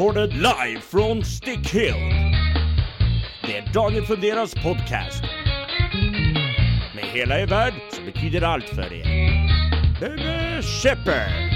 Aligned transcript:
recorded 0.00 0.32
live 0.32 0.80
från 0.80 1.24
Stickhill. 1.24 1.94
Det 3.42 3.56
är 3.56 3.74
Dagen 3.74 4.02
Funderas 4.02 4.54
podcast. 4.54 5.22
Med 6.94 7.04
hela 7.04 7.40
er 7.40 7.46
värld 7.46 7.74
som 7.92 8.04
betyder 8.04 8.42
allt 8.42 8.64
för 8.64 8.92
er. 8.92 9.04
Bebe 10.00 10.62
Shepard. 10.62 11.52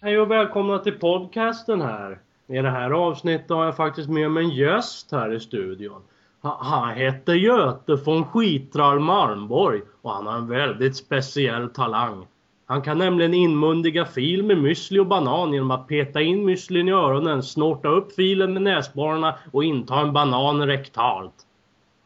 Hej 0.00 0.18
och 0.18 0.30
välkomna 0.30 0.78
till 0.78 0.98
podcasten 0.98 1.80
här. 1.80 2.18
I 2.46 2.58
det 2.58 2.70
här 2.70 2.90
avsnittet 2.90 3.50
har 3.50 3.64
jag 3.64 3.76
faktiskt 3.76 4.08
med 4.08 4.30
mig 4.30 4.44
en 4.44 4.50
gäst 4.50 5.12
här 5.12 5.34
i 5.34 5.40
studion. 5.40 6.02
Han 6.40 6.94
heter 6.94 7.34
Göte 7.34 7.94
von 7.94 8.24
Skitral 8.24 9.00
Malmborg 9.00 9.80
och 10.02 10.10
han 10.10 10.26
har 10.26 10.34
en 10.34 10.48
väldigt 10.48 10.96
speciell 10.96 11.68
talang. 11.68 12.26
Han 12.72 12.82
kan 12.82 12.98
nämligen 12.98 13.34
inmundiga 13.34 14.04
fil 14.04 14.42
med 14.42 14.56
müsli 14.56 14.98
och 14.98 15.06
banan 15.06 15.52
genom 15.52 15.70
att 15.70 15.88
peta 15.88 16.20
in 16.20 16.48
müslin 16.48 16.88
i 16.88 16.92
öronen, 16.92 17.42
snorta 17.42 17.88
upp 17.88 18.12
filen 18.12 18.52
med 18.52 18.62
näsborrarna 18.62 19.38
och 19.50 19.64
inta 19.64 20.00
en 20.00 20.12
banan 20.12 20.66
rektalt. 20.66 21.34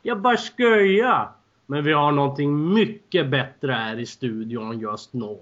Jag 0.02 0.20
bara 0.20 0.36
skoja! 0.36 1.28
Men 1.66 1.84
vi 1.84 1.92
har 1.92 2.12
någonting 2.12 2.74
mycket 2.74 3.30
bättre 3.30 3.72
här 3.72 3.98
i 3.98 4.06
studion 4.06 4.80
just 4.80 5.12
nu. 5.12 5.38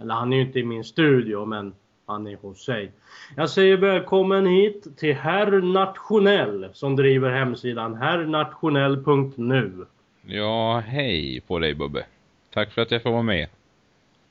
Eller 0.00 0.14
han 0.14 0.32
är 0.32 0.36
ju 0.36 0.42
inte 0.42 0.58
i 0.58 0.64
min 0.64 0.84
studio 0.84 1.44
men 1.44 1.74
han 2.06 2.26
är 2.26 2.36
hos 2.36 2.64
sig. 2.64 2.92
Jag 3.36 3.50
säger 3.50 3.76
välkommen 3.76 4.46
hit 4.46 4.98
till 4.98 5.14
Herr 5.14 5.60
Nationell 5.60 6.68
som 6.72 6.96
driver 6.96 7.30
hemsidan 7.30 7.94
herrnationell.nu. 7.94 9.86
Ja, 10.26 10.82
hej 10.86 11.40
på 11.46 11.58
dig 11.58 11.74
Bubbe. 11.74 12.06
Tack 12.50 12.72
för 12.72 12.82
att 12.82 12.90
jag 12.90 13.02
får 13.02 13.10
vara 13.10 13.22
med. 13.22 13.48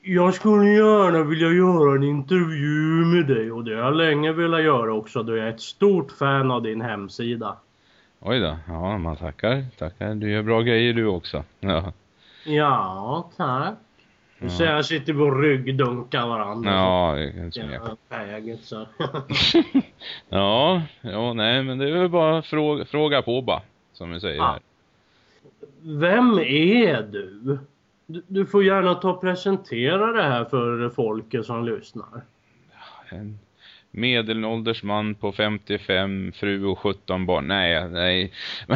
Jag 0.08 0.34
skulle 0.34 0.68
gärna 0.68 1.22
vilja 1.22 1.48
göra 1.48 1.94
en 1.96 2.02
intervju 2.02 3.04
med 3.04 3.26
dig 3.26 3.52
och 3.52 3.64
det 3.64 3.74
har 3.76 3.82
jag 3.82 3.96
länge 3.96 4.32
velat 4.32 4.62
göra 4.62 4.92
också 4.94 5.22
då 5.22 5.36
jag 5.36 5.46
är 5.46 5.50
ett 5.50 5.60
stort 5.60 6.12
fan 6.12 6.50
av 6.50 6.62
din 6.62 6.80
hemsida. 6.80 7.56
Oj 8.20 8.40
då, 8.40 8.56
ja 8.68 8.98
man 8.98 9.16
tackar, 9.16 9.64
tackar. 9.78 10.14
Du 10.14 10.30
gör 10.30 10.42
bra 10.42 10.60
grejer 10.62 10.92
du 10.92 11.06
också. 11.06 11.44
Ja, 11.60 11.92
Ja, 12.44 13.30
tack. 13.36 13.74
Du 14.38 14.44
Ja. 14.46 14.50
ser 14.50 14.64
jag 14.72 14.84
sitter 14.84 15.12
på 15.14 15.30
ryggdunkar 15.30 16.26
varandra. 16.26 16.70
ja 16.72 17.14
det 17.16 17.32
kan 17.32 17.44
inte 17.44 17.60
Ja, 17.60 17.66
ja. 18.10 18.16
fäget 18.16 18.64
så. 18.64 18.86
ja, 20.28 20.82
ja, 21.00 21.32
nej 21.32 21.62
men 21.62 21.78
det 21.78 21.88
är 21.90 21.92
väl 21.98 22.08
bara 22.08 22.42
fråga, 22.42 22.84
fråga 22.84 23.22
på 23.22 23.42
bara, 23.42 23.62
som 23.92 24.10
vi 24.12 24.20
säger 24.20 24.36
Ja. 24.36 24.44
här. 24.46 24.60
Vem 25.82 26.38
är 26.38 27.02
du? 27.02 27.58
Du? 28.06 28.22
Du 28.26 28.46
får 28.46 28.64
gärna 28.64 28.94
ta 28.94 29.10
och 29.10 29.20
presentera 29.20 30.12
det 30.12 30.22
här 30.22 30.44
för 30.44 30.90
folket 30.90 31.46
som 31.46 31.64
lyssnar. 31.64 32.24
En 33.08 33.38
medelålders 33.90 34.82
man 34.82 35.14
på 35.14 35.32
55, 35.32 36.32
fru 36.32 36.64
och 36.64 36.78
17 36.78 37.26
barn. 37.26 37.48
Nej, 37.48 37.88
nej. 37.88 38.32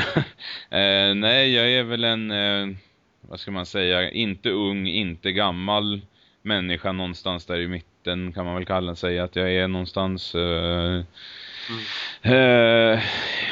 eh, 0.70 1.14
nej, 1.14 1.54
jag 1.54 1.72
är 1.72 1.82
väl 1.82 2.04
en, 2.04 2.30
eh, 2.30 2.76
vad 3.20 3.40
ska 3.40 3.50
man 3.50 3.66
säga, 3.66 4.10
inte 4.10 4.50
ung, 4.50 4.86
inte 4.86 5.32
gammal 5.32 6.00
människa 6.42 6.92
någonstans 6.92 7.46
där 7.46 7.60
i 7.60 7.68
mitten 7.68 8.32
kan 8.32 8.44
man 8.44 8.54
väl 8.54 8.66
kalla 8.66 8.94
sig. 8.94 9.18
Att 9.18 9.36
jag 9.36 9.52
är 9.52 9.68
någonstans... 9.68 10.34
Eh, 10.34 11.02
Eh, 12.22 13.00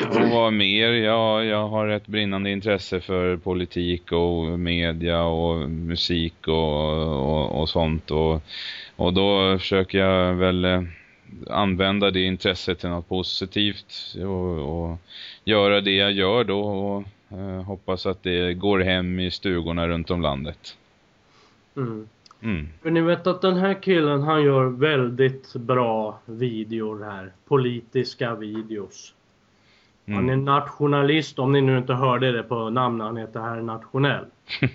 och 0.08 0.30
vad 0.30 0.52
mer? 0.52 0.92
Ja, 0.92 1.44
jag 1.44 1.68
har 1.68 1.88
ett 1.88 2.06
brinnande 2.06 2.50
intresse 2.50 3.00
för 3.00 3.36
politik 3.36 4.12
och 4.12 4.58
media 4.58 5.22
och 5.22 5.70
musik 5.70 6.48
och, 6.48 7.02
och, 7.02 7.60
och 7.60 7.68
sånt. 7.68 8.10
Och, 8.10 8.42
och 8.96 9.12
då 9.12 9.58
försöker 9.58 9.98
jag 9.98 10.34
väl 10.34 10.64
eh, 10.64 10.82
använda 11.50 12.10
det 12.10 12.22
intresset 12.24 12.78
till 12.78 12.88
något 12.88 13.08
positivt 13.08 14.14
och, 14.16 14.88
och 14.88 14.98
göra 15.44 15.80
det 15.80 15.94
jag 15.94 16.12
gör 16.12 16.44
då 16.44 16.60
och 16.60 17.04
eh, 17.38 17.62
hoppas 17.62 18.06
att 18.06 18.22
det 18.22 18.54
går 18.54 18.80
hem 18.80 19.20
i 19.20 19.30
stugorna 19.30 19.88
runt 19.88 20.10
om 20.10 20.22
landet. 20.22 20.76
Mm. 21.76 22.08
Mm. 22.42 22.68
För 22.82 22.90
ni 22.90 23.00
vet 23.00 23.26
att 23.26 23.40
den 23.42 23.56
här 23.56 23.82
killen 23.82 24.22
han 24.22 24.42
gör 24.42 24.64
väldigt 24.64 25.54
bra 25.54 26.18
videor 26.26 27.04
här. 27.04 27.32
Politiska 27.48 28.34
videos. 28.34 29.14
Han 30.06 30.28
är 30.28 30.32
Mm. 30.32 30.44
nationalist 30.44 31.38
om 31.38 31.52
ni 31.52 31.60
nu 31.60 31.78
inte 31.78 31.92
hörde 31.94 32.32
det 32.32 32.42
på 32.42 32.70
namnet. 32.70 33.06
Han 33.06 33.16
heter 33.16 33.40
Herr 33.40 33.62
Nationell. 33.62 34.24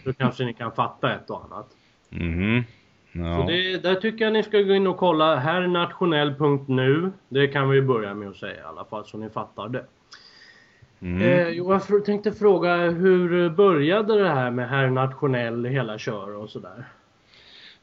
Då 0.03 0.13
kanske 0.17 0.45
ni 0.45 0.53
kan 0.53 0.71
fatta 0.71 1.13
ett 1.13 1.29
och 1.29 1.43
annat. 1.45 1.67
Mhm. 2.09 2.63
Ja. 3.11 3.37
Så 3.37 3.47
det, 3.47 3.83
där 3.83 3.95
tycker 3.95 4.25
jag 4.25 4.33
ni 4.33 4.43
ska 4.43 4.61
gå 4.61 4.73
in 4.73 4.87
och 4.87 4.97
kolla 4.97 5.35
herrnationell.nu. 5.35 7.11
Det 7.29 7.47
kan 7.47 7.69
vi 7.69 7.81
börja 7.81 8.13
med 8.13 8.29
att 8.29 8.35
säga 8.35 8.55
i 8.55 8.63
alla 8.63 8.85
fall 8.85 9.05
så 9.05 9.17
ni 9.17 9.29
fattar 9.29 9.69
det. 9.69 9.85
Mm. 11.01 11.21
Eh, 11.21 11.49
jo, 11.49 11.79
jag 11.89 12.05
tänkte 12.05 12.31
fråga 12.31 12.75
hur 12.75 13.49
började 13.49 14.19
det 14.23 14.29
här 14.29 14.51
med 14.51 14.69
Herr 14.69 14.89
Nationell 14.89 15.65
hela 15.65 15.97
kör 15.97 16.35
och 16.35 16.49
sådär? 16.49 16.83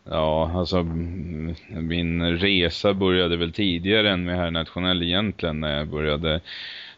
Ja, 0.04 0.50
alltså 0.54 0.76
mm, 0.78 1.54
min 1.70 2.38
resa 2.38 2.94
började 2.94 3.36
väl 3.36 3.52
tidigare 3.52 4.10
än 4.10 4.24
med 4.24 4.36
här 4.36 4.50
Nationell 4.50 5.02
egentligen 5.02 5.60
när 5.60 5.78
jag 5.78 5.88
började. 5.88 6.40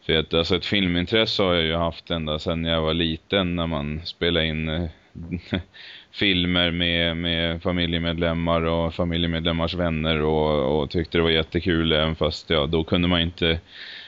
För 0.07 0.17
att 0.17 0.35
alltså 0.35 0.57
ett 0.57 0.67
filmintresse 0.67 1.43
har 1.43 1.55
jag 1.55 1.65
ju 1.65 1.75
haft 1.75 2.11
ända 2.11 2.39
sedan 2.39 2.65
jag 2.65 2.83
var 2.83 2.95
liten 2.95 3.57
när 3.57 3.67
man 3.67 4.01
spelade 4.05 4.47
in 4.47 4.69
eh, 4.69 4.89
filmer 6.13 6.71
med, 6.71 7.17
med 7.17 7.63
familjemedlemmar 7.63 8.63
och 8.63 8.95
familjemedlemmars 8.95 9.75
vänner 9.75 10.23
och, 10.23 10.83
och 10.83 10.91
tyckte 10.91 11.19
det 11.19 11.23
var 11.23 11.31
jättekul 11.31 11.93
även 11.93 12.17
fast 12.17 12.51
ja, 12.51 12.67
då 12.67 12.85
kunde 12.85 13.09
man 13.09 13.21
inte 13.21 13.61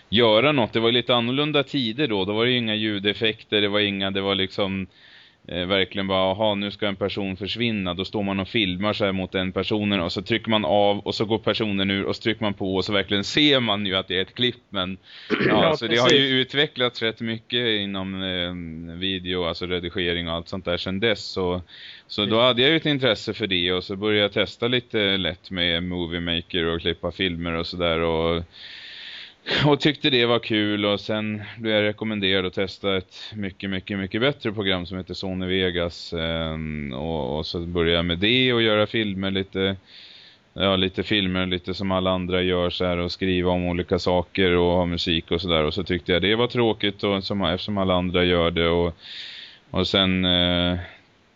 göra 0.09 0.53
något. 0.53 0.72
Det 0.72 0.81
var 0.81 0.93
lite 0.93 1.15
annorlunda 1.15 1.62
tider 1.62 2.09
då. 2.09 2.25
Då 2.25 2.32
var 2.32 2.44
det 2.44 2.50
ju 2.50 2.59
inga 2.59 2.75
ljudeffekter, 2.75 3.61
det 3.61 3.69
var 3.69 3.81
inga, 3.81 4.11
det 4.11 4.21
var 4.21 4.34
liksom 4.34 4.87
eh, 5.49 5.66
verkligen 5.66 6.06
bara, 6.06 6.31
aha 6.31 6.55
nu 6.55 6.71
ska 6.71 6.87
en 6.87 6.97
person 6.97 7.37
försvinna. 7.37 7.94
Då 7.94 8.05
står 8.05 8.22
man 8.22 8.41
och 8.41 8.49
filmar 8.49 9.00
här 9.00 9.12
mot 9.12 9.32
den 9.32 9.53
personen 9.53 10.00
och 10.00 10.12
så 10.12 10.22
trycker 10.22 10.50
man 10.50 10.65
av 10.65 10.99
och 10.99 11.15
så 11.15 11.25
går 11.25 11.38
personen 11.38 11.91
ur 11.91 12.05
och 12.05 12.16
så 12.16 12.22
trycker 12.22 12.43
man 12.43 12.55
på 12.55 12.77
och 12.77 12.84
så 12.84 12.93
verkligen 12.93 13.25
ser 13.25 13.60
man 13.60 13.87
ju 13.87 13.97
att 13.97 14.09
det 14.09 14.16
är 14.16 14.22
ett 14.22 14.34
klipp. 14.34 14.62
Men 14.69 14.99
ja, 15.49 15.65
Ja, 15.65 15.77
så 15.77 15.87
det 15.87 15.97
har 15.97 16.10
ju 16.10 16.41
utvecklats 16.41 17.03
rätt 17.03 17.21
mycket 17.21 17.81
inom 17.81 18.22
eh, 18.22 18.99
video, 18.99 19.44
alltså 19.44 19.66
redigering 19.66 20.28
och 20.28 20.34
allt 20.34 20.49
sånt 20.49 20.65
där 20.65 20.77
sedan 20.77 21.00
dess. 21.00 21.25
Så, 21.25 21.62
så 22.06 22.25
då 22.25 22.41
hade 22.41 22.62
jag 22.62 22.71
ju 22.71 22.76
ett 22.76 22.87
intresse 22.87 23.34
för 23.34 23.47
det 23.47 23.72
och 23.72 23.84
så 23.84 23.97
började 23.97 24.22
jag 24.22 24.32
testa 24.32 24.69
lite 24.69 25.16
lätt 25.16 25.50
med 25.50 25.82
Movie 25.82 26.21
Maker 26.21 26.65
och 26.65 26.81
klippa 26.81 27.12
filmer 27.12 27.53
och 27.53 27.66
sådär 27.66 28.00
och 28.00 28.43
och 29.66 29.81
tyckte 29.81 30.10
det 30.10 30.27
var 30.27 30.38
kul 30.38 30.84
och 30.84 31.00
sen 31.00 31.43
blev 31.59 31.75
jag 31.75 31.82
rekommenderad 31.82 32.47
att 32.47 32.53
testa 32.53 32.97
ett 32.97 33.16
mycket, 33.34 33.71
mycket, 33.71 33.99
mycket 33.99 34.21
bättre 34.21 34.53
program 34.53 34.87
som 34.87 34.99
heter 34.99 35.15
Sony 35.15 35.47
Vegas. 35.47 36.12
Ehm, 36.12 36.93
och, 36.93 37.38
och 37.38 37.47
så 37.47 37.60
började 37.60 37.97
jag 37.97 38.05
med 38.05 38.19
det 38.19 38.53
och 38.53 38.62
göra 38.62 38.87
filmer 38.87 39.31
lite, 39.31 39.77
ja 40.53 40.77
lite 40.77 41.03
filmer 41.03 41.47
lite 41.47 41.75
som 41.75 41.91
alla 41.91 42.10
andra 42.10 42.43
gör 42.43 42.71
så 42.71 42.84
här 42.84 42.99
och 42.99 43.12
skriva 43.12 43.50
om 43.50 43.66
olika 43.66 43.99
saker 43.99 44.50
och 44.50 44.72
ha 44.72 44.87
musik 44.87 45.31
och 45.31 45.41
sådär. 45.41 45.65
Och 45.65 45.75
så 45.75 45.82
tyckte 45.82 46.12
jag 46.12 46.22
det 46.22 46.34
var 46.34 46.47
tråkigt 46.47 47.05
och 47.05 47.25
som, 47.25 47.43
eftersom 47.44 47.78
alla 47.78 47.94
andra 47.94 48.25
gör 48.25 48.50
det 48.50 48.69
och, 48.69 48.97
och 49.71 49.87
sen 49.87 50.25
eh, 50.25 50.78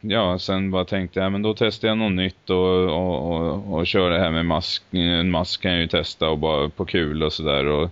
ja, 0.01 0.39
sen 0.39 0.71
bara 0.71 0.85
tänkte 0.85 1.21
jag, 1.21 1.33
men 1.33 1.43
då 1.43 1.55
testar 1.55 1.89
jag 1.89 1.99
något 1.99 2.13
nytt 2.13 2.51
och, 2.51 2.85
och, 2.85 3.33
och, 3.33 3.75
och 3.75 3.87
kör 3.87 4.11
det 4.11 4.19
här 4.19 4.31
med 4.31 4.47
mask. 4.47 4.83
En 4.91 5.31
mask 5.31 5.63
kan 5.63 5.73
jag 5.73 5.81
ju 5.81 5.87
testa 5.87 6.29
och 6.29 6.39
bara 6.39 6.69
på 6.69 6.85
kul 6.85 7.23
och 7.23 7.33
sådär. 7.33 7.67
Och, 7.67 7.91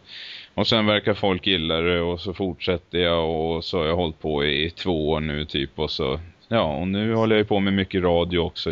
och 0.55 0.67
sen 0.67 0.87
verkar 0.87 1.15
folk 1.15 1.47
gilla 1.47 1.81
det 1.81 2.01
och 2.01 2.21
så 2.21 2.35
fortsätter 2.35 2.99
jag 2.99 3.31
och 3.31 3.65
så 3.65 3.79
har 3.79 3.87
jag 3.87 3.97
hållit 3.97 4.21
på 4.21 4.45
i 4.45 4.71
två 4.71 5.11
år 5.11 5.21
nu 5.21 5.45
typ 5.45 5.79
och 5.79 5.91
så, 5.91 6.21
ja, 6.49 6.77
och 6.77 6.89
nu 6.89 7.15
håller 7.15 7.37
jag 7.37 7.41
ju 7.41 7.47
på 7.47 7.61
med 7.61 7.73
mycket 7.73 8.03
radio 8.03 8.39
också. 8.39 8.71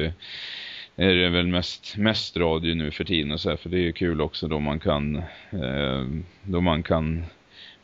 Är 0.96 1.14
det 1.14 1.28
väl 1.28 1.46
mest, 1.46 1.96
mest 1.96 2.36
radio 2.36 2.74
nu 2.74 2.90
för 2.90 3.04
tiden 3.04 3.32
och 3.32 3.40
så 3.40 3.50
här, 3.50 3.56
för 3.56 3.68
det 3.68 3.76
är 3.76 3.82
ju 3.82 3.92
kul 3.92 4.20
också 4.20 4.48
då 4.48 4.60
man 4.60 4.80
kan, 4.80 5.16
eh, 5.52 6.04
då 6.42 6.60
man 6.60 6.82
kan 6.82 7.24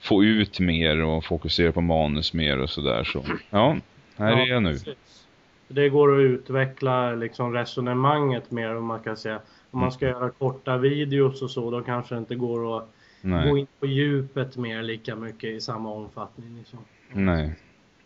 få 0.01 0.25
ut 0.25 0.61
mer 0.61 1.03
och 1.03 1.25
fokusera 1.25 1.73
på 1.73 1.81
manus 1.81 2.33
mer 2.33 2.59
och 2.59 2.71
sådär 2.71 3.05
så. 3.05 3.25
Ja, 3.51 3.77
här 4.17 4.33
är 4.33 4.47
jag 4.47 4.63
nu. 4.63 4.73
precis. 4.73 5.27
Det 5.73 5.89
går 5.89 6.17
att 6.17 6.21
utveckla 6.21 7.15
liksom 7.15 7.53
resonemanget 7.53 8.51
mer 8.51 8.77
om 8.77 8.85
man 8.85 9.01
kan 9.01 9.17
säga. 9.17 9.41
Om 9.71 9.81
man 9.81 9.93
ska 9.93 10.09
göra 10.09 10.31
korta 10.31 10.77
videos 10.77 11.43
och 11.43 11.51
så 11.51 11.71
då 11.71 11.83
kanske 11.83 12.15
det 12.15 12.19
inte 12.19 12.35
går 12.35 12.77
att 12.77 12.83
gå 13.23 13.29
Nej, 13.29 13.59
in 13.59 13.67
på 13.81 13.87
djupet 13.87 14.57
mer 14.57 14.83
lika 14.83 15.17
mycket 15.17 15.51
i 15.51 15.61
samma 15.61 15.91
omfattning. 15.91 16.59
Liksom. 16.59 16.79
nej, 17.13 17.55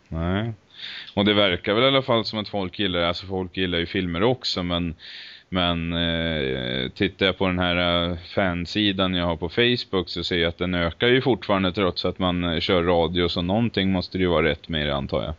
nej. 0.08 0.52
Och 1.16 1.24
det 1.24 1.34
verkar 1.34 1.74
väl 1.74 1.84
i 1.84 1.86
alla 1.86 2.02
fall 2.02 2.24
som 2.24 2.38
att 2.38 2.48
folk 2.48 2.78
gillar, 2.78 3.00
alltså 3.00 3.26
folk 3.26 3.56
gillar 3.56 3.78
ju 3.78 3.86
filmer 3.86 4.22
också 4.22 4.62
men 4.62 4.94
men 5.48 5.92
eh, 5.92 6.88
tittar 6.90 7.26
jag 7.26 7.38
på 7.38 7.46
den 7.46 7.58
här 7.58 8.10
eh, 8.10 8.16
fansidan 8.34 9.14
jag 9.14 9.26
har 9.26 9.36
på 9.36 9.48
Facebook 9.48 10.08
så 10.08 10.24
ser 10.24 10.38
jag 10.38 10.48
att 10.48 10.58
den 10.58 10.74
ökar 10.74 11.08
ju 11.08 11.20
fortfarande 11.20 11.72
trots 11.72 12.04
att 12.04 12.18
man 12.18 12.44
eh, 12.44 12.60
kör 12.60 12.82
radio 12.82 13.28
så 13.28 13.42
någonting 13.42 13.92
måste 13.92 14.18
det 14.18 14.22
ju 14.22 14.30
vara 14.30 14.46
rätt 14.46 14.68
med 14.68 14.86
det 14.86 14.96
antar 14.96 15.24
jag. 15.24 15.34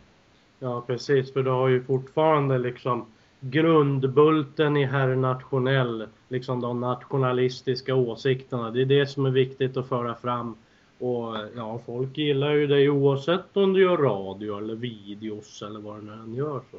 Ja 0.58 0.84
precis 0.86 1.32
för 1.32 1.42
du 1.42 1.50
har 1.50 1.68
ju 1.68 1.82
fortfarande 1.82 2.58
liksom 2.58 3.06
grundbulten 3.40 4.76
i 4.76 4.84
herr 4.84 5.16
nationell, 5.16 6.06
liksom 6.28 6.60
de 6.60 6.80
nationalistiska 6.80 7.94
åsikterna. 7.94 8.70
Det 8.70 8.80
är 8.80 8.86
det 8.86 9.06
som 9.06 9.26
är 9.26 9.30
viktigt 9.30 9.76
att 9.76 9.88
föra 9.88 10.14
fram. 10.14 10.56
Och 10.98 11.36
ja, 11.56 11.80
folk 11.86 12.18
gillar 12.18 12.52
ju 12.52 12.66
dig 12.66 12.90
oavsett 12.90 13.56
om 13.56 13.72
du 13.72 13.82
gör 13.82 13.96
radio 13.96 14.58
eller 14.58 14.74
videos 14.74 15.62
eller 15.62 15.80
vad 15.80 16.04
du 16.04 16.12
än 16.12 16.34
gör 16.34 16.60
så. 16.70 16.76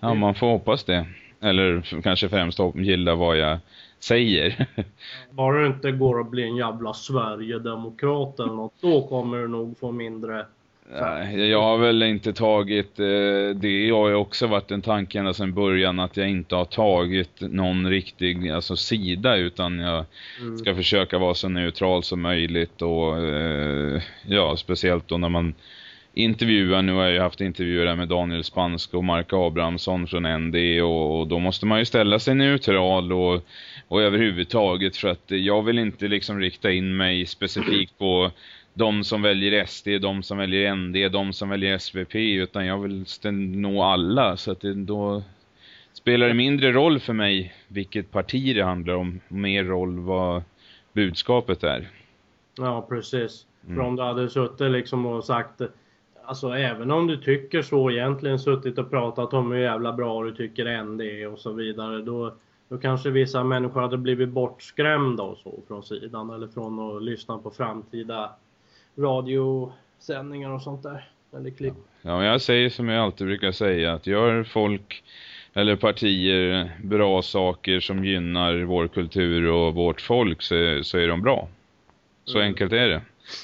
Ja, 0.00 0.14
man 0.14 0.34
får 0.34 0.46
hoppas 0.46 0.84
det. 0.84 1.06
Eller 1.40 2.00
kanske 2.02 2.28
främst 2.28 2.58
gilla 2.74 3.14
vad 3.14 3.36
jag 3.36 3.58
säger. 3.98 4.66
Bara 5.30 5.60
det 5.60 5.66
inte 5.66 5.92
går 5.92 6.20
att 6.20 6.30
bli 6.30 6.42
en 6.42 6.56
jävla 6.56 6.94
Sverigedemokrat 6.94 8.40
eller 8.40 8.52
något, 8.52 8.74
då 8.80 9.08
kommer 9.08 9.38
du 9.38 9.48
nog 9.48 9.78
få 9.78 9.92
mindre 9.92 10.46
jag 11.36 11.62
har 11.62 11.78
väl 11.78 12.02
inte 12.02 12.32
tagit, 12.32 13.00
eh, 13.00 13.54
det 13.54 13.90
har 13.90 14.08
ju 14.08 14.14
också 14.14 14.46
varit 14.46 14.70
en 14.70 14.82
tanke 14.82 15.18
ända 15.18 15.34
sedan 15.34 15.54
början 15.54 16.00
att 16.00 16.16
jag 16.16 16.28
inte 16.28 16.54
har 16.54 16.64
tagit 16.64 17.40
någon 17.40 17.90
riktig 17.90 18.50
alltså, 18.50 18.76
sida 18.76 19.36
utan 19.36 19.78
jag 19.78 20.04
mm. 20.40 20.58
ska 20.58 20.74
försöka 20.74 21.18
vara 21.18 21.34
så 21.34 21.48
neutral 21.48 22.02
som 22.02 22.20
möjligt 22.20 22.82
och 22.82 23.18
eh, 23.18 24.02
ja, 24.26 24.56
speciellt 24.56 25.08
då 25.08 25.18
när 25.18 25.28
man 25.28 25.54
intervjuar, 26.14 26.82
nu 26.82 26.92
har 26.92 27.02
jag 27.02 27.12
ju 27.12 27.20
haft 27.20 27.40
intervjuer 27.40 27.96
med 27.96 28.08
Daniel 28.08 28.44
Spansk 28.44 28.94
och 28.94 29.04
Mark 29.04 29.32
Abrahamsson 29.32 30.06
från 30.06 30.46
ND 30.46 30.82
och, 30.82 31.20
och, 31.20 31.26
då 31.26 31.38
måste 31.38 31.66
man 31.66 31.78
ju 31.78 31.84
ställa 31.84 32.18
sig 32.18 32.34
neutral 32.34 33.12
och, 33.12 33.44
och 33.88 34.02
överhuvudtaget 34.02 34.96
för 34.96 35.08
att 35.08 35.24
jag 35.26 35.62
vill 35.62 35.78
inte 35.78 36.08
liksom 36.08 36.40
rikta 36.40 36.70
in 36.70 36.96
mig 36.96 37.26
specifikt 37.26 37.98
på 37.98 38.30
de 38.80 39.04
som 39.04 39.22
väljer 39.22 39.66
SD, 39.66 39.88
de 40.00 40.22
som 40.22 40.38
väljer 40.38 40.74
ND, 40.74 41.12
de 41.12 41.32
som 41.32 41.48
väljer 41.48 41.78
SVP 41.78 42.14
utan 42.14 42.66
jag 42.66 42.78
vill 42.78 43.04
nå 43.32 43.82
alla 43.82 44.36
så 44.36 44.52
att 44.52 44.60
det 44.60 44.74
då 44.74 45.22
spelar 45.92 46.28
det 46.28 46.34
mindre 46.34 46.72
roll 46.72 47.00
för 47.00 47.12
mig 47.12 47.54
vilket 47.68 48.10
parti 48.10 48.54
det 48.54 48.64
handlar 48.64 48.94
om, 48.94 49.20
mer 49.28 49.64
roll 49.64 49.98
vad 49.98 50.42
budskapet 50.92 51.64
är. 51.64 51.88
Ja, 52.58 52.86
precis. 52.88 53.46
Mm. 53.64 53.76
För 53.76 53.82
om 53.82 53.96
du 53.96 54.02
hade 54.02 54.30
suttit 54.30 54.70
liksom 54.70 55.06
och 55.06 55.24
sagt 55.24 55.60
Alltså 56.24 56.48
även 56.48 56.90
om 56.90 57.06
du 57.06 57.16
tycker 57.16 57.62
så 57.62 57.90
egentligen 57.90 58.38
suttit 58.38 58.78
och 58.78 58.90
pratat 58.90 59.34
om 59.34 59.52
hur 59.52 59.58
jävla 59.58 59.92
bra 59.92 60.24
du 60.24 60.34
tycker 60.34 60.82
ND 60.82 61.00
är 61.00 61.32
och 61.32 61.38
så 61.38 61.52
vidare 61.52 62.02
då, 62.02 62.34
då 62.68 62.78
kanske 62.78 63.10
vissa 63.10 63.44
människor 63.44 63.80
hade 63.80 63.96
blivit 63.96 64.28
bortskrämda 64.28 65.22
och 65.22 65.38
så 65.38 65.60
från 65.68 65.82
sidan 65.82 66.30
eller 66.30 66.48
från 66.48 66.96
att 66.96 67.02
lyssna 67.02 67.38
på 67.38 67.50
framtida 67.50 68.30
radiosändningar 68.96 70.50
och 70.50 70.62
sånt 70.62 70.82
där. 70.82 71.08
Eller 71.36 71.50
klipp. 71.50 71.74
Ja, 72.02 72.24
jag 72.24 72.40
säger 72.40 72.70
som 72.70 72.88
jag 72.88 73.04
alltid 73.04 73.26
brukar 73.26 73.52
säga 73.52 73.92
att 73.92 74.06
gör 74.06 74.44
folk 74.44 75.02
eller 75.54 75.76
partier 75.76 76.70
bra 76.82 77.22
saker 77.22 77.80
som 77.80 78.04
gynnar 78.04 78.62
vår 78.62 78.88
kultur 78.88 79.46
och 79.46 79.74
vårt 79.74 80.00
folk 80.00 80.42
så, 80.42 80.80
så 80.82 80.98
är 80.98 81.08
de 81.08 81.22
bra. 81.22 81.48
Så 82.24 82.38
mm. 82.38 82.48
enkelt 82.48 82.72
är 82.72 82.88
det. 82.88 83.02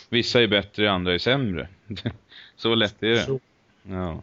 Vissa 0.09 0.43
är 0.43 0.47
bättre, 0.47 0.91
andra 0.91 1.15
är 1.15 1.19
sämre. 1.19 1.69
så 2.57 2.75
lätt 2.75 3.03
är 3.03 3.09
det. 3.09 3.39
Ja. 3.83 4.23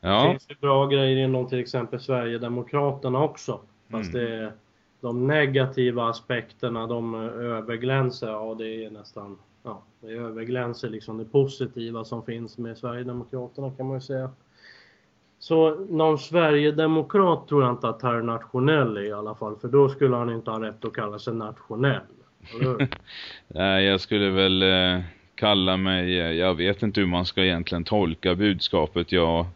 Ja. 0.00 0.24
Det 0.24 0.30
finns 0.30 0.50
ju 0.50 0.54
bra 0.60 0.86
grejer 0.86 1.16
inom 1.16 1.48
till 1.48 1.60
exempel 1.60 2.00
Sverigedemokraterna 2.00 3.24
också. 3.24 3.60
Fast 3.90 4.14
mm. 4.14 4.26
det 4.26 4.52
de 5.00 5.26
negativa 5.26 6.08
aspekterna, 6.08 6.86
de 6.86 7.14
överglänser, 7.24 8.28
ja 8.28 8.54
det 8.58 8.84
är 8.84 8.90
nästan 8.90 9.38
ja, 9.66 9.82
det 10.00 10.12
överglänser 10.12 10.88
liksom 10.88 11.18
det 11.18 11.24
positiva 11.24 12.04
som 12.04 12.22
finns 12.22 12.58
med 12.58 12.78
Sverigedemokraterna 12.78 13.70
kan 13.70 13.86
man 13.86 13.96
ju 13.96 14.00
säga. 14.00 14.30
Så 15.38 15.74
någon 15.74 16.18
Sverigedemokrat 16.18 17.48
tror 17.48 17.62
jag 17.62 17.72
inte 17.72 17.88
att 17.88 18.02
herr 18.02 18.22
Nationell 18.22 18.96
är 18.96 19.02
i 19.02 19.12
alla 19.12 19.34
fall. 19.34 19.56
För 19.56 19.68
då 19.68 19.88
skulle 19.88 20.16
han 20.16 20.30
inte 20.30 20.50
ha 20.50 20.62
rätt 20.62 20.84
att 20.84 20.92
kalla 20.92 21.18
sig 21.18 21.34
nationell. 21.34 22.00
Nej, 23.48 23.84
jag 23.84 24.00
skulle 24.00 24.30
väl 24.30 24.62
eh, 24.62 25.04
kalla 25.34 25.76
mig, 25.76 26.20
eh, 26.20 26.32
jag 26.32 26.54
vet 26.54 26.82
inte 26.82 27.00
hur 27.00 27.08
man 27.08 27.24
ska 27.24 27.44
egentligen 27.44 27.84
tolka 27.84 28.34
budskapet 28.34 29.12
jag 29.12 29.46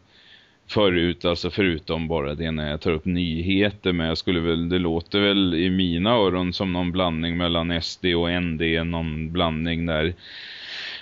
förut, 0.71 1.25
alltså 1.25 1.51
förutom 1.51 2.07
bara 2.07 2.35
det 2.35 2.51
när 2.51 2.69
jag 2.69 2.81
tar 2.81 2.91
upp 2.91 3.05
nyheter. 3.05 3.91
Men 3.91 4.07
jag 4.07 4.17
skulle 4.17 4.39
väl, 4.39 4.69
det 4.69 4.79
låter 4.79 5.19
väl 5.19 5.53
i 5.55 5.69
mina 5.69 6.11
öron 6.11 6.53
som 6.53 6.73
någon 6.73 6.91
blandning 6.91 7.37
mellan 7.37 7.81
SD 7.81 8.05
och 8.05 8.41
ND, 8.41 8.61
någon 8.85 9.31
blandning 9.31 9.85
där 9.85 10.13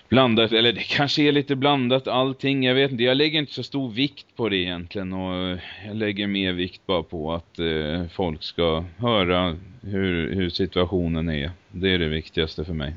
blandat, 0.10 0.51
eller 0.51 0.74
det 0.74 0.83
kanske 0.83 1.24
är 1.24 1.31
lite 1.31 1.56
blandat 1.56 2.07
allting, 2.07 2.63
jag 2.63 2.75
vet 2.75 2.92
inte, 2.92 3.04
jag 3.04 3.18
lägger 3.18 3.39
inte 3.39 3.54
så 3.54 3.63
stor 3.63 3.92
vikt 3.92 4.25
på 4.36 4.50
det 4.50 4.57
egentligen 4.57 5.13
och 5.13 5.36
eh, 5.36 5.60
jag 5.88 5.95
lägger 5.95 6.27
mer 6.27 6.54
vikt 6.54 6.81
bara 6.86 7.04
på 7.04 7.33
att 7.33 7.60
eh, 7.60 8.07
folk 8.12 8.44
ska 8.44 8.83
höra 8.98 9.57
hur, 9.81 10.36
hur 10.36 10.50
situationen 10.50 11.30
är. 11.30 11.51
Det 11.72 11.89
är 11.89 12.00
det 12.00 12.10
viktigaste 12.10 12.65
för 12.65 12.74
mig. 12.74 12.94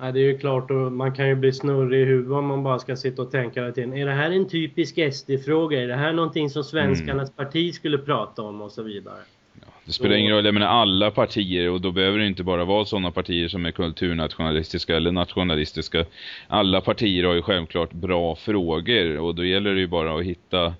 Nej, 0.00 0.12
det 0.12 0.20
är 0.20 0.24
ju 0.24 0.38
klart 0.38 0.70
och 0.70 0.92
man 0.92 1.12
kan 1.12 1.28
ju 1.28 1.34
bli 1.34 1.52
snurrig 1.52 2.00
i 2.00 2.04
huvudet 2.04 2.32
om 2.32 2.46
man 2.46 2.62
bara 2.62 2.78
ska 2.78 2.96
sitta 2.96 3.22
och 3.22 3.30
tänka 3.30 3.60
hela 3.60 3.72
tiden. 3.72 3.94
Är 3.94 4.06
det 4.06 4.12
här 4.12 4.30
en 4.30 4.48
typisk 4.48 4.98
SD-fråga? 5.12 5.82
Är 5.82 5.88
det 5.88 5.94
här 5.94 6.12
någonting 6.12 6.50
som 6.50 6.64
svenskarnas 6.64 7.28
mm. 7.28 7.36
parti 7.36 7.74
skulle 7.74 7.98
prata 7.98 8.42
om 8.42 8.62
och 8.62 8.72
så 8.72 8.82
vidare? 8.82 9.18
Ja, 9.60 9.66
det 9.84 9.92
spelar 9.92 10.16
ingen 10.16 10.34
roll, 10.34 10.44
jag 10.44 10.54
menar 10.54 10.66
alla 10.66 11.10
partier 11.10 11.70
och 11.70 11.80
då 11.80 11.92
behöver 11.92 12.18
det 12.18 12.26
inte 12.26 12.42
bara 12.42 12.64
vara 12.64 12.84
sådana 12.84 13.10
partier 13.10 13.48
som 13.48 13.66
är 13.66 13.70
kulturnationalistiska 13.70 14.96
eller 14.96 15.12
nationalistiska. 15.12 16.04
Alla 16.48 16.80
partier 16.80 17.24
har 17.24 17.34
ju 17.34 17.42
självklart 17.42 17.92
bra 17.92 18.36
frågor 18.36 19.18
och 19.18 19.34
då 19.34 19.44
gäller 19.44 19.74
det 19.74 19.80
ju 19.80 19.86
bara 19.86 20.18
att 20.18 20.24
hitta 20.24 20.74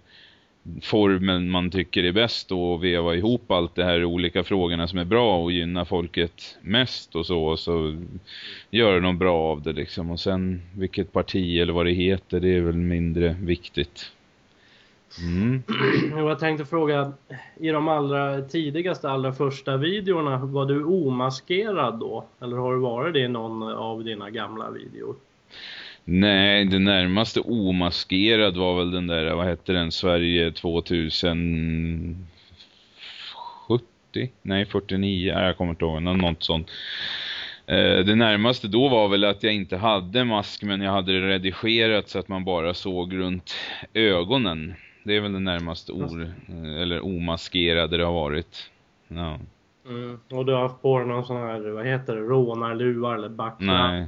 formen 0.83 1.51
man 1.51 1.71
tycker 1.71 2.05
är 2.05 2.13
bäst 2.13 2.53
och 2.53 2.85
veva 2.85 3.15
ihop 3.15 3.51
allt 3.51 3.75
det 3.75 3.85
här 3.85 4.05
olika 4.05 4.45
frågorna 4.45 4.89
som 4.89 4.99
är 4.99 5.05
bra 5.05 5.43
och 5.43 5.53
gynna 5.53 5.85
folket 5.85 6.59
mest 6.63 7.17
och 7.17 7.27
så 7.27 7.45
och 7.45 7.59
så 7.59 7.97
gör 8.71 9.01
något 9.01 9.19
bra 9.19 9.37
av 9.37 9.63
det 9.63 9.73
liksom 9.73 10.11
och 10.11 10.21
sen 10.21 10.63
vilket 10.77 11.13
parti 11.13 11.61
eller 11.61 11.73
vad 11.73 11.87
det 11.87 11.93
heter 11.93 12.41
det 12.41 12.57
är 12.57 12.61
väl 12.61 12.77
mindre 12.77 13.37
viktigt. 13.41 14.13
Mm. 15.21 15.63
Jag 16.27 16.39
tänkte 16.39 16.65
fråga, 16.65 17.13
i 17.57 17.69
de 17.69 17.89
allra 17.89 18.43
tidigaste, 18.43 19.11
allra 19.11 19.33
första 19.33 19.77
videorna, 19.77 20.39
var 20.39 20.67
du 20.67 20.85
omaskerad 20.85 22.01
då? 22.01 22.25
Eller 22.41 22.57
har 22.57 22.75
du 22.75 22.81
varit 22.81 23.15
det 23.15 23.21
i 23.21 23.29
någon 23.29 23.63
av 23.63 24.05
dina 24.05 24.31
gamla 24.31 24.71
videor? 24.71 25.15
Nej, 26.11 26.65
det 26.65 26.79
närmaste 26.79 27.41
omaskerad 27.41 28.57
var 28.57 28.79
väl 28.79 28.91
den 28.91 29.07
där, 29.07 29.35
vad 29.35 29.47
hette 29.47 29.73
den, 29.73 29.93
Sverige 29.93 30.53
2070? 30.53 32.19
Nej, 34.43 34.67
49, 34.67 35.33
jag 35.33 35.57
kommer 35.57 35.71
inte 35.71 35.85
ihåg, 35.85 36.03
något 36.03 36.43
sånt. 36.43 36.71
Eh, 37.67 37.99
det 37.99 38.15
närmaste 38.15 38.69
då 38.69 38.89
var 38.89 39.09
väl 39.09 39.25
att 39.25 39.43
jag 39.43 39.55
inte 39.55 39.77
hade 39.77 40.25
mask 40.25 40.63
men 40.63 40.81
jag 40.81 40.93
hade 40.93 41.21
det 41.21 41.29
redigerat 41.29 42.09
så 42.09 42.19
att 42.19 42.29
man 42.29 42.45
bara 42.45 42.75
såg 42.75 43.15
runt 43.15 43.55
ögonen. 43.95 44.75
Det 45.05 45.17
är 45.17 45.21
väl 45.21 45.33
det 45.33 45.39
närmaste 45.39 45.93
or, 45.93 46.33
eller 46.81 47.05
omaskerade 47.05 47.97
det 47.97 48.05
har 48.05 48.13
varit. 48.13 48.71
Ja. 49.09 49.39
Mm. 49.89 50.19
Och 50.31 50.47
du 50.47 50.53
har 50.53 50.63
haft 50.63 50.83
på 50.83 50.99
dig 50.99 51.09
någon 51.09 51.25
sån 51.25 51.37
här, 51.37 51.71
vad 51.71 51.87
heter 51.87 52.15
det, 52.15 52.21
rånarluva 52.21 53.15
eller 53.15 53.29
backla? 53.29 53.91
Nej, 53.91 54.07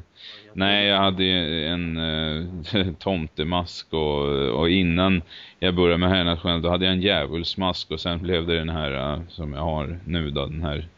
Nej 0.52 0.86
jag 0.86 0.98
hade 0.98 1.24
en 1.24 1.96
äh, 1.96 2.92
tomtemask 2.98 3.92
och, 3.92 4.28
och 4.60 4.70
innan 4.70 5.22
jag 5.58 5.74
började 5.74 5.98
med 5.98 6.10
här 6.10 6.24
nationellt 6.24 6.62
då 6.62 6.70
hade 6.70 6.84
jag 6.84 6.94
en 6.94 7.02
djävulsmask 7.02 7.90
och 7.90 8.00
sen 8.00 8.22
blev 8.22 8.46
det 8.46 8.58
den 8.58 8.68
här 8.68 9.12
äh, 9.12 9.20
som 9.28 9.52
jag 9.52 9.60
har 9.60 9.98
nu 10.04 10.30
då, 10.30 10.46
den 10.46 10.62
här 10.62 10.88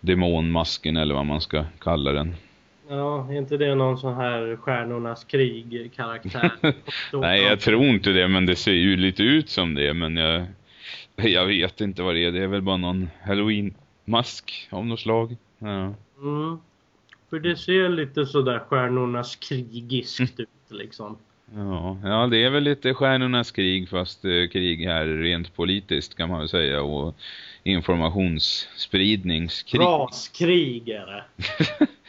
demonmasken 0.00 0.96
eller 0.96 1.14
vad 1.14 1.26
man 1.26 1.40
ska 1.40 1.64
kalla 1.78 2.12
den. 2.12 2.34
Ja, 2.88 3.28
är 3.30 3.38
inte 3.38 3.56
det 3.56 3.74
någon 3.74 3.98
sån 3.98 4.14
här 4.14 4.56
Stjärnornas 4.56 5.24
krig-karaktär? 5.24 6.50
Nej, 7.12 7.42
jag 7.42 7.60
tror 7.60 7.84
inte 7.84 8.10
det, 8.10 8.28
men 8.28 8.46
det 8.46 8.56
ser 8.56 8.72
ju 8.72 8.96
lite 8.96 9.22
ut 9.22 9.48
som 9.48 9.74
det, 9.74 9.94
men 9.94 10.16
jag, 10.16 10.46
jag 11.16 11.46
vet 11.46 11.80
inte 11.80 12.02
vad 12.02 12.14
det 12.14 12.24
är. 12.24 12.32
Det 12.32 12.42
är 12.42 12.46
väl 12.46 12.62
bara 12.62 12.76
någon 12.76 13.10
Halloween 13.22 13.74
mask 14.10 14.68
av 14.70 14.86
något 14.86 15.00
slag. 15.00 15.36
Ja. 15.58 15.94
Mm. 16.22 16.58
För 17.30 17.38
det 17.38 17.56
ser 17.56 17.88
lite 17.88 18.26
sådär 18.26 18.62
stjärnornas 18.68 19.36
krigiskt 19.36 20.40
ut 20.40 20.48
liksom. 20.68 21.16
Ja, 21.54 21.98
ja, 22.04 22.26
det 22.26 22.44
är 22.44 22.50
väl 22.50 22.62
lite 22.62 22.94
stjärnornas 22.94 23.50
krig 23.50 23.88
fast 23.88 24.24
eh, 24.24 24.48
krig 24.52 24.86
här 24.86 25.06
rent 25.06 25.56
politiskt 25.56 26.16
kan 26.16 26.28
man 26.28 26.38
väl 26.38 26.48
säga 26.48 26.82
och 26.82 27.14
informationsspridningskrig. 27.62 29.80
Raskrig 29.80 30.88
är 30.88 31.06
det. 31.06 31.24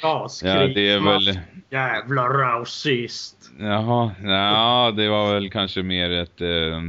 Raskrig. 0.07 0.51
ja, 0.51 0.67
det 0.67 0.89
är 0.89 0.99
väl... 0.99 1.39
Jävla 1.69 2.29
rasist. 2.29 3.51
Jaha, 3.59 4.11
ja, 4.23 4.93
det 4.97 5.09
var 5.09 5.33
väl 5.33 5.49
kanske 5.49 5.83
mer 5.83 6.11
ett... 6.11 6.41
Eh, 6.41 6.81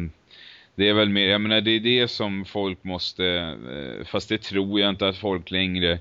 det 0.75 0.89
är 0.89 0.95
väl 0.95 1.09
mer, 1.09 1.29
jag 1.29 1.41
menar 1.41 1.61
det 1.61 1.71
är 1.71 1.81
det 1.81 2.09
som 2.09 2.45
folk 2.45 2.85
måste, 2.85 3.27
eh, 3.27 4.07
fast 4.07 4.29
det 4.29 4.43
tror 4.43 4.81
jag 4.81 4.91
inte 4.91 5.09
att 5.09 5.17
folk 5.17 5.51
längre 5.51 5.99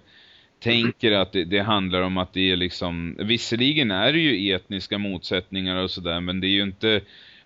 tänker 0.59 1.11
att 1.11 1.31
det, 1.31 1.43
det, 1.43 1.59
handlar 1.59 2.01
om 2.01 2.17
att 2.17 2.33
det 2.33 2.51
är 2.51 2.55
liksom, 2.55 3.15
visserligen 3.19 3.91
är 3.91 4.13
det 4.13 4.19
ju 4.19 4.53
etniska 4.53 4.97
motsättningar 4.97 5.75
och 5.75 5.91
sådär 5.91 6.19
men 6.19 6.39
det 6.39 6.47
är 6.47 6.51
ju 6.51 6.63
inte 6.63 7.01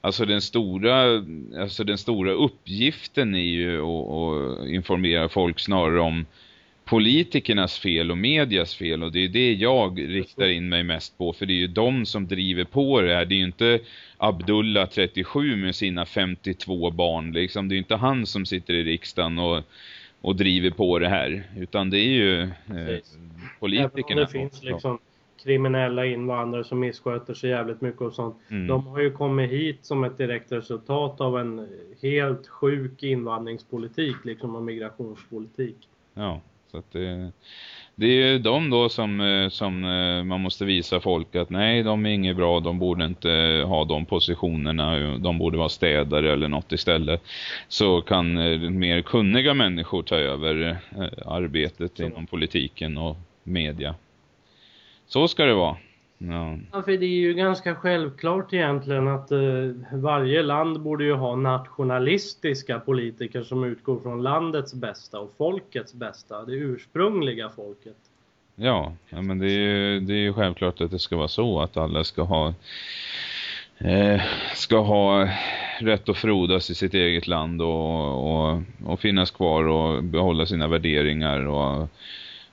Alltså 0.05 0.25
den 0.25 0.41
stora, 0.41 1.23
alltså 1.61 1.83
den 1.83 1.97
stora 1.97 2.31
uppgiften 2.31 3.35
är 3.35 3.39
ju 3.39 3.81
att, 3.81 4.11
att 4.11 4.67
informera 4.67 5.29
folk 5.29 5.59
snarare 5.59 5.99
om 5.99 6.25
politikernas 6.85 7.79
fel 7.79 8.11
och 8.11 8.17
medias 8.17 8.75
fel 8.75 9.03
och 9.03 9.11
det 9.11 9.19
är 9.19 9.27
det 9.27 9.53
jag 9.53 9.99
riktar 9.99 10.47
in 10.47 10.69
mig 10.69 10.83
mest 10.83 11.17
på 11.17 11.33
för 11.33 11.45
det 11.45 11.53
är 11.53 11.55
ju 11.55 11.67
de 11.67 12.05
som 12.05 12.27
driver 12.27 12.63
på 12.63 13.01
det 13.01 13.15
här. 13.15 13.25
Det 13.25 13.35
är 13.35 13.37
ju 13.37 13.45
inte 13.45 13.79
Abdullah 14.17 14.89
37 14.89 15.55
med 15.55 15.75
sina 15.75 16.05
52 16.05 16.91
barn 16.91 17.31
liksom. 17.31 17.69
Det 17.69 17.75
är 17.75 17.77
inte 17.77 17.95
han 17.95 18.25
som 18.25 18.45
sitter 18.45 18.73
i 18.73 18.83
riksdagen 18.83 19.39
och, 19.39 19.63
och 20.21 20.35
driver 20.35 20.69
på 20.69 20.99
det 20.99 21.09
här 21.09 21.43
utan 21.57 21.89
det 21.89 21.99
är 21.99 22.13
ju 22.13 22.41
eh, 22.41 22.99
politikerna. 23.59 24.21
det 24.21 24.27
finns 24.27 24.63
liksom 24.63 24.99
kriminella 25.43 26.05
invandrare 26.05 26.63
som 26.63 26.79
missköter 26.79 27.33
sig 27.33 27.49
jävligt 27.49 27.81
mycket 27.81 28.01
och 28.01 28.13
sånt. 28.13 28.35
Mm. 28.49 28.67
De 28.67 28.87
har 28.87 28.99
ju 28.99 29.11
kommit 29.11 29.51
hit 29.51 29.85
som 29.85 30.03
ett 30.03 30.17
direkt 30.17 30.51
resultat 30.51 31.21
av 31.21 31.39
en 31.39 31.67
helt 32.01 32.47
sjuk 32.47 33.03
invandringspolitik 33.03 34.15
liksom 34.23 34.55
och 34.55 34.63
migrationspolitik. 34.63 35.75
Ja. 36.13 36.41
Så 36.71 36.77
att 36.77 36.91
det, 36.91 37.31
det 37.95 38.05
är 38.05 38.31
ju 38.31 38.39
de 38.39 38.69
då 38.69 38.89
som, 38.89 39.21
eh, 39.21 39.49
som 39.49 39.83
eh, 39.83 40.23
man 40.23 40.41
måste 40.41 40.65
visa 40.65 40.99
folk 40.99 41.35
att 41.35 41.49
nej, 41.49 41.83
de 41.83 42.05
är 42.05 42.09
inget 42.09 42.35
bra, 42.35 42.59
de 42.59 42.79
borde 42.79 43.05
inte 43.05 43.63
ha 43.67 43.85
de 43.85 44.05
positionerna, 44.05 45.17
de 45.17 45.37
borde 45.37 45.57
vara 45.57 45.69
städare 45.69 46.33
eller 46.33 46.47
något 46.47 46.71
istället. 46.71 47.23
Så 47.67 48.01
kan 48.01 48.37
eh, 48.37 48.59
mer 48.59 49.01
kunniga 49.01 49.53
människor 49.53 50.03
ta 50.03 50.15
över 50.15 50.77
arbetet 51.25 51.99
inom 51.99 52.27
politiken 52.27 52.97
och 52.97 53.17
media. 53.43 53.95
Så 55.07 55.27
ska 55.27 55.45
det 55.45 55.53
vara. 55.53 55.77
Ja. 56.17 56.57
ja. 56.71 56.81
för 56.81 56.91
det 56.91 57.05
är 57.05 57.19
ju 57.19 57.33
ganska 57.33 57.75
självklart 57.75 58.53
egentligen 58.53 59.07
att 59.07 59.31
eh, 59.31 59.39
varje 59.93 60.43
land 60.43 60.81
borde 60.81 61.03
ju 61.03 61.13
ha 61.13 61.35
nationalistiska 61.35 62.79
politiker 62.79 63.43
som 63.43 63.63
utgår 63.63 63.99
från 63.99 64.23
landets 64.23 64.73
bästa 64.73 65.19
och 65.19 65.33
folkets 65.37 65.93
bästa, 65.93 66.45
det 66.45 66.53
ursprungliga 66.53 67.49
folket. 67.49 67.97
Ja, 68.55 68.93
ja 69.09 69.21
men 69.21 69.39
det 69.39 69.45
är 69.45 69.59
ju 69.59 69.99
det 69.99 70.13
är 70.13 70.17
ju 70.17 70.33
självklart 70.33 70.81
att 70.81 70.91
det 70.91 70.99
ska 70.99 71.15
vara 71.17 71.27
så 71.27 71.61
att 71.61 71.77
alla 71.77 72.03
ska 72.03 72.21
ha 72.21 72.53
eh, 73.77 74.21
ska 74.55 74.79
ha 74.79 75.29
rätt 75.79 76.09
att 76.09 76.17
frodas 76.17 76.69
i 76.69 76.75
sitt 76.75 76.93
eget 76.93 77.27
land 77.27 77.61
och, 77.61 78.51
och, 78.51 78.61
och 78.85 78.99
finnas 78.99 79.31
kvar 79.31 79.67
och 79.67 80.03
behålla 80.03 80.45
sina 80.45 80.67
värderingar 80.67 81.45
och 81.45 81.89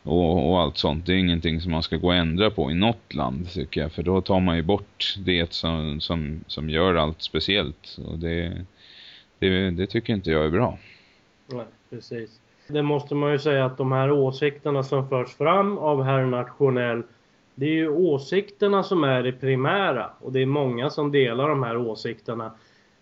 och, 0.02 0.50
och, 0.50 0.60
allt 0.60 0.76
sånt. 0.76 1.06
Det 1.06 1.12
är 1.12 1.16
ingenting 1.16 1.60
som 1.60 1.72
man 1.72 1.82
ska 1.82 1.96
gå 1.96 2.06
och 2.06 2.14
ändra 2.14 2.50
på 2.50 2.70
i 2.70 2.74
något 2.74 3.14
land 3.14 3.50
tycker 3.50 3.80
jag. 3.80 3.92
För 3.92 4.02
då 4.02 4.20
tar 4.20 4.40
man 4.40 4.56
ju 4.56 4.62
bort 4.62 5.14
det 5.18 5.52
som, 5.52 6.00
som, 6.00 6.44
som 6.46 6.70
gör 6.70 6.94
allt 6.94 7.22
speciellt. 7.22 7.98
Och 8.06 8.18
det, 8.18 8.66
det, 9.38 9.70
det 9.70 9.86
tycker 9.86 10.12
inte 10.12 10.30
jag 10.30 10.44
är 10.44 10.50
bra. 10.50 10.78
Nej, 11.46 11.66
precis. 11.90 12.40
Det 12.68 12.82
måste 12.82 13.14
man 13.14 13.32
ju 13.32 13.38
säga 13.38 13.64
att 13.64 13.78
de 13.78 13.92
här 13.92 14.10
åsikterna 14.10 14.82
som 14.82 15.08
förs 15.08 15.34
fram 15.34 15.78
av 15.78 16.02
herr 16.02 16.26
Nationell 16.26 17.02
det 17.54 17.66
är 17.66 17.74
ju 17.74 17.88
åsikterna 17.88 18.82
som 18.82 19.04
är 19.04 19.22
det 19.22 19.32
primära 19.32 20.10
och 20.20 20.32
det 20.32 20.40
är 20.40 20.46
många 20.46 20.90
som 20.90 21.12
delar 21.12 21.48
de 21.48 21.62
här 21.62 21.76
åsikterna. 21.76 22.52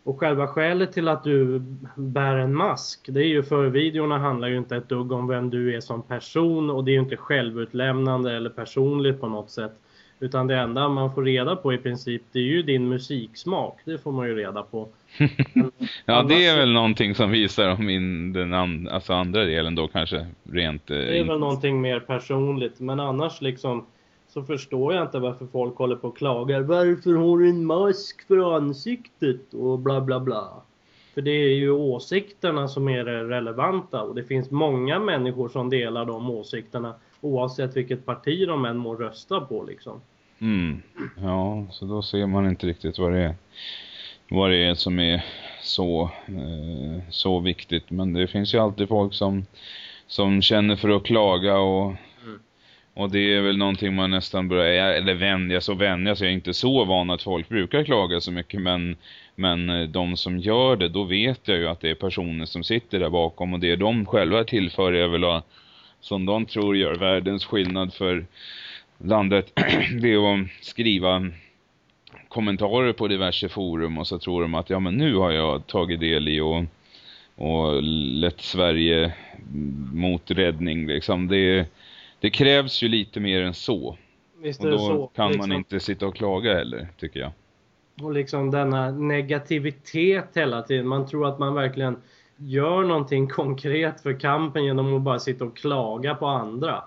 Och 0.04 0.21
själva 0.21 0.47
skälet 0.47 0.92
till 0.92 1.09
att 1.09 1.25
du 1.25 1.62
bär 1.97 2.37
en 2.37 2.54
mask, 2.54 3.00
det 3.09 3.21
är 3.21 3.28
ju 3.28 3.42
för 3.42 3.66
videorna 3.66 4.19
handlar 4.19 4.49
ju 4.49 4.57
inte 4.57 4.76
ett 4.76 4.88
dugg 4.88 5.12
om 5.12 5.28
vem 5.28 5.50
du 5.50 5.76
är 5.76 5.80
som 5.80 6.02
person 6.02 6.71
och 6.71 6.85
det 6.85 6.90
är 6.90 6.92
ju 6.92 7.00
inte 7.00 7.16
självutlämnande 7.16 8.37
eller 8.37 8.50
personligt 8.50 9.21
på 9.21 9.28
något 9.28 9.50
sätt. 9.50 9.73
Utan 10.21 10.47
det 10.47 10.57
enda 10.57 10.88
man 10.88 11.14
får 11.14 11.25
reda 11.25 11.57
på 11.57 11.73
i 11.73 11.78
princip, 11.78 12.23
det 12.33 12.38
är 12.38 12.42
ju 12.42 12.62
din 12.62 12.88
musiksmak. 12.88 13.78
Det 13.85 13.99
får 13.99 14.12
man 14.12 14.28
ju 14.28 14.35
reda 14.35 14.62
på. 14.62 14.88
ja, 16.04 16.23
det 16.23 16.47
är 16.47 16.57
väl 16.57 16.73
någonting 16.73 17.14
som 17.14 17.30
visar 17.30 17.69
om 17.69 17.87
min, 17.87 18.33
den 18.33 18.54
and, 18.54 18.88
alltså 18.88 19.12
andra 19.12 19.45
delen 19.45 19.75
då 19.75 19.88
kanske 19.88 20.26
rent... 20.42 20.90
Eh, 20.90 20.97
det 20.97 21.19
är 21.19 21.25
väl 21.25 21.38
någonting 21.38 21.80
mer 21.80 22.00
personligt. 22.00 22.80
Men 22.80 23.00
annars 23.00 23.40
liksom 23.40 23.87
så 24.32 24.42
förstår 24.42 24.94
jag 24.94 25.02
inte 25.02 25.18
varför 25.18 25.46
folk 25.46 25.76
håller 25.76 25.96
på 25.96 26.08
och 26.08 26.16
klagar. 26.16 26.60
Varför 26.60 27.14
har 27.14 27.38
du 27.38 27.49
en 27.49 27.64
mask 27.64 28.26
för 28.26 28.56
ansiktet? 28.56 29.54
Och 29.54 29.78
bla 29.78 30.00
bla 30.00 30.20
bla. 30.20 30.62
För 31.14 31.20
det 31.20 31.30
är 31.30 31.54
ju 31.54 31.70
åsikterna 31.70 32.68
som 32.68 32.88
är 32.88 33.04
det 33.04 33.25
relevanta 33.25 34.02
och 34.02 34.14
det 34.14 34.25
finns 34.25 34.50
många 34.50 34.99
människor 34.99 35.49
som 35.49 35.70
delar 35.70 36.04
de 36.04 36.30
åsikterna 36.30 36.94
oavsett 37.20 37.76
vilket 37.76 38.06
parti 38.06 38.46
de 38.46 38.64
än 38.64 38.76
må 38.76 38.94
rösta 38.94 39.40
på 39.40 39.62
liksom. 39.62 40.00
Mm. 40.38 40.82
Ja, 41.22 41.66
så 41.70 41.84
då 41.84 42.02
ser 42.02 42.26
man 42.26 42.49
inte 42.49 42.66
riktigt 42.66 42.99
vad 42.99 43.12
det 43.12 43.18
är 43.18 43.34
vad 44.28 44.50
det 44.50 44.56
är 44.56 44.75
som 44.75 44.99
är 44.99 45.25
så 45.62 46.10
eh, 46.26 47.02
så 47.10 47.40
viktigt. 47.40 47.90
Men 47.90 48.12
det 48.12 48.26
finns 48.26 48.54
ju 48.54 48.58
alltid 48.58 48.88
folk 48.88 49.14
som 49.14 49.46
som 50.06 50.42
känner 50.42 50.76
för 50.76 50.88
att 50.88 51.04
klaga 51.04 51.58
och 51.58 51.94
och 52.94 53.11
det 53.11 53.35
är 53.35 53.40
väl 53.40 53.56
någonting 53.56 53.94
man 53.94 54.11
nästan 54.11 54.49
börjar, 54.49 54.92
eller 54.92 55.14
vänja 55.14 55.61
sig 55.61 55.73
och 55.73 55.80
vänja 55.80 56.16
sig. 56.16 56.26
Jag 56.26 56.32
är 56.32 56.35
inte 56.35 56.54
så 56.54 56.85
van 56.85 57.11
att 57.11 57.23
folk 57.23 57.49
brukar 57.49 57.85
klaga 57.85 58.20
så 58.20 58.32
mycket. 58.32 58.61
Men, 58.61 58.97
men 59.35 59.70
eh, 59.70 59.88
de 59.88 60.16
som 60.16 60.38
gör 60.38 60.76
det, 60.76 60.88
då 60.88 61.04
vet 61.04 61.49
jag 61.49 61.59
ju 61.59 61.68
att 61.68 61.80
det 61.80 61.90
är 61.90 61.94
personer 61.94 62.44
som 62.44 62.64
sitter 62.64 63.00
där 63.00 63.11
bakom. 63.11 63.54
Och 63.54 63.61
det 63.61 63.76
de 63.76 64.06
själva 64.06 64.44
tillför 64.44 64.92
är 64.92 65.09
väl 65.09 65.42
som 66.00 66.26
de 66.26 66.47
tror 66.47 66.76
gör 66.76 66.94
världens 66.94 67.44
skillnad 67.44 67.94
för 67.94 68.26
landet. 68.99 69.52
det 70.00 70.12
är 70.12 70.35
att 70.35 70.49
skriva 70.61 71.30
kommentarer 72.28 72.92
på 72.92 73.09
diverse 73.09 73.49
forum. 73.49 73.99
Och 73.99 74.06
så 74.06 74.18
tror 74.18 74.42
de 74.42 74.54
att 74.54 74.70
ja 74.70 74.80
men 74.80 74.94
nu 74.94 75.16
har 75.16 75.30
jag 75.30 75.66
tagit 75.66 76.00
del 76.00 76.28
i 76.28 76.40
och, 76.40 76.64
och 77.35 77.82
lett 77.82 78.40
Sverige 78.40 79.12
mot 79.92 80.30
räddning. 80.30 80.87
Liksom 80.87 81.28
det 81.28 81.37
är 81.37 81.66
det 82.20 82.30
krävs 82.30 82.82
ju 82.82 82.88
lite 82.88 83.20
mer 83.20 83.42
än 83.42 83.54
så. 83.54 83.96
Visst 84.42 84.64
och 84.64 84.70
då 84.70 84.78
så, 84.78 85.06
kan 85.06 85.32
liksom. 85.32 85.48
man 85.48 85.56
inte 85.56 85.80
sitta 85.80 86.06
och 86.06 86.16
klaga 86.16 86.54
heller, 86.54 86.88
tycker 86.96 87.20
jag. 87.20 87.32
Och 88.02 88.12
liksom 88.12 88.50
denna 88.50 88.90
negativitet 88.90 90.28
hela 90.34 90.62
tiden. 90.62 90.88
Man 90.88 91.06
tror 91.06 91.28
att 91.28 91.38
man 91.38 91.54
verkligen 91.54 91.96
gör 92.36 92.82
någonting 92.82 93.28
konkret 93.28 94.00
för 94.00 94.20
kampen 94.20 94.64
genom 94.64 94.96
att 94.96 95.02
bara 95.02 95.18
sitta 95.18 95.44
och 95.44 95.56
klaga 95.56 96.14
på 96.14 96.26
andra. 96.26 96.84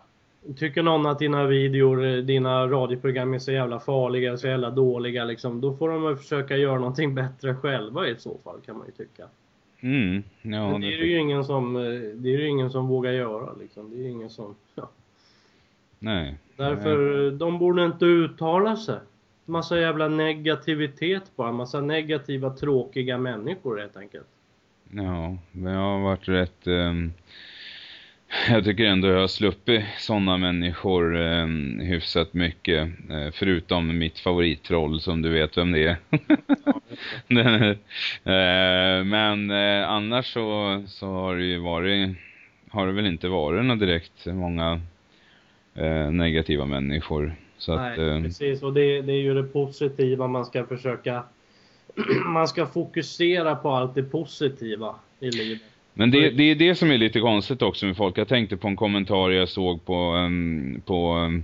Tycker 0.57 0.83
någon 0.83 1.05
att 1.05 1.19
dina 1.19 1.45
videor, 1.45 2.21
dina 2.21 2.67
radioprogram 2.67 3.33
är 3.33 3.39
så 3.39 3.51
jävla 3.51 3.79
farliga, 3.79 4.37
så 4.37 4.47
jävla 4.47 4.69
dåliga 4.69 5.25
liksom, 5.25 5.61
då 5.61 5.73
får 5.73 5.89
de 5.89 6.03
väl 6.03 6.15
försöka 6.15 6.57
göra 6.57 6.79
någonting 6.79 7.15
bättre 7.15 7.55
själva 7.55 8.07
i 8.07 8.15
så 8.17 8.37
fall 8.43 8.61
kan 8.65 8.77
man 8.77 8.87
ju 8.87 8.91
tycka. 8.91 9.23
Mm, 9.81 10.23
ja, 10.41 10.71
Men 10.71 10.81
det, 10.81 10.93
är 10.93 10.97
det 10.97 11.05
ju 11.05 11.19
ingen 11.19 11.43
som, 11.43 11.73
det 12.15 12.29
är 12.29 12.37
ju 12.39 12.47
ingen 12.47 12.69
som 12.69 12.87
vågar 12.87 13.11
göra 13.11 13.53
liksom. 13.59 13.89
Det 13.89 14.05
är 14.05 14.09
ingen 14.09 14.29
som, 14.29 14.55
ja. 14.75 14.89
Nej. 16.03 16.36
Därför, 16.55 17.22
Nej. 17.29 17.38
de 17.38 17.60
borde 17.60 17.86
inte 17.86 18.05
uttala 18.05 18.75
sig. 18.75 19.00
Massa 19.45 19.79
jävla 19.79 20.07
negativitet 20.07 21.31
bara. 21.36 21.51
Massa 21.51 21.81
negativa, 21.81 22.50
tråkiga 22.50 23.17
människor 23.17 23.79
helt 23.79 23.98
enkelt. 23.98 24.27
Ja, 24.91 25.38
men 25.51 25.74
jag 25.74 25.81
har 25.81 26.00
varit 26.00 26.27
rätt... 26.27 26.67
Um, 26.67 27.13
jag 28.50 28.63
tycker 28.63 28.83
ändå 28.86 29.07
jag 29.07 29.19
har 29.19 29.27
sluppit 29.27 29.83
sådana 29.98 30.38
människor 30.38 31.15
um, 31.15 31.79
hyfsat 31.79 32.33
mycket. 32.33 32.88
Uh, 32.88 33.31
förutom 33.33 33.98
mitt 33.98 34.19
favorittroll 34.19 35.01
som 35.01 35.22
du 35.22 35.29
vet 35.29 35.57
vem 35.57 35.72
det 35.72 35.83
är. 35.83 35.98
uh, 38.29 39.05
men 39.05 39.51
uh, 39.51 39.89
annars 39.89 40.33
så, 40.33 40.83
så 40.88 41.07
har 41.07 41.36
det 41.36 41.43
ju 41.43 41.57
varit... 41.57 42.10
Har 42.69 42.88
det 42.88 42.93
väl 42.93 43.05
inte 43.05 43.27
varit 43.27 43.65
något 43.65 43.79
direkt 43.79 44.25
många 44.25 44.81
eh, 45.75 46.11
negativa 46.11 46.65
människor. 46.65 47.35
Så 47.57 47.75
Nej, 47.75 47.93
att, 47.93 47.99
eh, 47.99 48.21
precis. 48.21 48.63
Och 48.63 48.73
det, 48.73 49.01
det 49.01 49.13
är 49.13 49.21
ju 49.21 49.33
det 49.33 49.43
positiva 49.43 50.27
man 50.27 50.45
ska 50.45 50.65
försöka... 50.65 51.23
man 52.25 52.47
ska 52.47 52.65
fokusera 52.65 53.55
på 53.55 53.69
allt 53.69 53.95
det 53.95 54.03
positiva 54.03 54.95
i 55.19 55.31
livet. 55.31 55.61
Men 55.93 56.11
det, 56.11 56.29
det 56.29 56.43
är 56.43 56.55
det 56.55 56.75
som 56.75 56.91
är 56.91 56.97
lite 56.97 57.19
konstigt 57.19 57.61
också 57.61 57.85
med 57.85 57.97
folk. 57.97 58.17
Jag 58.17 58.27
tänkte 58.27 58.57
på 58.57 58.67
en 58.67 58.75
kommentar 58.75 59.29
jag 59.29 59.49
såg 59.49 59.85
på, 59.85 60.13
um, 60.13 60.81
på 60.85 61.13
um, 61.15 61.43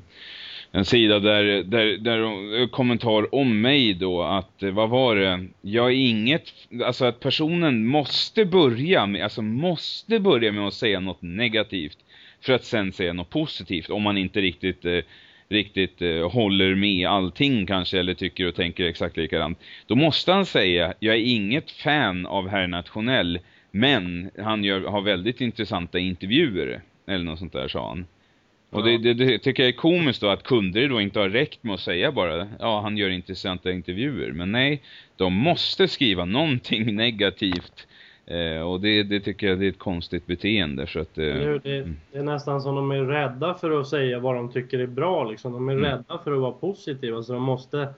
en 0.72 0.86
sida 0.86 1.20
där, 1.20 1.44
där, 1.64 1.98
där 1.98 2.68
kommentar 2.68 3.36
om 3.36 3.62
mig 3.62 3.94
då 3.94 4.24
att, 4.24 4.64
eh, 4.64 4.72
vad 4.72 4.90
var 4.90 5.16
det? 5.16 5.48
Jag 5.62 5.86
är 5.86 5.96
inget, 5.96 6.44
alltså 6.86 7.06
att 7.06 7.20
personen 7.20 7.86
måste 7.86 8.46
börja 8.46 9.06
med, 9.06 9.24
alltså 9.24 9.42
måste 9.42 10.20
börja 10.20 10.52
med 10.52 10.68
att 10.68 10.74
säga 10.74 11.00
något 11.00 11.22
negativt 11.22 11.98
för 12.42 12.54
att 12.54 12.64
sen 12.64 12.92
säga 12.92 13.14
något 13.14 13.30
positivt 13.30 13.90
om 13.90 14.04
man 14.04 14.18
inte 14.18 14.42
riktigt 14.42 14.86
eh, 14.86 15.00
riktigt 15.50 16.02
eh, 16.02 16.32
håller 16.32 16.76
med 16.76 17.08
allting 17.08 17.66
kanske 17.66 18.00
eller 18.00 18.14
tycker 18.14 18.48
och 18.48 18.56
tänker 18.56 18.86
exakt 18.86 19.18
likadant. 19.18 19.60
Då 19.88 19.96
måste 19.96 20.32
han 20.32 20.46
säga, 20.46 20.94
jag 21.00 21.16
är 21.16 21.20
inget 21.20 21.72
fan 21.72 22.26
av 22.26 22.48
Herr 22.48 22.68
Nationell 22.68 23.40
men 23.72 24.32
han 24.38 24.64
gör, 24.64 24.82
har 24.82 25.02
väldigt 25.02 25.42
intressanta 25.42 26.00
intervjuer 26.00 26.82
eller 27.08 27.26
något 27.26 27.40
sånt 27.40 27.54
där 27.54 27.68
sa 27.68 27.90
han. 27.90 28.06
Och 28.70 28.84
det, 28.84 28.98
det, 28.98 29.14
det, 29.14 29.40
tycker 29.40 29.64
jag 29.64 29.68
är 29.68 29.78
komiskt 29.78 30.22
då 30.22 30.30
att 30.30 30.44
kunder 30.44 30.90
då 30.90 31.02
inte 31.02 31.20
har 31.20 31.30
räckt 31.30 31.64
med 31.64 31.74
att 31.74 31.80
säga 31.80 32.12
bara 32.12 32.48
ja 32.60 32.82
han 32.82 32.98
gör 32.98 33.10
intressanta 33.10 33.72
intervjuer. 33.72 34.32
Men 34.32 34.52
nej, 34.52 34.82
de 35.16 35.34
måste 35.34 35.88
skriva 35.88 36.26
någonting 36.26 36.96
negativt. 36.96 37.88
Eh, 38.30 38.62
och 38.62 38.82
det, 38.82 39.04
det 39.04 39.20
tycker 39.20 39.48
jag 39.48 39.60
det 39.60 39.66
är 39.66 39.70
ett 39.70 39.80
konstigt 39.80 40.28
beteende. 40.28 40.88
Så 40.88 41.00
att, 41.00 41.18
eh, 41.18 41.24
det, 41.24 41.60
det, 41.60 41.78
mm. 41.78 41.98
det, 42.12 42.18
är 42.18 42.24
nästan 42.24 42.62
som 42.62 42.76
de 42.76 42.92
är 42.92 43.04
rädda 43.04 43.54
för 43.54 43.82
att 43.82 43.88
säga 43.88 44.20
vad 44.20 44.36
de 44.36 44.52
tycker 44.52 44.80
är 44.80 44.88
bra. 44.88 45.30
Liksom. 45.30 45.54
De 45.54 45.70
är 45.70 45.74
Mm. 45.74 45.86
rädda 45.86 46.20
för 46.24 46.32
att 46.32 46.40
vara 46.40 46.52
positiva. 46.52 47.24
Så 47.24 47.34
de 47.34 47.44
måste, 47.44 47.94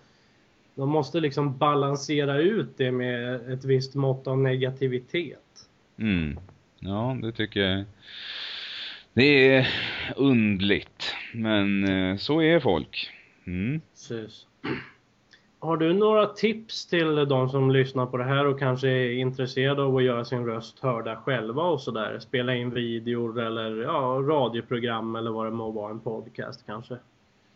de 0.76 0.90
måste 0.90 1.20
liksom 1.20 1.58
balansera 1.58 2.38
ut 2.38 2.78
det 2.78 2.92
med 2.92 3.36
ett 3.54 3.66
visst 3.66 3.96
mått 3.96 4.28
av 4.28 4.38
negativitet. 4.38 5.68
Mm. 5.98 6.40
Ja, 6.80 7.18
det 7.22 7.32
tycker 7.32 7.60
jag. 7.60 7.84
Det 9.14 9.56
är 9.56 9.68
undligt. 10.16 11.16
Men 11.34 11.84
eh, 11.84 12.18
så 12.18 12.42
är 12.42 12.60
folk. 12.60 13.10
Mm. 13.48 13.82
Precis. 13.94 14.46
Har 15.64 15.78
du 15.78 15.94
några 15.94 16.26
tips 16.28 16.86
till 16.86 17.16
de 17.16 17.50
som 17.50 17.72
lyssnar 17.72 18.06
på 18.06 18.18
det 18.18 18.24
här 18.24 18.48
och 18.48 18.60
kanske 18.60 18.88
är 18.90 19.12
intresserade 19.12 19.84
av 19.84 19.96
att 19.96 20.04
göra 20.04 20.26
sin 20.26 20.46
röst 20.46 20.80
hörda 20.80 21.16
själva 21.16 21.64
och 21.64 21.82
sådär? 21.82 22.20
Spela 22.20 22.56
in 22.56 22.70
videor 22.70 23.40
eller 23.40 23.82
ja, 23.82 24.24
radioprogram 24.28 25.16
eller 25.16 25.32
vad 25.32 25.46
det 25.46 25.52
må 25.52 25.72
vara, 25.72 25.92
en 25.92 26.00
podcast 26.00 26.66
kanske? 26.66 26.96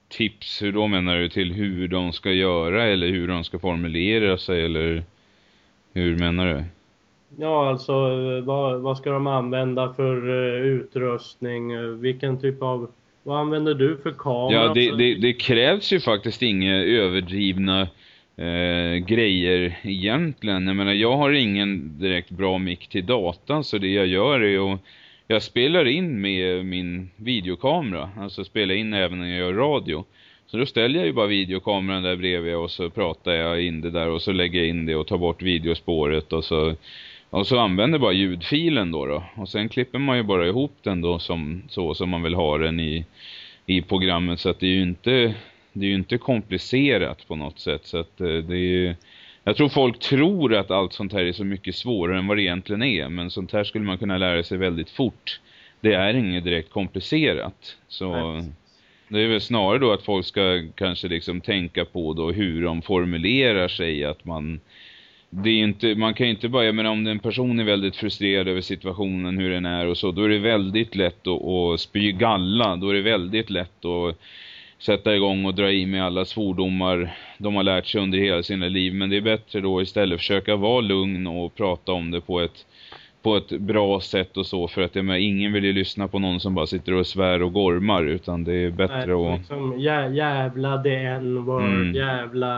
Tips, 0.07 0.61
hur 0.61 0.71
då 0.71 0.87
menar 0.87 1.17
du? 1.17 1.29
Till 1.29 1.53
hur 1.53 1.87
de 1.87 2.13
ska 2.13 2.31
göra 2.31 2.83
eller 2.83 3.07
hur 3.07 3.27
de 3.27 3.43
ska 3.43 3.59
formulera 3.59 4.37
sig 4.37 4.65
eller 4.65 5.03
hur 5.93 6.19
menar 6.19 6.45
du? 6.45 6.63
Ja, 7.37 7.69
alltså 7.69 7.93
eh, 7.93 8.43
vad, 8.43 8.81
vad 8.81 8.97
ska 8.97 9.11
de 9.11 9.27
använda 9.27 9.93
för 9.93 10.29
uh, 10.29 10.65
utrustning? 10.65 11.71
Eh, 11.71 11.81
Vilken 11.81 12.39
typ 12.39 12.61
av... 12.61 12.91
Vad 13.25 13.39
använder 13.39 13.73
du 13.73 13.97
för 14.03 14.11
kamera? 14.11 14.53
Ja, 14.53 14.73
det, 14.73 14.91
det, 14.91 15.15
det 15.15 15.33
krävs 15.33 15.93
ju 15.93 15.99
faktiskt 15.99 16.41
inga 16.41 16.75
överdrivna 16.75 17.81
eh, 18.37 18.95
grejer 18.95 19.79
egentligen. 19.83 20.67
Jag 20.67 20.75
menar, 20.75 20.93
jag 20.93 21.17
har 21.17 21.31
ingen 21.31 21.99
direkt 21.99 22.29
bra 22.29 22.57
mick 22.57 22.87
till 22.87 23.05
datan 23.05 23.63
så 23.63 23.77
det 23.77 23.93
jag 23.93 24.07
gör 24.07 24.39
är 24.39 24.73
att 24.73 24.79
jag 25.27 25.43
spelar 25.43 25.85
in 25.85 26.21
med 26.21 26.65
min 26.65 27.09
videokamera. 27.15 28.09
Alltså 28.19 28.43
spelar 28.43 28.75
in 28.75 28.93
även 28.93 29.19
när 29.19 29.27
jag 29.27 29.37
gör 29.37 29.53
radio. 29.53 30.05
Så 30.47 30.57
då 30.57 30.65
ställer 30.65 30.99
jag 30.99 31.05
ju 31.05 31.13
bara 31.13 31.27
videokameran 31.27 32.03
där 32.03 32.15
bredvid 32.15 32.55
och 32.55 32.71
så 32.71 32.89
pratar 32.89 33.31
jag 33.31 33.61
in 33.61 33.81
det 33.81 33.91
där 33.91 34.09
och 34.09 34.21
så 34.21 34.31
lägger 34.31 34.59
jag 34.59 34.67
in 34.67 34.85
det 34.85 34.95
och 34.95 35.07
tar 35.07 35.17
bort 35.17 35.41
videospåret 35.41 36.33
och 36.33 36.43
så 36.43 36.75
och 37.29 37.47
så 37.47 37.59
använder 37.59 37.99
bara 37.99 38.13
ljudfilen 38.13 38.91
då 38.91 39.05
då. 39.05 39.23
Och 39.35 39.49
sen 39.49 39.69
klipper 39.69 39.99
man 39.99 40.17
ju 40.17 40.23
bara 40.23 40.47
ihop 40.47 40.77
den 40.83 41.01
då 41.01 41.19
som, 41.19 41.61
så 41.69 41.93
som 41.93 42.09
man 42.09 42.23
vill 42.23 42.33
ha 42.33 42.57
den 42.57 42.79
i, 42.79 43.05
i 43.65 43.81
programmet. 43.81 44.39
Så 44.39 44.49
att 44.49 44.59
det 44.59 44.65
är 44.65 44.71
ju 44.71 44.81
inte, 44.81 45.35
det 45.73 45.85
är 45.85 45.93
inte 45.93 46.17
komplicerat 46.17 47.27
på 47.27 47.35
något 47.35 47.59
sätt. 47.59 47.85
Så 47.85 47.97
att 47.97 48.21
eh, 48.21 48.27
det 48.27 48.55
är 48.55 48.69
ju, 48.69 48.95
jag 49.43 49.55
tror 49.55 49.69
folk 49.69 49.99
tror 49.99 50.55
att 50.55 50.71
allt 50.71 50.93
sånt 50.93 51.13
här 51.13 51.25
är 51.25 51.33
så 51.33 51.43
mycket 51.43 51.75
svårare 51.75 52.17
än 52.17 52.27
vad 52.27 52.37
det 52.37 52.43
egentligen 52.43 52.83
är. 52.83 53.09
Men 53.09 53.31
sånt 53.31 53.53
här 53.53 53.63
skulle 53.63 53.85
man 53.85 53.97
kunna 53.97 54.17
lära 54.17 54.43
sig 54.43 54.57
väldigt 54.57 54.89
fort. 54.89 55.39
Det 55.81 55.93
är 55.93 56.13
inget 56.13 56.43
direkt 56.43 56.69
komplicerat. 56.69 57.77
Så 57.87 58.31
Nej. 58.31 58.43
det 59.07 59.21
är 59.21 59.27
väl 59.27 59.41
snarare 59.41 59.79
då 59.79 59.91
att 59.91 60.03
folk 60.03 60.25
ska 60.25 60.63
kanske 60.75 61.07
liksom 61.07 61.41
tänka 61.41 61.85
på 61.85 62.13
då 62.13 62.31
hur 62.31 62.63
de 62.63 62.81
formulerar 62.81 63.67
sig. 63.67 64.03
Att 64.03 64.25
man 64.25 64.59
det 65.29 65.49
är 65.49 65.63
inte, 65.63 65.95
man 65.95 66.13
kan 66.13 66.27
ju 66.27 66.33
inte 66.33 66.49
bara, 66.49 66.71
men 66.71 66.85
om 66.85 67.07
en 67.07 67.19
person 67.19 67.59
är 67.59 67.63
väldigt 67.63 67.95
frustrerad 67.95 68.47
över 68.47 68.61
situationen, 68.61 69.37
hur 69.37 69.49
den 69.49 69.65
är 69.65 69.87
och 69.87 69.97
så, 69.97 70.11
då 70.11 70.23
är 70.23 70.29
det 70.29 70.39
väldigt 70.39 70.95
lätt 70.95 71.27
att, 71.27 71.43
att 71.43 71.79
spy 71.79 72.11
galla, 72.11 72.75
då 72.75 72.89
är 72.89 72.93
det 72.93 73.01
väldigt 73.01 73.49
lätt 73.49 73.85
att 73.85 74.17
sätta 74.79 75.15
igång 75.15 75.45
och 75.45 75.55
dra 75.55 75.71
i 75.71 75.85
med 75.85 76.05
alla 76.05 76.25
svordomar 76.25 77.17
de 77.37 77.55
har 77.55 77.63
lärt 77.63 77.87
sig 77.87 78.01
under 78.01 78.17
hela 78.17 78.43
sina 78.43 78.67
liv. 78.67 78.93
Men 78.93 79.09
det 79.09 79.17
är 79.17 79.21
bättre 79.21 79.61
då 79.61 79.81
istället 79.81 80.19
försöka 80.19 80.55
vara 80.55 80.81
lugn 80.81 81.27
och 81.27 81.55
prata 81.55 81.91
om 81.91 82.11
det 82.11 82.21
på 82.21 82.39
ett, 82.39 82.65
på 83.25 83.35
ett 83.35 83.49
bra 83.49 83.99
sätt 83.99 84.37
och 84.37 84.45
så. 84.45 84.67
För 84.67 84.81
att 84.81 84.95
jag 84.95 85.05
menar, 85.05 85.19
ingen 85.19 85.53
vill 85.53 85.63
ju 85.63 85.73
lyssna 85.73 86.07
på 86.07 86.19
någon 86.19 86.39
som 86.39 86.55
bara 86.55 86.67
sitter 86.67 86.93
och 86.93 87.07
svär 87.07 87.41
och 87.41 87.53
gormar. 87.53 88.03
Utan 88.03 88.43
det 88.43 88.53
är 88.53 88.69
bättre 88.71 89.15
Nej, 89.15 89.33
att... 89.33 89.39
liksom, 89.39 89.79
jä, 89.79 90.09
jävla 90.09 90.83
the 90.83 90.95
n-word, 90.95 91.61
Mm. 91.63 91.93
jävla 91.93 92.57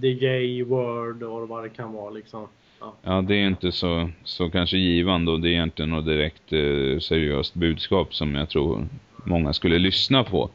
the 0.00 0.08
j-word 0.08 1.22
och 1.22 1.48
vad 1.48 1.62
det 1.64 1.68
kan 1.68 1.92
vara 1.92 2.10
liksom. 2.10 2.46
Ja. 2.80 2.94
Ja, 3.02 3.22
det 3.22 3.34
är 3.34 3.46
inte 3.46 3.72
så, 3.72 4.10
så 4.24 4.50
kanske 4.50 4.76
givande 4.76 5.32
och 5.32 5.40
det 5.40 5.48
är 5.48 5.52
egentligen 5.52 5.90
något 5.90 6.06
direkt 6.06 6.52
eh, 6.52 6.98
seriöst 7.00 7.54
budskap 7.54 8.14
som 8.14 8.34
jag 8.34 8.48
tror 8.48 8.86
många 9.24 9.52
skulle 9.52 9.78
lyssna 9.78 10.24
på. 10.24 10.50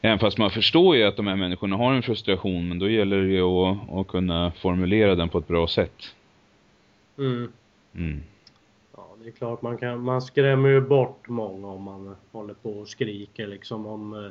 Även 0.00 0.18
fast 0.18 0.38
man 0.38 0.50
förstår 0.50 0.96
ju 0.96 1.04
att 1.04 1.16
de 1.16 1.26
här 1.26 1.36
människorna 1.36 1.76
har 1.76 1.92
en 1.94 2.02
frustration, 2.02 2.68
men 2.68 2.78
då 2.78 2.88
gäller 2.88 3.22
det 3.22 3.32
ju 3.32 3.42
att, 3.42 3.76
att 3.92 4.06
kunna 4.08 4.50
formulera 4.50 5.14
den 5.14 5.28
på 5.28 5.38
ett 5.38 5.48
bra 5.48 5.66
sätt. 5.66 6.14
Mm. 7.18 7.48
Mm. 7.96 8.20
Det 9.24 9.30
är 9.30 9.32
klart 9.32 9.62
man 9.62 9.78
kan, 9.78 10.00
man 10.00 10.22
skrämmer 10.22 10.68
ju 10.68 10.80
bort 10.80 11.28
många 11.28 11.68
om 11.68 11.82
man 11.82 12.16
håller 12.32 12.54
på 12.54 12.70
och 12.70 12.88
skriker 12.88 13.46
liksom 13.46 13.86
om 13.86 14.14
eh, 14.14 14.30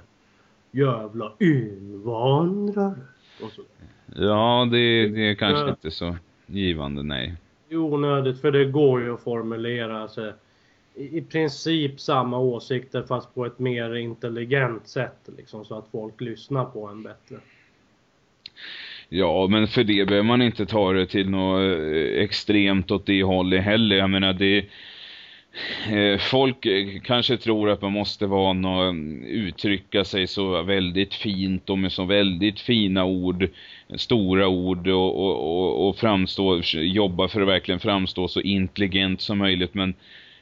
jävla 0.71 1.31
invandrare. 1.39 2.95
Och 3.43 3.51
så. 3.51 3.61
Ja, 4.15 4.67
det, 4.71 5.07
det 5.07 5.29
är 5.29 5.35
kanske 5.35 5.69
inte 5.69 5.91
så 5.91 6.15
givande, 6.45 7.03
nej. 7.03 7.35
Det 7.67 7.75
är 7.75 7.79
onödigt 7.79 8.41
för 8.41 8.51
det 8.51 8.65
går 8.65 9.01
ju 9.01 9.13
att 9.13 9.23
formulera 9.23 10.01
alltså, 10.01 10.33
i, 10.95 11.17
i 11.17 11.21
princip 11.21 11.99
samma 11.99 12.39
åsikter 12.39 13.03
fast 13.03 13.35
på 13.35 13.45
ett 13.45 13.59
mer 13.59 13.95
intelligent 13.95 14.87
sätt 14.87 15.29
liksom 15.37 15.65
så 15.65 15.77
att 15.77 15.87
folk 15.91 16.21
lyssnar 16.21 16.65
på 16.65 16.87
en 16.87 17.03
bättre. 17.03 17.35
Ja, 19.15 19.47
men 19.47 19.67
för 19.67 19.83
det 19.83 20.05
behöver 20.05 20.27
man 20.27 20.41
inte 20.41 20.65
ta 20.65 20.93
det 20.93 21.05
till 21.05 21.29
något 21.29 21.61
eh, 21.61 22.23
extremt 22.23 22.91
åt 22.91 23.05
det 23.05 23.23
hållet 23.23 23.63
heller. 23.63 23.95
Jag 23.95 24.09
menar, 24.09 24.33
det... 24.33 24.65
Eh, 25.91 26.17
folk 26.17 26.65
eh, 26.65 26.87
kanske 27.03 27.37
tror 27.37 27.69
att 27.69 27.81
man 27.81 27.91
måste 27.91 28.25
vara 28.25 28.53
någon, 28.53 29.23
uttrycka 29.23 30.05
sig 30.05 30.27
så 30.27 30.63
väldigt 30.63 31.13
fint 31.13 31.69
och 31.69 31.77
med 31.77 31.91
så 31.91 32.05
väldigt 32.05 32.59
fina 32.59 33.05
ord, 33.05 33.47
stora 33.95 34.47
ord 34.47 34.87
och, 34.87 35.25
och, 35.25 35.57
och, 35.57 35.89
och 35.89 35.97
framstå, 35.97 36.61
jobba 36.73 37.27
för 37.27 37.41
att 37.41 37.47
verkligen 37.47 37.79
framstå 37.79 38.27
så 38.27 38.41
intelligent 38.41 39.21
som 39.21 39.37
möjligt. 39.37 39.73
Men 39.73 39.93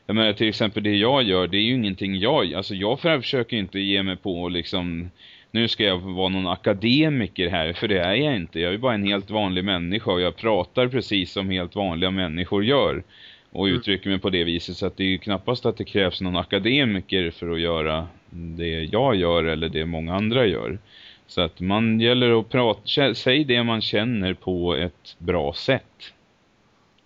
jag 0.06 0.16
menar 0.16 0.34
till 0.34 0.50
exempel 0.50 0.84
det 0.84 0.96
jag 0.96 1.24
gör, 1.24 1.48
det 1.48 1.58
är 1.58 1.62
ju 1.62 1.76
ingenting 1.76 2.20
jag, 2.20 2.54
alltså 2.54 2.76
jag 2.76 3.00
försöker 3.00 3.58
inte 3.58 3.80
ge 3.80 4.04
mig 4.04 4.16
på 4.16 4.50
liksom 4.50 5.10
nu 5.52 5.68
ska 5.68 5.84
jag 5.84 5.98
vara 5.98 6.30
någon 6.30 6.48
akademiker 6.48 7.50
här, 7.50 7.74
för 7.74 7.88
det 7.88 8.00
är 8.00 8.14
jag 8.14 8.36
inte. 8.36 8.60
Jag 8.60 8.74
är 8.74 8.78
bara 8.78 8.94
en 8.94 9.04
helt 9.04 9.30
vanlig 9.30 9.64
människa 9.66 10.12
och 10.12 10.22
jag 10.22 10.36
pratar 10.36 10.88
precis 10.88 11.32
som 11.32 11.50
helt 11.50 11.76
vanliga 11.76 12.12
människor 12.12 12.64
gör. 12.66 13.04
Och 13.52 13.68
Mm. 13.68 13.80
uttrycker 13.80 14.10
mig 14.10 14.20
på 14.20 14.30
det 14.30 14.44
viset 14.44 14.78
så 14.78 14.86
att 14.86 14.98
det 14.98 15.04
är 15.04 15.08
ju 15.08 15.18
knappast 15.18 15.66
att 15.66 15.78
det 15.78 15.84
krävs 15.84 16.22
någon 16.22 16.38
akademiker 16.38 17.32
för 17.32 17.50
att 17.52 17.60
göra 17.60 18.08
det 18.30 18.84
jag 18.84 19.16
gör 19.16 19.44
eller 19.44 19.70
det 19.70 19.86
många 19.86 20.16
andra 20.16 20.46
gör. 20.46 20.80
Så 21.28 21.42
att 21.42 21.60
man 21.60 22.00
gäller 22.00 22.40
att 22.40 22.50
prata, 22.50 23.14
säg 23.16 23.44
det 23.44 23.64
man 23.64 23.82
känner 23.82 24.34
på 24.34 24.76
ett 24.76 25.16
bra 25.18 25.54
sätt. 25.54 26.14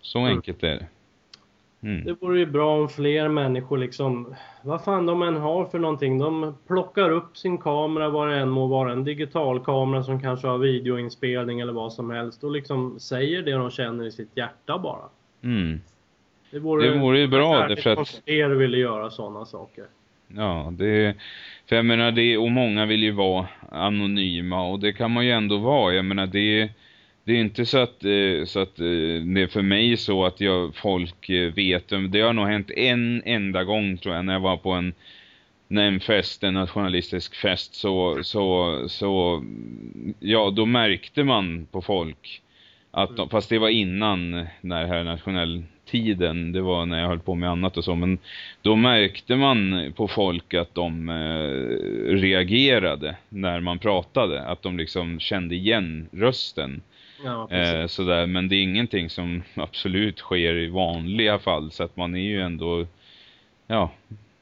Så 0.02 0.20
Mm. 0.20 0.32
enkelt 0.36 0.64
är 0.64 0.68
det. 0.76 0.86
Mm. 1.86 2.06
Det 2.06 2.14
vore 2.22 2.40
ju 2.40 2.46
bra 2.46 2.76
om 2.82 2.90
fler 2.90 3.28
människor 3.28 3.78
liksom, 3.78 4.36
vad 4.64 4.84
fan 4.84 5.06
de 5.06 5.22
än 5.22 5.36
har 5.38 5.66
för 5.66 5.80
någonting, 5.80 6.18
de 6.20 6.56
plockar 6.68 7.10
upp 7.10 7.38
sin 7.38 7.58
kamera, 7.58 8.10
vad 8.10 8.30
det 8.30 8.36
än 8.36 8.50
må 8.50 8.68
vara, 8.68 8.92
en 8.92 9.04
digital 9.04 9.60
kamera 9.60 10.04
som 10.04 10.22
kanske 10.22 10.48
har 10.48 10.58
videoinspelning 10.58 11.60
eller 11.60 11.74
vad 11.74 11.94
som 11.94 12.10
helst 12.10 12.44
och 12.44 12.52
liksom 12.52 13.00
säger 13.00 13.42
det 13.42 13.52
de 13.52 13.72
känner 13.72 14.06
i 14.06 14.12
sitt 14.12 14.30
hjärta 14.36 14.78
bara. 14.78 15.04
Mm. 15.44 15.82
Det 16.52 16.60
vore, 16.60 16.90
Det 16.90 17.00
vore 17.00 17.20
ju 17.20 17.28
bra, 17.28 17.54
härligt 17.60 17.78
därför 17.78 17.92
att- 17.92 17.98
om 17.98 18.06
fler 18.06 18.50
ville 18.50 18.78
göra 18.78 19.10
sådana 19.10 19.46
saker. 19.46 19.86
Ja, 20.28 20.70
det, 20.72 21.16
för 21.70 21.76
jag 21.76 21.86
menar 21.86 22.12
det, 22.12 22.38
och 22.38 22.52
många 22.52 22.86
vill 22.86 23.04
ju 23.04 23.12
vara 23.12 23.48
anonyma 23.72 24.68
och 24.68 24.80
det 24.80 24.94
kan 24.94 25.12
man 25.12 25.26
ju 25.26 25.32
ändå 25.32 25.58
vara. 25.58 25.94
Jag 25.94 26.06
menar 26.06 26.28
det, 26.28 26.70
det 27.26 27.34
är 27.34 27.42
inte 27.42 27.66
så 27.66 27.78
att, 27.78 28.04
eh, 28.04 28.46
så 28.46 28.60
att 28.60 28.80
eh, 28.80 28.86
det 29.34 29.42
är 29.42 29.48
för 29.48 29.62
mig 29.62 29.98
så 29.98 30.26
att 30.26 30.42
jag, 30.42 30.76
folk 30.76 31.30
eh, 31.30 31.54
vet, 31.54 31.90
det 32.10 32.22
har 32.22 32.34
nog 32.34 32.48
hänt 32.48 32.72
en 32.72 33.24
enda 33.26 33.64
gång 33.64 33.98
tror 33.98 34.16
jag 34.16 34.26
när 34.26 34.34
jag 34.34 34.40
var 34.40 34.58
på 34.58 34.72
en, 34.72 34.94
när 35.68 35.88
en 35.88 36.00
fest, 36.00 36.44
en 36.44 36.54
nationalistisk 36.54 37.36
fest 37.36 37.76
så, 37.76 38.24
så, 38.24 38.84
så, 38.90 39.44
ja 40.20 40.50
då 40.50 40.66
märkte 40.66 41.24
man 41.24 41.68
på 41.72 41.82
folk 41.82 42.42
att 42.92 43.18
de, 43.18 43.30
fast 43.30 43.50
det 43.50 43.60
var 43.60 43.70
innan 43.70 44.32
den 44.62 44.72
här 44.72 45.04
nationell 45.04 45.64
tiden, 45.86 46.52
det 46.52 46.62
var 46.62 46.86
när 46.86 47.00
jag 47.00 47.08
höll 47.08 47.20
på 47.20 47.36
med 47.36 47.50
annat 47.50 47.78
och 47.78 47.84
så, 47.84 47.96
men 47.96 48.18
då 48.62 48.76
märkte 48.76 49.36
man 49.36 49.94
på 49.96 50.08
folk 50.08 50.54
att 50.54 50.76
de 50.76 51.10
eh, 51.10 52.16
reagerade 52.16 53.16
när 53.30 53.60
man 53.60 53.80
pratade, 53.80 54.42
att 54.42 54.62
de 54.62 54.78
liksom 54.78 55.20
kände 55.20 55.56
igen 55.56 56.10
rösten. 56.12 56.82
Ja. 57.26 57.52
Eh, 57.52 57.88
sådär, 57.88 58.26
men 58.26 58.48
det 58.48 58.56
är 58.56 58.64
ingenting 58.64 59.10
som 59.10 59.44
absolut 59.56 60.20
sker 60.20 60.56
i 60.56 60.70
vanliga 60.70 61.40
fall, 61.40 61.72
så 61.72 61.84
att 61.84 61.98
man 61.98 62.16
är 62.16 62.20
ju 62.22 62.42
ändå, 62.42 62.88
ja, 63.68 63.92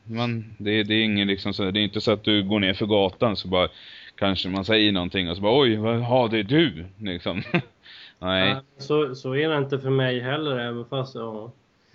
man, 0.04 0.56
det, 0.58 0.84
det 0.84 0.94
är 0.94 1.04
ingen 1.04 1.28
liksom 1.28 1.54
så, 1.54 1.72
det 1.72 1.80
är 1.80 1.84
inte 1.84 2.02
så 2.02 2.12
att 2.12 2.24
du 2.24 2.44
går 2.44 2.60
ner 2.60 2.74
för 2.74 2.86
gatan 2.86 3.36
så 3.36 3.48
bara 3.48 3.68
kanske 4.16 4.50
man 4.50 4.66
säger 4.66 4.92
någonting 4.92 5.30
och 5.30 5.36
så 5.36 5.42
bara 5.42 5.62
oj, 5.62 5.76
vad 5.76 6.02
har 6.02 6.30
det 6.30 6.40
är 6.40 6.44
du? 6.44 6.86
Liksom. 6.98 7.44
Nej. 8.20 8.56
Så, 8.78 9.16
så 9.16 9.36
är 9.36 9.50
det 9.50 9.58
inte 9.58 9.80
för 9.80 9.90
mig 9.90 10.20
heller, 10.20 10.60
även 10.60 10.86
fast 10.86 11.16
ja. 11.16 11.52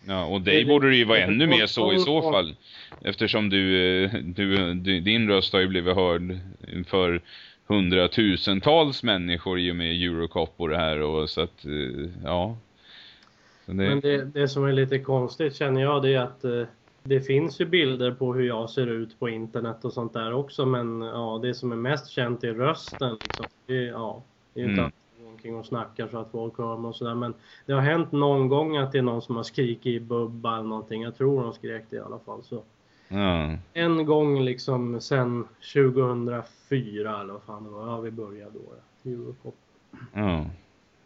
Ja, 0.07 0.25
och 0.25 0.41
dig 0.41 0.65
borde 0.65 0.91
det 0.91 0.97
ju 0.97 1.05
vara 1.05 1.19
ännu 1.19 1.47
mer 1.47 1.67
så 1.67 1.93
i 1.93 1.99
så 1.99 2.33
fall. 2.33 2.55
Eftersom 3.03 3.51
du, 3.51 3.85
eh, 4.05 4.11
du, 4.13 4.75
du, 4.75 5.01
din 5.01 5.29
röst 5.29 5.53
har 5.53 5.61
ju 5.61 5.69
blivit 5.69 5.95
hörd 5.95 6.39
för 6.87 7.21
hundratusentals 7.69 9.03
människor 9.03 9.59
i 9.59 9.73
och 9.73 9.77
med 9.77 10.03
Eurocop 10.03 10.55
och 10.57 10.69
det 10.69 10.77
här 10.77 11.03
och 11.03 11.31
så 11.31 11.41
att, 11.41 11.65
eh, 11.65 12.11
ja. 12.25 12.57
Så 13.67 13.73
det... 13.73 13.75
Men 13.75 14.01
det, 14.01 14.25
det 14.25 14.49
som 14.49 14.65
är 14.65 14.73
lite 14.73 14.99
konstigt 14.99 15.57
känner 15.57 15.81
jag 15.81 16.03
det 16.03 16.15
är 16.15 16.21
att 16.21 16.45
eh, 16.45 16.63
det 17.03 17.21
finns 17.21 17.61
ju 17.61 17.65
bilder 17.65 18.13
på 18.13 18.35
hur 18.35 18.47
jag 18.47 18.71
ser 18.71 18.87
ut 18.87 19.19
på 19.19 19.29
internet 19.29 19.85
och 19.85 19.93
sånt 19.93 20.13
där 20.13 20.33
också 20.33 20.67
men 20.67 21.01
ja, 21.01 21.41
det 21.43 21.55
som 21.55 21.73
är 21.73 21.77
mest 21.77 22.11
känt 22.11 22.45
är 22.45 22.55
rösten 22.55 23.17
liksom. 23.21 23.47
Det, 23.67 23.75
ja, 23.75 24.23
det 24.55 24.61
är 24.61 24.65
inte 24.65 24.81
mm 24.81 24.93
omkring 25.39 25.57
och 25.57 25.67
snackar 25.67 26.09
så 26.09 26.19
att 26.19 26.31
folk 26.31 26.59
hör 26.59 26.77
mig 26.77 26.89
och 26.89 26.97
sådär. 26.97 27.15
Men 27.15 27.35
det 27.67 27.73
har 27.73 27.81
hänt 27.81 28.13
någon 28.13 28.49
gång 28.49 28.77
att 28.77 28.93
det 28.93 28.99
är 28.99 29.03
någon 29.03 29.23
som 29.23 29.37
har 29.37 29.43
skrikit 29.43 29.87
i 29.87 30.01
bubba 30.01 30.55
eller 30.55 30.69
någonting. 30.69 31.03
Jag 31.03 31.17
tror 31.17 31.43
de 31.43 31.53
skrek 31.53 31.85
det 31.91 31.97
i 31.97 32.01
alla 32.01 32.19
fall. 32.19 32.43
Så. 32.43 32.63
Ja. 33.09 33.57
En 33.73 34.07
gång 34.07 34.41
liksom 34.41 35.01
sen 35.01 35.45
2004 35.75 37.21
eller 37.21 37.33
vad 37.33 37.43
fan 37.43 37.65
det 37.65 37.71
var. 37.71 37.87
Ja, 37.87 38.01
vi 38.01 38.11
började 38.11 38.53
då. 38.53 39.11
Europop. 39.11 39.55
Ja. 40.13 40.47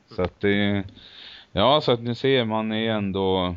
Så 0.07 0.23
att 0.23 0.41
det... 0.41 0.85
Ja, 1.53 1.81
så 1.81 1.93
att 1.93 2.03
ni 2.03 2.15
ser, 2.15 2.45
man 2.45 2.73
är 2.73 2.91
ändå 2.91 3.57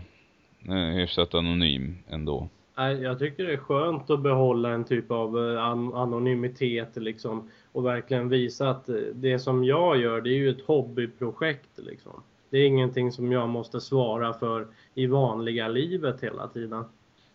eh, 0.68 0.76
hyfsat 0.76 1.34
anonym 1.34 1.98
ändå. 2.10 2.50
Jag 2.76 3.20
tycker 3.20 3.44
det 3.44 3.54
är 3.54 3.58
skönt 3.58 4.10
att 4.10 4.20
behålla 4.20 4.70
en 4.70 4.84
typ 4.84 5.12
av 5.12 5.38
eh, 5.38 5.64
anonymitet 5.94 6.96
liksom 6.96 7.50
och 7.72 7.86
verkligen 7.86 8.30
visa 8.30 8.70
att 8.70 8.90
eh, 8.90 8.96
det 9.14 9.40
som 9.40 9.64
jag 9.64 9.98
gör 9.98 10.22
det 10.22 10.30
är 10.30 10.38
ju 10.38 10.50
ett 10.50 10.66
hobbyprojekt 10.66 11.70
liksom. 11.76 12.24
Det 12.50 12.58
är 12.58 12.68
ingenting 12.68 13.12
som 13.12 13.32
jag 13.32 13.50
måste 13.50 13.82
svara 13.82 14.34
för 14.34 14.68
i 14.94 15.08
vanliga 15.08 15.68
livet 15.68 16.24
hela 16.24 16.48
tiden. 16.48 16.86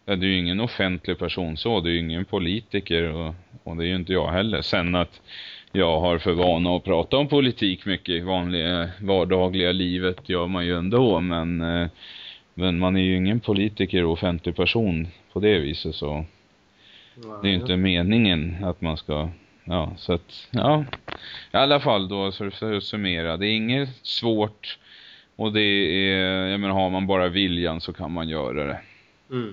Ja, 0.04 0.16
du 0.16 0.26
är 0.26 0.30
ju 0.30 0.38
ingen 0.38 0.60
offentlig 0.60 1.18
person 1.18 1.56
så, 1.56 1.80
du 1.80 1.90
är 1.90 1.94
ju 1.94 2.00
ingen 2.00 2.24
politiker 2.24 3.12
och, 3.12 3.34
och 3.64 3.76
det 3.76 3.84
är 3.84 3.88
ju 3.88 3.96
inte 3.96 4.12
jag 4.12 4.28
heller. 4.30 4.62
Sen 4.62 4.94
att 4.94 5.20
jag 5.72 6.00
har 6.00 6.18
för 6.18 6.32
vana 6.32 6.76
att 6.76 6.84
prata 6.84 7.16
om 7.16 7.28
politik 7.28 7.86
mycket 7.86 8.08
i 8.08 8.20
vanliga 8.20 8.88
vardagliga 9.00 9.72
livet 9.72 10.28
gör 10.28 10.46
man 10.46 10.66
ju 10.66 10.76
ändå, 10.76 11.20
men, 11.20 11.60
eh, 11.60 11.88
men 12.54 12.78
man 12.78 12.96
är 12.96 13.00
ju 13.00 13.16
ingen 13.16 13.40
politiker 13.40 14.04
och 14.04 14.12
offentlig 14.12 14.56
person 14.56 15.08
på 15.32 15.40
det 15.40 15.58
viset 15.58 15.94
så. 15.94 16.24
Det 17.42 17.48
är 17.48 17.50
ju 17.50 17.56
inte 17.56 17.76
meningen 17.76 18.64
att 18.64 18.80
man 18.80 18.96
ska 18.96 19.28
ja, 19.64 19.92
så 19.96 20.12
att, 20.12 20.48
ja. 20.50 20.84
I 21.52 21.56
alla 21.56 21.80
fall 21.80 22.08
då, 22.08 22.32
så 22.32 22.50
för 22.50 22.72
att 22.72 22.84
summera. 22.84 23.36
Det 23.36 23.46
är 23.46 23.56
inget 23.56 23.88
svårt. 24.02 24.78
Och 25.36 25.52
det 25.52 25.60
är, 25.60 26.46
jag 26.46 26.60
menar, 26.60 26.74
har 26.74 26.90
man 26.90 27.06
bara 27.06 27.28
viljan 27.28 27.80
så 27.80 27.92
kan 27.92 28.12
man 28.12 28.28
göra 28.28 28.64
det. 28.64 28.80
Mm. 29.30 29.52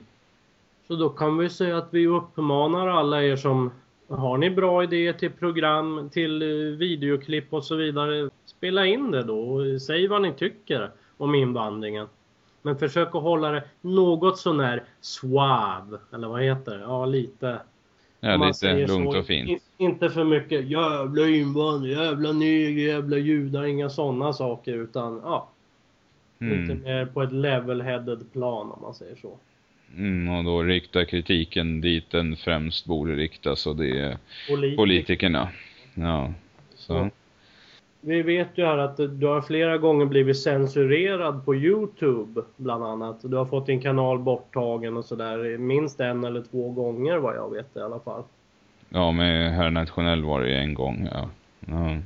Så 0.88 0.95
då 0.95 1.10
kan 1.10 1.38
vi 1.38 1.50
säga 1.50 1.78
att 1.78 1.88
vi 1.91 2.08
uppmanar 2.08 2.88
alla 2.88 3.23
er 3.23 3.36
som 3.36 3.71
har 4.10 4.38
ni 4.38 4.50
bra 4.50 4.84
idéer 4.84 5.13
till 5.13 5.32
program, 5.32 6.10
till 6.10 6.41
eh, 6.41 6.78
videoklipp 6.78 7.54
och 7.54 7.63
så 7.63 7.76
vidare. 7.76 8.30
Spela 8.45 8.86
in 8.86 9.12
det 9.12 9.23
då 9.23 9.39
och 9.39 9.82
säg 9.82 10.08
vad 10.08 10.21
ni 10.21 10.34
tycker 10.34 10.91
om 11.17 11.36
invandringen. 11.36 12.08
Men 12.62 12.78
försök 12.78 13.15
att 13.15 13.21
hålla 13.21 13.52
det 13.52 13.63
något 13.82 14.38
sånär 14.38 14.84
suave, 15.02 15.97
eller 16.13 16.28
vad 16.28 16.41
heter 16.43 16.78
det? 16.78 16.84
Ja, 16.84 17.06
lite 17.06 17.60
Ja, 18.19 18.47
lite 18.47 18.88
lugnt 18.88 19.12
så. 19.13 19.19
och 19.19 19.26
fint. 19.26 19.50
In, 19.50 19.60
inte 19.78 20.10
för 20.10 20.23
mycket 20.23 20.67
jävla 20.67 21.28
invandrare, 21.28 21.91
jävla 21.91 22.32
neger, 22.32 22.88
jävla 22.88 23.17
judar, 23.17 23.63
inga 23.63 23.89
sådana 23.89 24.34
saker 24.34 24.73
utan 24.73 25.21
ja. 25.23 25.50
Mm. 26.39 26.62
Lite 26.62 26.84
mer 26.84 27.06
på 27.06 27.21
ett 27.21 27.32
level-headed 27.32 28.23
plan 28.34 28.71
om 28.71 28.82
man 28.82 28.93
säger 28.93 29.15
så. 29.15 29.38
Mm, 29.95 30.36
och 30.36 30.43
då 30.43 30.63
riktar 30.63 31.04
kritiken 31.04 31.82
dit 31.82 32.12
den 32.12 32.36
främst 32.36 32.86
borde 32.86 33.15
riktas 33.15 33.67
och 33.67 33.76
det 33.76 34.00
är 34.00 34.17
Politik. 34.50 34.78
politikerna. 34.78 35.50
Ja, 35.93 36.34
så. 36.76 37.10
Vi 38.02 38.21
vet 38.21 38.47
ju 38.56 38.65
här 38.65 38.78
att 38.78 38.97
du 38.97 39.28
har 39.28 39.41
flera 39.41 39.78
gånger 39.78 40.06
blivit 40.06 40.39
censurerad 40.39 41.45
på 41.45 41.56
Youtube 41.56 42.41
bland 42.58 42.84
annat. 42.84 43.19
Du 43.21 43.36
har 43.36 43.45
fått 43.45 43.65
din 43.65 43.82
kanal 43.82 44.19
borttagen 44.19 44.97
och 44.97 45.06
sådär 45.06 45.58
minst 45.58 46.00
en 46.00 46.23
eller 46.23 46.41
två 46.41 46.69
gånger 46.69 47.17
vad 47.17 47.36
jag 47.36 47.54
vet 47.54 47.78
i 47.78 47.80
alla 47.80 48.00
fall. 48.00 48.23
Ja, 48.89 49.12
med 49.12 49.52
Herr 49.52 49.69
Nationell 49.69 50.23
var 50.23 50.41
det 50.41 50.56
en 50.56 50.73
gång, 50.73 51.10
ja. 51.12 51.30
ja. 51.67 51.97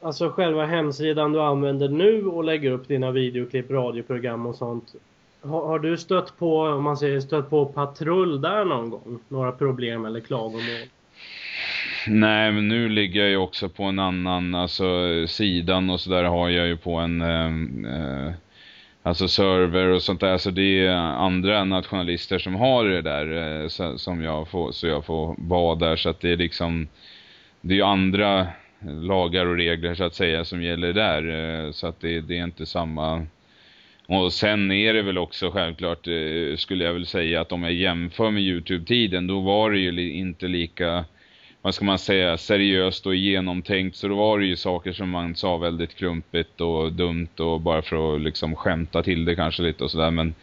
Alltså 0.00 0.28
själva 0.28 0.66
hemsidan 0.66 1.32
du 1.32 1.40
använder 1.40 1.88
nu 1.88 2.26
och 2.26 2.44
lägger 2.44 2.70
upp 2.70 2.88
dina 2.88 3.10
videoklipp, 3.10 3.70
radioprogram 3.70 4.46
och 4.46 4.54
sånt. 4.54 4.94
Har, 5.42 5.66
har, 5.66 5.78
du 5.78 5.96
stött 5.96 6.38
på, 6.38 6.60
om 6.60 6.84
man 6.84 6.96
säger 6.96 7.20
stött 7.20 7.50
på 7.50 7.66
patrull 7.66 8.40
där 8.40 8.64
någon 8.64 8.90
gång? 8.90 9.18
Några 9.28 9.52
problem 9.52 10.04
eller 10.04 10.20
klagomål? 10.20 10.88
Nej, 12.06 12.52
men 12.52 12.68
nu 12.68 12.88
ligger 12.88 13.20
jag 13.20 13.30
ju 13.30 13.36
också 13.36 13.68
på 13.68 13.84
en 13.84 13.98
annan, 13.98 14.54
alltså 14.54 14.84
sidan 15.28 15.90
och 15.90 16.00
sådär 16.00 16.24
har 16.24 16.48
jag 16.48 16.66
ju 16.66 16.76
på 16.76 16.94
en, 16.94 17.22
ehm, 17.22 17.84
eh, 17.84 18.32
alltså 19.02 19.28
server 19.28 19.86
och 19.86 20.02
sånt 20.02 20.20
där. 20.20 20.38
Så 20.38 20.50
det 20.50 20.86
är 20.86 20.92
andra 20.96 21.64
nationalister 21.64 22.38
som 22.38 22.54
har 22.54 22.84
det 22.84 23.02
där 23.02 23.62
eh, 23.62 23.68
så, 23.68 23.98
som 23.98 24.22
jag 24.22 24.48
får, 24.48 24.72
så 24.72 24.86
jag 24.86 25.04
får 25.04 25.34
vara 25.38 25.74
där. 25.74 25.96
Så 25.96 26.08
att 26.08 26.20
det 26.20 26.32
är 26.32 26.36
liksom, 26.36 26.88
det 27.60 27.74
är 27.74 27.76
ju 27.76 27.82
andra 27.82 28.46
lagar 28.80 29.46
och 29.46 29.56
regler 29.56 29.94
så 29.94 30.04
att 30.04 30.14
säga 30.14 30.44
som 30.44 30.62
gäller 30.62 30.92
där. 30.92 31.28
Eh, 31.28 31.72
så 31.72 31.86
att 31.86 32.00
det, 32.00 32.20
det 32.20 32.38
är 32.38 32.44
inte 32.44 32.66
samma... 32.66 33.26
Och 34.06 34.32
sen 34.32 34.70
är 34.70 34.94
det 34.94 35.02
väl 35.02 35.18
också 35.18 35.50
självklart, 35.50 36.06
eh, 36.06 36.56
skulle 36.56 36.84
jag 36.84 36.92
väl 36.92 37.06
säga 37.06 37.40
att 37.40 37.52
om 37.52 37.62
jag 37.62 37.72
jämför 37.72 38.30
med 38.30 38.42
Youtube-tiden, 38.42 39.26
då 39.26 39.40
var 39.40 39.70
det 39.70 39.78
ju 39.78 40.12
inte 40.12 40.48
lika 40.48 41.04
vad 41.66 41.74
ska 41.74 41.84
man 41.84 41.98
säga, 41.98 42.38
seriöst 42.38 43.06
och 43.06 43.14
genomtänkt. 43.14 43.96
Så 43.96 44.08
då 44.08 44.16
var 44.16 44.38
det 44.38 44.46
ju 44.46 44.56
saker 44.56 44.92
som 44.92 45.10
man 45.10 45.34
sa 45.34 45.56
väldigt 45.56 45.94
klumpigt 45.94 46.60
och 46.60 46.92
dumt 46.92 47.28
och 47.36 47.60
bara 47.60 47.82
för 47.82 48.14
att 48.14 48.20
liksom 48.20 48.56
skämta 48.56 49.02
till 49.02 49.24
det 49.24 49.34
kanske 49.34 49.62
lite 49.62 49.84
och 49.84 49.90
sådär. 49.90 50.10
Men, 50.10 50.34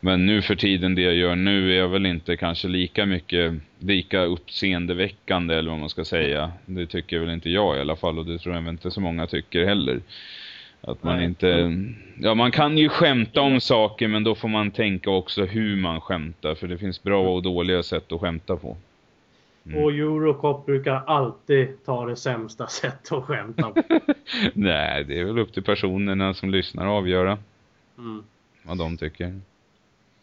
men 0.00 0.26
nu 0.26 0.42
för 0.42 0.54
tiden 0.54 0.94
det 0.94 1.02
jag 1.02 1.14
gör 1.14 1.36
nu 1.36 1.72
är 1.72 1.78
jag 1.78 1.88
väl 1.88 2.06
inte 2.06 2.36
kanske 2.36 2.68
lika 2.68 3.06
mycket, 3.06 3.54
lika 3.78 4.20
uppseendeväckande 4.20 5.54
eller 5.54 5.70
vad 5.70 5.80
man 5.80 5.90
ska 5.90 6.04
säga. 6.04 6.52
Det 6.66 6.86
tycker 6.86 7.18
väl 7.18 7.30
inte 7.30 7.50
jag 7.50 7.76
i 7.76 7.80
alla 7.80 7.96
fall 7.96 8.18
och 8.18 8.26
det 8.26 8.38
tror 8.38 8.54
jag 8.54 8.68
inte 8.68 8.90
så 8.90 9.00
många 9.00 9.26
tycker 9.26 9.64
heller. 9.64 10.00
Att 10.84 11.02
man 11.02 11.16
Nej. 11.16 11.24
inte, 11.24 11.76
ja 12.20 12.34
man 12.34 12.52
kan 12.52 12.78
ju 12.78 12.88
skämta 12.88 13.40
om 13.40 13.60
saker 13.60 14.08
men 14.08 14.24
då 14.24 14.34
får 14.34 14.48
man 14.48 14.70
tänka 14.70 15.10
också 15.10 15.44
hur 15.44 15.76
man 15.76 16.00
skämtar. 16.00 16.54
För 16.54 16.68
det 16.68 16.78
finns 16.78 17.02
bra 17.02 17.34
och 17.34 17.42
dåliga 17.42 17.82
sätt 17.82 18.12
att 18.12 18.20
skämta 18.20 18.56
på. 18.56 18.76
Mm. 19.66 19.82
Och 19.82 19.92
Eurocop 19.92 20.66
brukar 20.66 21.02
alltid 21.06 21.84
ta 21.84 22.06
det 22.06 22.16
sämsta 22.16 22.66
sättet 22.68 23.12
att 23.12 23.24
skämta 23.24 23.72
Nej, 24.52 25.04
det 25.04 25.20
är 25.20 25.24
väl 25.24 25.38
upp 25.38 25.52
till 25.52 25.62
personerna 25.62 26.34
som 26.34 26.50
lyssnar 26.50 26.86
att 26.86 26.90
avgöra. 26.90 27.38
Mm. 27.98 28.22
Vad 28.62 28.78
de 28.78 28.96
tycker. 28.96 29.40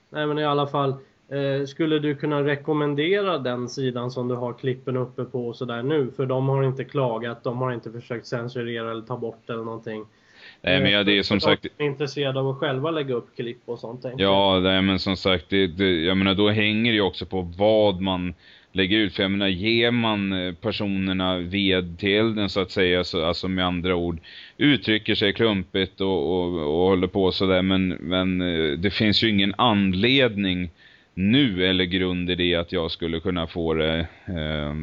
Nej, 0.10 0.28
men 0.28 0.40
i 0.40 0.46
alla 0.46 0.68
fall. 0.68 0.96
Eh, 1.30 1.66
skulle 1.66 2.00
du 2.00 2.16
kunna 2.16 2.44
rekommendera 2.44 3.38
den 3.38 3.70
sidan 3.70 4.12
som 4.12 4.28
du 4.28 4.36
har 4.36 4.54
klippen 4.54 4.98
uppe 4.98 5.26
på 5.26 5.48
och 5.48 5.56
sådär 5.56 5.84
nu? 5.84 6.12
För 6.16 6.26
de 6.26 6.50
har 6.50 6.64
inte 6.64 6.84
klagat, 6.84 7.44
de 7.44 7.58
har 7.58 7.72
inte 7.72 7.92
försökt 7.92 8.28
censurera 8.28 8.92
eller 8.92 9.02
ta 9.02 9.18
bort 9.18 9.50
eller 9.50 9.64
någonting. 9.64 10.06
Nej 10.62 10.82
men 10.82 10.92
ja, 10.92 11.04
det 11.04 11.18
är 11.18 11.24
som 11.24 11.40
sagt... 11.40 11.66
De 11.78 11.84
är 11.84 11.88
intresserade 11.88 12.40
av 12.40 12.50
att 12.50 12.58
själva 12.58 12.92
lägga 12.92 13.14
upp 13.14 13.36
klipp 13.36 13.62
och 13.66 13.80
sånt. 13.80 14.06
Ja, 14.18 14.60
nej, 14.60 14.82
men 14.82 15.00
som 15.00 15.18
sagt, 15.18 15.46
det, 15.50 15.68
det, 15.68 15.90
jag 15.90 16.18
menar 16.18 16.36
då 16.36 16.50
hänger 16.50 16.92
det 16.92 16.96
ju 16.96 17.02
också 17.02 17.26
på 17.26 17.42
vad 17.42 18.02
man 18.02 18.34
lägger 18.72 18.98
ut. 18.98 19.16
För 19.16 19.24
jag 19.24 19.32
menar, 19.32 19.48
ger 19.48 19.92
man 19.92 20.34
eh, 20.34 20.54
personerna 20.54 21.38
ved 21.38 22.00
till 22.00 22.10
elden 22.10 22.50
så 22.50 22.60
att 22.60 22.72
säga, 22.72 23.04
så, 23.04 23.26
alltså 23.26 23.48
med 23.48 23.66
andra 23.66 23.96
ord, 23.96 24.20
uttrycker 24.58 25.16
sig 25.16 25.34
klumpigt 25.34 26.02
och, 26.02 26.40
och, 26.40 26.54
och 26.54 26.88
håller 26.88 27.08
på 27.08 27.32
sådär. 27.32 27.62
Men, 27.62 27.88
men 27.88 28.42
eh, 28.42 28.78
det 28.78 28.92
finns 28.92 29.24
ju 29.24 29.30
ingen 29.30 29.54
anledning 29.58 30.70
nu 31.14 31.66
eller 31.66 31.86
grund 31.86 32.30
i 32.30 32.36
det 32.36 32.56
att 32.56 32.72
jag 32.72 32.92
skulle 32.92 33.20
kunna 33.20 33.48
få 33.48 33.74
det 33.74 34.08
eh, 34.28 34.74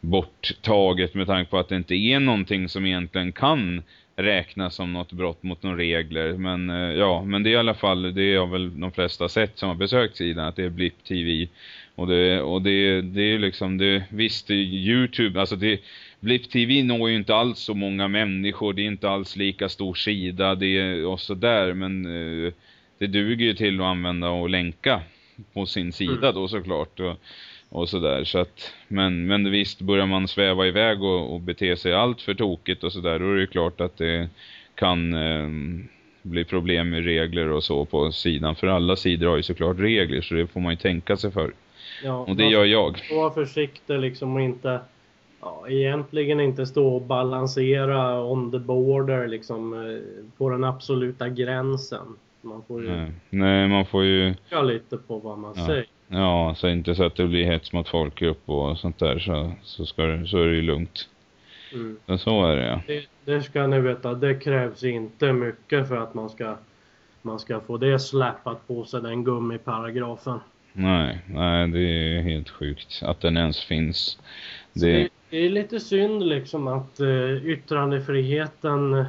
borttaget 0.00 1.14
med 1.14 1.26
tanke 1.26 1.50
på 1.50 1.58
att 1.58 1.68
det 1.68 1.76
inte 1.76 1.94
är 1.94 2.20
någonting 2.20 2.68
som 2.68 2.86
egentligen 2.86 3.32
kan 3.32 3.82
räknas 4.22 4.74
som 4.74 4.92
något 4.92 5.12
brott 5.12 5.42
mot 5.42 5.62
några 5.62 5.76
regler. 5.76 6.32
Men 6.32 6.70
eh, 6.70 6.98
ja, 6.98 7.24
men 7.24 7.42
det 7.42 7.50
är 7.50 7.52
i 7.52 7.56
alla 7.56 7.74
fall, 7.74 8.14
det 8.14 8.36
har 8.36 8.46
väl 8.46 8.80
de 8.80 8.92
flesta 8.92 9.28
sett 9.28 9.58
som 9.58 9.68
har 9.68 9.76
besökt 9.76 10.16
sidan, 10.16 10.46
att 10.46 10.56
det 10.56 10.64
är 10.64 10.70
Blip 10.70 11.04
TV 11.04 11.48
och 11.94 12.06
det, 12.06 12.40
och 12.40 12.62
det, 12.62 13.02
det 13.02 13.22
är 13.22 13.38
liksom, 13.38 13.78
det, 13.78 14.02
visst, 14.08 14.50
Youtube, 14.50 15.40
alltså 15.40 15.56
det, 15.56 15.80
Blip 16.20 16.50
TV 16.50 16.82
når 16.82 17.10
ju 17.10 17.16
inte 17.16 17.34
alls 17.34 17.58
så 17.58 17.74
många 17.74 18.08
människor, 18.08 18.72
det 18.72 18.82
är 18.82 18.86
inte 18.86 19.10
alls 19.10 19.36
lika 19.36 19.68
stor 19.68 19.94
sida, 19.94 20.54
det 20.54 20.78
är 20.78 21.06
och 21.06 21.20
så 21.20 21.34
där, 21.34 21.72
men 21.72 22.06
eh, 22.06 22.52
det 22.98 23.06
duger 23.06 23.46
ju 23.46 23.54
till 23.54 23.80
att 23.80 23.86
använda 23.86 24.28
och 24.28 24.50
länka 24.50 25.00
på 25.52 25.66
sin 25.66 25.92
sida 25.92 26.12
mm. 26.28 26.34
då 26.34 26.48
såklart. 26.48 27.00
Och, 27.00 27.16
och 27.70 27.88
sådär. 27.88 28.24
Så 28.24 28.38
att, 28.38 28.72
men, 28.88 29.26
men 29.26 29.50
visst, 29.50 29.80
börjar 29.80 30.06
man 30.06 30.28
sväva 30.28 30.66
iväg 30.66 31.02
och, 31.02 31.34
och 31.34 31.40
bete 31.40 31.76
sig 31.76 31.94
allt 31.94 32.22
för 32.22 32.34
tokigt 32.34 32.84
och 32.84 32.92
sådär, 32.92 33.18
då 33.18 33.32
är 33.32 33.36
det 33.36 33.46
klart 33.46 33.80
att 33.80 33.96
det 33.96 34.28
kan 34.74 35.14
eh, 35.14 35.48
bli 36.22 36.44
problem 36.44 36.90
med 36.90 37.04
regler 37.04 37.48
och 37.48 37.64
så 37.64 37.84
på 37.84 38.12
sidan. 38.12 38.56
För 38.56 38.66
alla 38.66 38.96
sidor 38.96 39.28
har 39.28 39.36
ju 39.36 39.42
såklart 39.42 39.78
regler, 39.78 40.20
så 40.20 40.34
det 40.34 40.46
får 40.46 40.60
man 40.60 40.72
ju 40.72 40.76
tänka 40.76 41.16
sig 41.16 41.30
för. 41.30 41.52
Ja, 42.04 42.18
och 42.18 42.36
det 42.36 42.44
gör 42.44 42.64
jag. 42.64 43.00
Var 43.10 43.30
försiktig 43.30 43.98
liksom 43.98 44.34
och 44.34 44.42
inte 44.42 44.80
ja, 45.40 45.66
egentligen 45.68 46.40
inte 46.40 46.66
stå 46.66 46.94
och 46.94 47.02
balansera 47.02 48.24
on 48.24 48.50
the 48.50 48.58
border 48.58 49.28
liksom 49.28 49.72
eh, 49.72 50.00
på 50.38 50.50
den 50.50 50.64
absoluta 50.64 51.28
gränsen. 51.28 52.16
Man 52.42 52.62
får 52.68 52.82
ju... 52.82 52.90
Nej, 52.90 53.12
Nej 53.30 53.68
man 53.68 53.86
får 53.86 54.04
ju... 54.04 54.34
lite 54.64 54.96
på 54.96 55.18
vad 55.18 55.38
man 55.38 55.54
ja. 55.56 55.66
säger. 55.66 55.86
Ja, 56.12 56.54
så 56.56 56.68
inte 56.68 56.94
så 56.94 57.04
att 57.04 57.16
det 57.16 57.26
blir 57.26 57.44
hets 57.44 57.72
mot 57.72 57.88
folkgrupp 57.88 58.48
och 58.48 58.78
sånt 58.78 58.98
där 58.98 59.18
så, 59.18 59.52
så, 59.62 59.86
ska 59.86 60.02
det, 60.02 60.26
så 60.26 60.38
är 60.38 60.46
det 60.46 60.54
ju 60.54 60.62
lugnt. 60.62 61.08
Mm. 61.72 61.96
Men 62.06 62.18
så 62.18 62.46
är 62.46 62.56
det 62.56 62.66
ja. 62.66 62.80
Det, 62.86 63.06
det, 63.24 63.42
ska 63.42 63.66
ni 63.66 63.80
veta, 63.80 64.14
det 64.14 64.34
krävs 64.34 64.84
inte 64.84 65.32
mycket 65.32 65.88
för 65.88 65.96
att 65.96 66.14
man 66.14 66.30
ska, 66.30 66.56
man 67.22 67.38
ska 67.38 67.60
få 67.60 67.76
det 67.76 67.98
släppat 67.98 68.68
på 68.68 68.84
sig, 68.84 69.02
den 69.02 69.24
gummiparagrafen. 69.24 70.38
Nej, 70.72 71.18
nej 71.26 71.68
det 71.68 71.80
är 71.80 72.20
helt 72.20 72.48
sjukt 72.48 73.02
att 73.02 73.20
den 73.20 73.36
ens 73.36 73.64
finns. 73.64 74.18
Det... 74.72 74.92
det... 74.92 75.08
det 75.30 75.36
är 75.36 75.50
lite 75.50 75.80
synd 75.80 76.28
liksom 76.28 76.68
att 76.68 77.00
uh, 77.00 77.46
yttrandefriheten, 77.46 79.04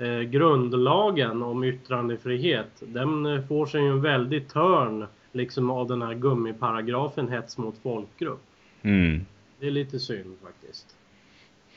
uh, 0.00 0.20
grundlagen 0.20 1.42
om 1.42 1.64
yttrandefrihet, 1.64 2.70
den 2.80 3.26
uh, 3.26 3.46
får 3.46 3.66
sig 3.66 3.86
en 3.86 4.02
väldigt 4.02 4.48
törn 4.48 5.06
liksom 5.32 5.70
av 5.70 5.88
den 5.88 6.02
här 6.02 6.14
gummiparagrafen 6.14 7.28
hets 7.28 7.58
mot 7.58 7.78
folkgrupp. 7.82 8.42
Mm. 8.82 9.26
Det 9.60 9.66
är 9.66 9.70
lite 9.70 9.98
synd 9.98 10.36
faktiskt. 10.42 10.96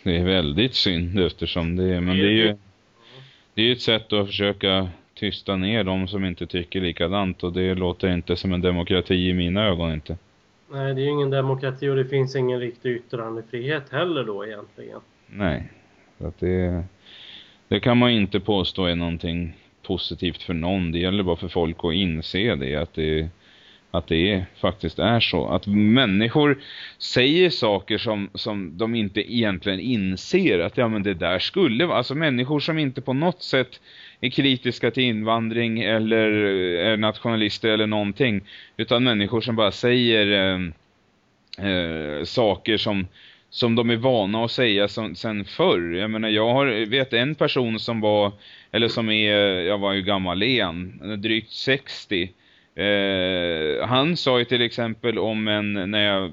Det 0.03 0.17
är 0.17 0.25
väldigt 0.25 0.73
synd 0.73 1.19
eftersom 1.19 1.75
det 1.75 1.83
är, 1.83 2.01
men 2.01 2.17
det 2.17 2.23
är 2.23 2.31
ju 2.31 2.57
det 3.53 3.61
är 3.61 3.71
ett 3.71 3.81
sätt 3.81 4.13
att 4.13 4.27
försöka 4.27 4.89
tysta 5.13 5.55
ner 5.55 5.83
de 5.83 6.07
som 6.07 6.25
inte 6.25 6.47
tycker 6.47 6.81
likadant 6.81 7.43
och 7.43 7.53
det 7.53 7.75
låter 7.75 8.13
inte 8.13 8.35
som 8.35 8.53
en 8.53 8.61
demokrati 8.61 9.29
i 9.29 9.33
mina 9.33 9.63
ögon 9.65 9.93
inte. 9.93 10.17
Nej, 10.71 10.93
det 10.93 11.01
är 11.01 11.05
ju 11.05 11.11
ingen 11.11 11.29
demokrati 11.29 11.89
och 11.89 11.95
det 11.95 12.05
finns 12.05 12.35
ingen 12.35 12.59
riktig 12.59 12.91
yttrandefrihet 12.91 13.89
heller 13.91 14.23
då 14.23 14.45
egentligen. 14.45 14.99
Nej, 15.27 15.71
att 16.17 16.39
det, 16.39 16.83
det 17.67 17.79
kan 17.79 17.97
man 17.97 18.11
inte 18.11 18.39
påstå 18.39 18.85
är 18.85 18.95
någonting 18.95 19.53
positivt 19.83 20.43
för 20.43 20.53
någon. 20.53 20.91
Det 20.91 20.99
gäller 20.99 21.23
bara 21.23 21.35
för 21.35 21.47
folk 21.47 21.77
att 21.83 21.93
inse 21.93 22.55
det, 22.55 22.75
att 22.75 22.93
det 22.93 23.29
att 23.97 24.07
det 24.07 24.45
faktiskt 24.61 24.99
är 24.99 25.19
så. 25.19 25.47
Att 25.47 25.67
människor 25.67 26.57
säger 26.97 27.49
saker 27.49 27.97
som, 27.97 28.29
som 28.33 28.77
de 28.77 28.95
inte 28.95 29.33
egentligen 29.33 29.79
inser. 29.79 30.59
Att 30.59 30.77
ja 30.77 30.87
men 30.87 31.03
det 31.03 31.13
där 31.13 31.39
skulle 31.39 31.85
vara. 31.85 31.97
Alltså 31.97 32.15
människor 32.15 32.59
som 32.59 32.77
inte 32.79 33.01
på 33.01 33.13
något 33.13 33.43
sätt 33.43 33.79
är 34.21 34.29
kritiska 34.29 34.91
till 34.91 35.03
invandring 35.03 35.79
eller 35.79 36.31
är 36.77 36.97
nationalister 36.97 37.69
eller 37.69 37.87
någonting. 37.87 38.41
Utan 38.77 39.03
människor 39.03 39.41
som 39.41 39.55
bara 39.55 39.71
säger 39.71 40.31
eh, 40.31 40.59
eh, 41.67 42.23
saker 42.23 42.77
som, 42.77 43.07
som 43.49 43.75
de 43.75 43.89
är 43.89 43.95
vana 43.95 44.45
att 44.45 44.51
säga 44.51 44.87
som, 44.87 45.15
sen 45.15 45.45
förr. 45.45 45.93
Jag 45.93 46.09
menar, 46.11 46.29
jag 46.29 46.53
har, 46.53 46.85
vet 46.85 47.13
en 47.13 47.35
person 47.35 47.79
som 47.79 48.01
var, 48.01 48.31
eller 48.71 48.87
som 48.87 49.09
är, 49.09 49.35
jag 49.61 49.77
var 49.77 49.93
ju 49.93 50.01
gammal 50.01 50.43
igen, 50.43 51.01
drygt 51.21 51.51
60 51.51 52.29
Eh, 52.75 53.87
han 53.87 54.17
sa 54.17 54.39
ju 54.39 54.45
till 54.45 54.61
exempel 54.61 55.19
om 55.19 55.47
en, 55.47 55.91
när 55.91 56.03
jag 56.03 56.31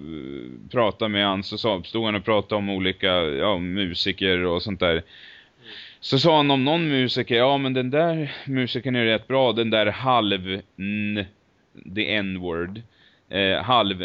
pratade 0.71 1.09
med 1.09 1.27
han 1.27 1.43
så 1.43 1.59
sa, 1.59 1.83
stod 1.83 2.05
han 2.05 2.15
och 2.15 2.25
pratade 2.25 2.55
om 2.59 2.71
olika 2.71 3.09
ja, 3.23 3.59
musiker 3.59 4.45
och 4.45 4.63
sånt 4.63 4.81
där. 4.81 5.03
Så 6.01 6.19
sa 6.19 6.37
han 6.37 6.51
om 6.51 6.65
någon 6.65 6.89
musiker, 6.89 7.37
ja 7.37 7.59
men 7.59 7.75
den 7.75 7.91
där 7.91 8.33
musikern 8.47 8.97
är 8.97 9.05
rätt 9.05 9.29
bra, 9.29 9.53
den 9.53 9.71
där 9.71 9.87
halv 9.87 10.61
n, 10.79 11.25
the 11.95 12.15
n-word. 12.15 12.81
Eh, 13.29 13.63
halv 13.63 14.03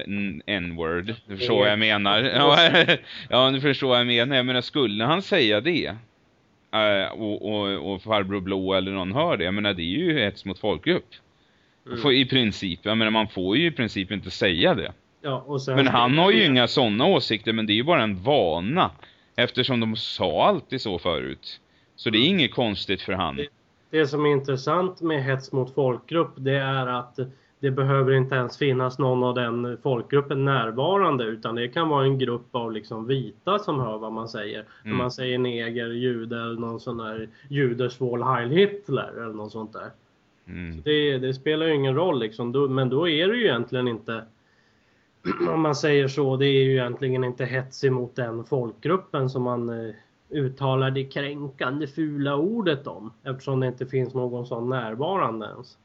n-word, 0.48 1.14
du 1.28 1.38
förstår 1.38 1.60
vad 1.60 1.72
jag 1.72 1.80
menar. 1.80 2.22
Ja, 3.30 3.52
du 3.52 3.62
förstår 3.62 3.88
vad 3.88 4.00
jag 4.00 4.08
menar. 4.08 4.36
Jag 4.36 4.46
menar, 4.46 4.62
skulle 4.62 5.04
han 5.04 5.22
säga 5.22 5.62
det? 5.62 5.86
Eh, 6.72 7.12
och, 7.12 7.52
och, 7.52 7.94
och 7.94 8.02
farbror 8.02 8.40
blå 8.40 8.74
eller 8.74 8.92
någon 8.92 9.12
hör 9.12 9.38
det, 9.38 9.44
jag 9.44 9.54
menar 9.54 9.74
det 9.74 9.82
är 9.82 9.98
ju 9.98 10.20
hets 10.20 10.46
mot 10.46 10.60
folkgrupp. 10.60 11.10
Mm. 11.88 12.02
Får, 12.02 12.14
I 12.14 12.26
princip, 12.26 12.80
jag 12.84 12.98
menar 12.98 13.12
man 13.12 13.28
får 13.28 13.58
ju 13.58 13.66
i 13.66 13.72
princip 13.72 14.12
inte 14.12 14.32
säga 14.32 14.76
det. 14.76 14.94
Ja, 15.22 15.60
men 15.68 15.88
han 15.88 16.18
har 16.18 16.32
ju 16.32 16.46
inga 16.46 16.68
sådana 16.68 17.06
åsikter, 17.06 17.54
men 17.54 17.66
det 17.66 17.74
är 17.74 17.76
ju 17.76 17.84
bara 17.84 18.04
en 18.04 18.24
vana. 18.24 18.92
Eftersom 19.36 19.80
de 19.80 19.96
sa 19.96 20.48
alltid 20.48 20.82
så 20.82 21.00
förut. 21.00 21.60
Så 21.96 22.10
det 22.10 22.18
är 22.18 22.28
inget 22.28 22.54
konstigt 22.54 23.02
för 23.02 23.14
han. 23.14 23.36
Det, 23.36 23.48
det 23.90 24.08
som 24.08 24.26
är 24.26 24.30
intressant 24.30 25.02
med 25.02 25.24
hets 25.24 25.52
mot 25.52 25.74
folkgrupp, 25.74 26.34
det 26.36 26.56
är 26.56 26.88
att 26.88 27.20
det 27.60 27.72
behöver 27.72 28.14
inte 28.14 28.36
ens 28.36 28.58
finnas 28.58 29.00
någon 29.00 29.24
av 29.24 29.36
den 29.36 29.78
folkgruppen 29.84 30.46
närvarande 30.46 31.24
utan 31.24 31.56
det 31.56 31.68
kan 31.68 31.90
vara 31.90 32.06
en 32.06 32.20
grupp 32.20 32.56
av 32.56 32.72
liksom 32.72 33.08
vita 33.08 33.60
som 33.60 33.80
hör 33.80 33.98
vad 33.98 34.12
man 34.12 34.28
säger. 34.28 34.60
Mm. 34.60 34.68
När 34.84 34.94
man 34.94 35.12
säger 35.12 35.38
neger, 35.38 35.90
jude 35.90 36.36
eller 36.36 36.60
någon 36.60 36.80
sån 36.80 36.98
där 36.98 37.30
judesvål 37.50 38.24
Heil 38.24 38.50
Hitler 38.50 39.12
eller 39.24 39.34
något 39.34 39.52
sånt 39.52 39.74
där. 39.74 39.92
Mm. 40.48 40.82
Det, 40.82 41.18
det, 41.18 41.34
spelar 41.34 41.66
ju 41.66 41.76
ingen 41.76 41.96
roll 41.96 42.20
liksom. 42.20 42.52
Då, 42.52 42.68
men 42.68 42.90
då 42.90 43.10
är 43.10 43.28
det 43.28 43.36
ju 43.36 43.44
egentligen 43.44 43.88
inte, 43.88 44.24
om 45.50 45.62
man 45.62 45.76
säger 45.76 46.08
så, 46.08 46.38
det 46.38 46.46
är 46.46 46.64
ju 46.64 46.72
egentligen 46.72 47.24
inte 47.24 47.46
hets 47.46 47.84
emot 47.84 48.16
den 48.16 48.44
folkgruppen 48.44 49.30
som 49.30 49.44
man 49.44 49.70
eh, 49.70 49.96
uttalar 50.30 50.92
det 50.92 51.04
kränkande 51.04 51.88
fula 51.88 52.36
ordet 52.36 52.88
om. 52.88 53.14
Eftersom 53.24 53.60
det 53.60 53.68
inte 53.68 53.86
finns 53.86 54.14
någon 54.14 54.46
sån 54.46 54.70
närvarande 54.70 55.46
ens. 55.46 55.78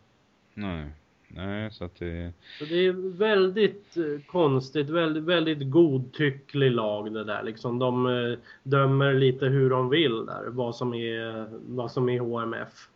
Nej. 0.55 0.90
Nej, 1.35 1.70
så 1.70 1.85
att 1.85 1.98
det... 1.98 2.33
Så 2.59 2.64
det 2.64 2.87
är 2.87 3.18
väldigt 3.18 3.96
eh, 3.96 4.27
konstigt, 4.27 4.90
väldigt, 4.90 5.22
väldigt 5.22 5.70
godtycklig 5.70 6.70
lag 6.70 7.14
det 7.14 7.25
där. 7.25 7.42
Liksom 7.42 7.79
de 7.79 8.07
eh, 8.07 8.38
dömer 8.62 9.14
lite 9.14 9.46
hur 9.46 9.70
de 9.70 9.88
vill 9.88 10.27
där, 10.27 10.44
vad 10.48 10.77
som 10.77 10.94
är, 10.94 11.48
vad 11.66 11.92
som 11.92 12.09
är 12.09 12.20
HMF. 12.20 12.88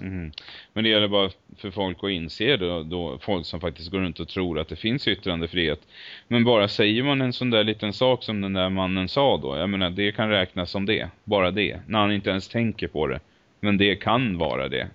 Mm. 0.00 0.32
Men 0.72 0.84
det 0.84 0.90
gäller 0.90 1.08
bara 1.08 1.30
för 1.56 1.70
folk 1.70 1.98
att 2.02 2.10
inse 2.10 2.56
då, 2.56 2.82
då, 2.82 3.18
folk 3.18 3.46
som 3.46 3.60
faktiskt 3.60 3.90
går 3.90 4.00
runt 4.00 4.20
och 4.20 4.28
tror 4.28 4.58
att 4.58 4.68
det 4.68 4.76
finns 4.76 5.08
yttrandefrihet. 5.08 5.80
Men 6.28 6.44
bara 6.44 6.68
säger 6.68 7.02
man 7.02 7.20
en 7.20 7.32
sån 7.32 7.50
där 7.50 7.64
liten 7.64 7.92
sak 7.92 8.22
som 8.22 8.40
den 8.40 8.52
där 8.52 8.70
mannen 8.70 9.08
sa 9.08 9.36
då, 9.36 9.56
jag 9.56 9.70
menar 9.70 9.90
det 9.90 10.12
kan 10.12 10.28
räknas 10.28 10.70
som 10.70 10.86
det, 10.86 11.08
bara 11.24 11.50
det, 11.50 11.80
när 11.86 11.98
han 11.98 12.12
inte 12.12 12.30
ens 12.30 12.48
tänker 12.48 12.88
på 12.88 13.06
det. 13.06 13.20
Men 13.60 13.78
det 13.78 13.96
kan 13.96 14.38
vara 14.38 14.68
det. 14.68 14.88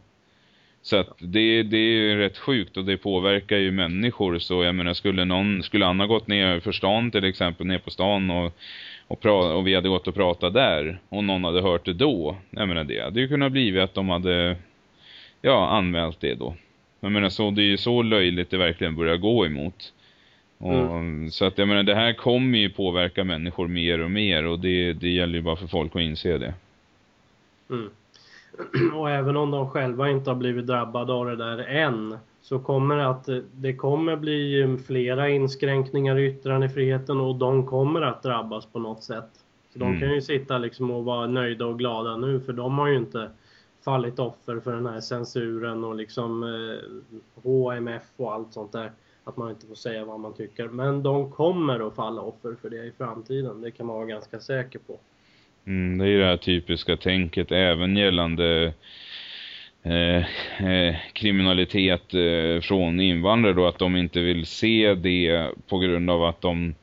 Så 0.82 0.98
att 0.98 1.16
det, 1.20 1.64
det 1.64 1.78
är 1.78 2.16
rätt 2.16 2.38
sjukt 2.38 2.78
och 2.78 2.86
det 2.86 2.98
påverkar 2.98 3.58
ju 3.58 3.72
människor. 3.72 4.40
Så 4.40 4.64
jag 4.64 4.76
menar, 4.76 4.94
skulle 4.94 5.26
någon, 5.26 5.64
skulle 5.64 5.86
Anna 5.86 6.08
gått 6.08 6.28
ner 6.28 6.60
för 6.60 6.72
stan 6.72 7.12
till 7.12 7.24
exempel, 7.24 7.68
ner 7.68 7.80
på 7.80 7.90
stan 7.90 8.30
och 8.30 8.58
och, 9.08 9.26
och 9.58 9.68
vi 9.68 9.76
hade 9.76 9.90
gått 9.90 10.08
och 10.08 10.16
pratat 10.16 10.54
där 10.54 11.00
och 11.10 11.24
någon 11.24 11.44
hade 11.44 11.62
hört 11.62 11.86
det 11.86 11.94
då. 11.94 12.36
Jag 12.50 12.68
menar 12.68 12.84
det 12.84 13.04
hade 13.04 13.20
ju 13.20 13.28
kunnat 13.28 13.52
blivit 13.52 13.84
att 13.84 13.94
de 13.94 14.10
hade 14.10 14.56
ja, 15.44 15.70
anmält 15.70 16.20
det 16.20 16.34
då. 16.34 16.56
Jag 17.00 17.12
menar 17.12 17.30
så, 17.30 17.52
det 17.52 17.62
är 17.62 17.66
ju 17.66 17.78
så 17.78 18.02
löjligt 18.02 18.50
det 18.50 18.58
verkligen 18.58 18.96
börjar 18.96 19.18
gå 19.18 19.46
emot. 19.46 19.94
Och, 20.58 20.74
mm. 20.74 21.32
Så 21.32 21.46
att 21.46 21.58
jag 21.58 21.68
menar 21.68 21.84
det 21.84 21.96
här 21.96 22.14
kommer 22.14 22.58
ju 22.58 22.70
påverka 22.70 23.24
människor 23.24 23.68
mer 23.68 24.02
och 24.02 24.12
mer 24.12 24.46
och 24.46 24.60
det, 24.60 24.94
det 24.94 25.10
gäller 25.10 25.34
ju 25.34 25.42
bara 25.42 25.56
för 25.56 25.68
folk 25.68 25.96
att 25.96 26.02
inse 26.02 26.38
det. 26.38 26.54
Mm. 27.70 27.90
Och 28.94 29.10
även 29.10 29.38
om 29.38 29.52
de 29.52 29.70
själva 29.70 30.10
inte 30.10 30.30
har 30.30 30.36
blivit 30.36 30.68
drabbade 30.68 31.14
av 31.14 31.26
det 31.26 31.36
där 31.36 31.58
än 31.58 32.18
så 32.42 32.60
kommer 32.60 32.98
att 32.98 33.30
det 33.52 33.74
kommer 33.74 34.16
bli 34.16 34.78
flera 34.88 35.30
inskränkningar 35.30 36.20
i 36.20 36.28
yttrandefriheten 36.28 37.20
och 37.20 37.36
de 37.36 37.68
kommer 37.68 38.02
att 38.02 38.24
drabbas 38.24 38.66
på 38.66 38.80
något 38.80 39.04
sätt. 39.04 39.30
Så 39.74 39.80
de 39.80 39.88
mm. 39.88 40.00
kan 40.00 40.14
ju 40.14 40.22
sitta 40.22 40.58
liksom 40.58 40.92
och 40.92 41.06
vara 41.06 41.28
nöjda 41.28 41.66
och 41.66 41.80
glada 41.80 42.18
nu 42.18 42.40
för 42.40 42.54
de 42.54 42.78
har 42.78 42.88
ju 42.88 42.98
inte 42.98 43.30
fallit 43.84 44.20
offer 44.20 44.60
för 44.60 44.74
den 44.74 44.86
här 44.86 45.02
censuren 45.02 45.84
och 45.84 45.96
liksom 45.96 46.44
eh, 46.44 47.44
HMF 47.44 48.04
och 48.18 48.34
allt 48.34 48.54
sånt 48.54 48.72
där. 48.72 48.92
Att 49.24 49.38
man 49.38 49.50
inte 49.50 49.68
får 49.68 49.76
säga 49.76 50.06
vad 50.06 50.20
man 50.20 50.34
tycker. 50.34 50.68
Men 50.68 51.04
de 51.04 51.32
kommer 51.32 51.88
att 51.88 51.96
falla 51.96 52.22
offer 52.22 52.56
för 52.62 52.70
det 52.70 52.86
i 52.86 52.92
framtiden. 52.98 53.62
Det 53.62 53.72
kan 53.72 53.86
man 53.86 53.96
vara 53.96 54.06
ganska 54.06 54.40
säker 54.40 54.80
på. 54.80 55.00
Mm, 55.66 55.98
det 55.98 56.10
är 56.10 56.20
det 56.20 56.26
här 56.26 56.38
typiska 56.38 56.98
tänket 56.98 57.52
även 57.52 57.98
gällande 57.98 58.74
eh, 59.84 60.26
eh, 60.68 60.96
kriminalitet 61.14 62.14
eh, 62.14 62.62
från 62.62 63.00
invandrare 63.00 63.54
då. 63.54 63.68
Att 63.68 63.80
de 63.80 63.96
inte 63.96 64.20
vill 64.20 64.46
se 64.46 64.94
det 64.94 65.50
på 65.68 65.78
grund 65.78 66.10
av 66.10 66.24
att 66.24 66.42
de, 66.42 66.76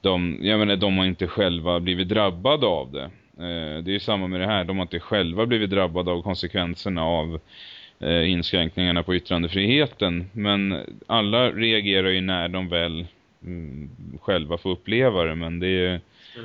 de, 0.00 0.38
jag 0.42 0.58
menar, 0.58 0.76
de 0.76 0.98
har 0.98 1.04
inte 1.04 1.26
själva 1.26 1.80
blivit 1.80 2.08
drabbade 2.08 2.66
av 2.66 2.92
det. 2.92 3.10
Eh, 3.38 3.82
det 3.82 3.90
är 3.90 3.92
ju 3.92 4.00
samma 4.00 4.26
med 4.26 4.40
det 4.40 4.46
här. 4.46 4.64
De 4.64 4.76
har 4.76 4.82
inte 4.82 5.00
själva 5.00 5.46
blivit 5.46 5.70
drabbade 5.70 6.10
av 6.10 6.22
konsekvenserna 6.22 7.04
av 7.04 7.40
eh, 8.00 8.30
inskränkningarna 8.30 9.02
på 9.02 9.14
yttrandefriheten. 9.14 10.30
Men 10.32 10.84
alla 11.06 11.50
reagerar 11.50 12.08
ju 12.08 12.20
när 12.20 12.48
de 12.48 12.68
väl 12.68 13.06
mm, 13.44 13.90
själva 14.20 14.58
får 14.58 14.70
uppleva 14.70 15.24
det. 15.24 15.34
Men 15.34 15.60
det 15.60 15.68
är 15.68 16.00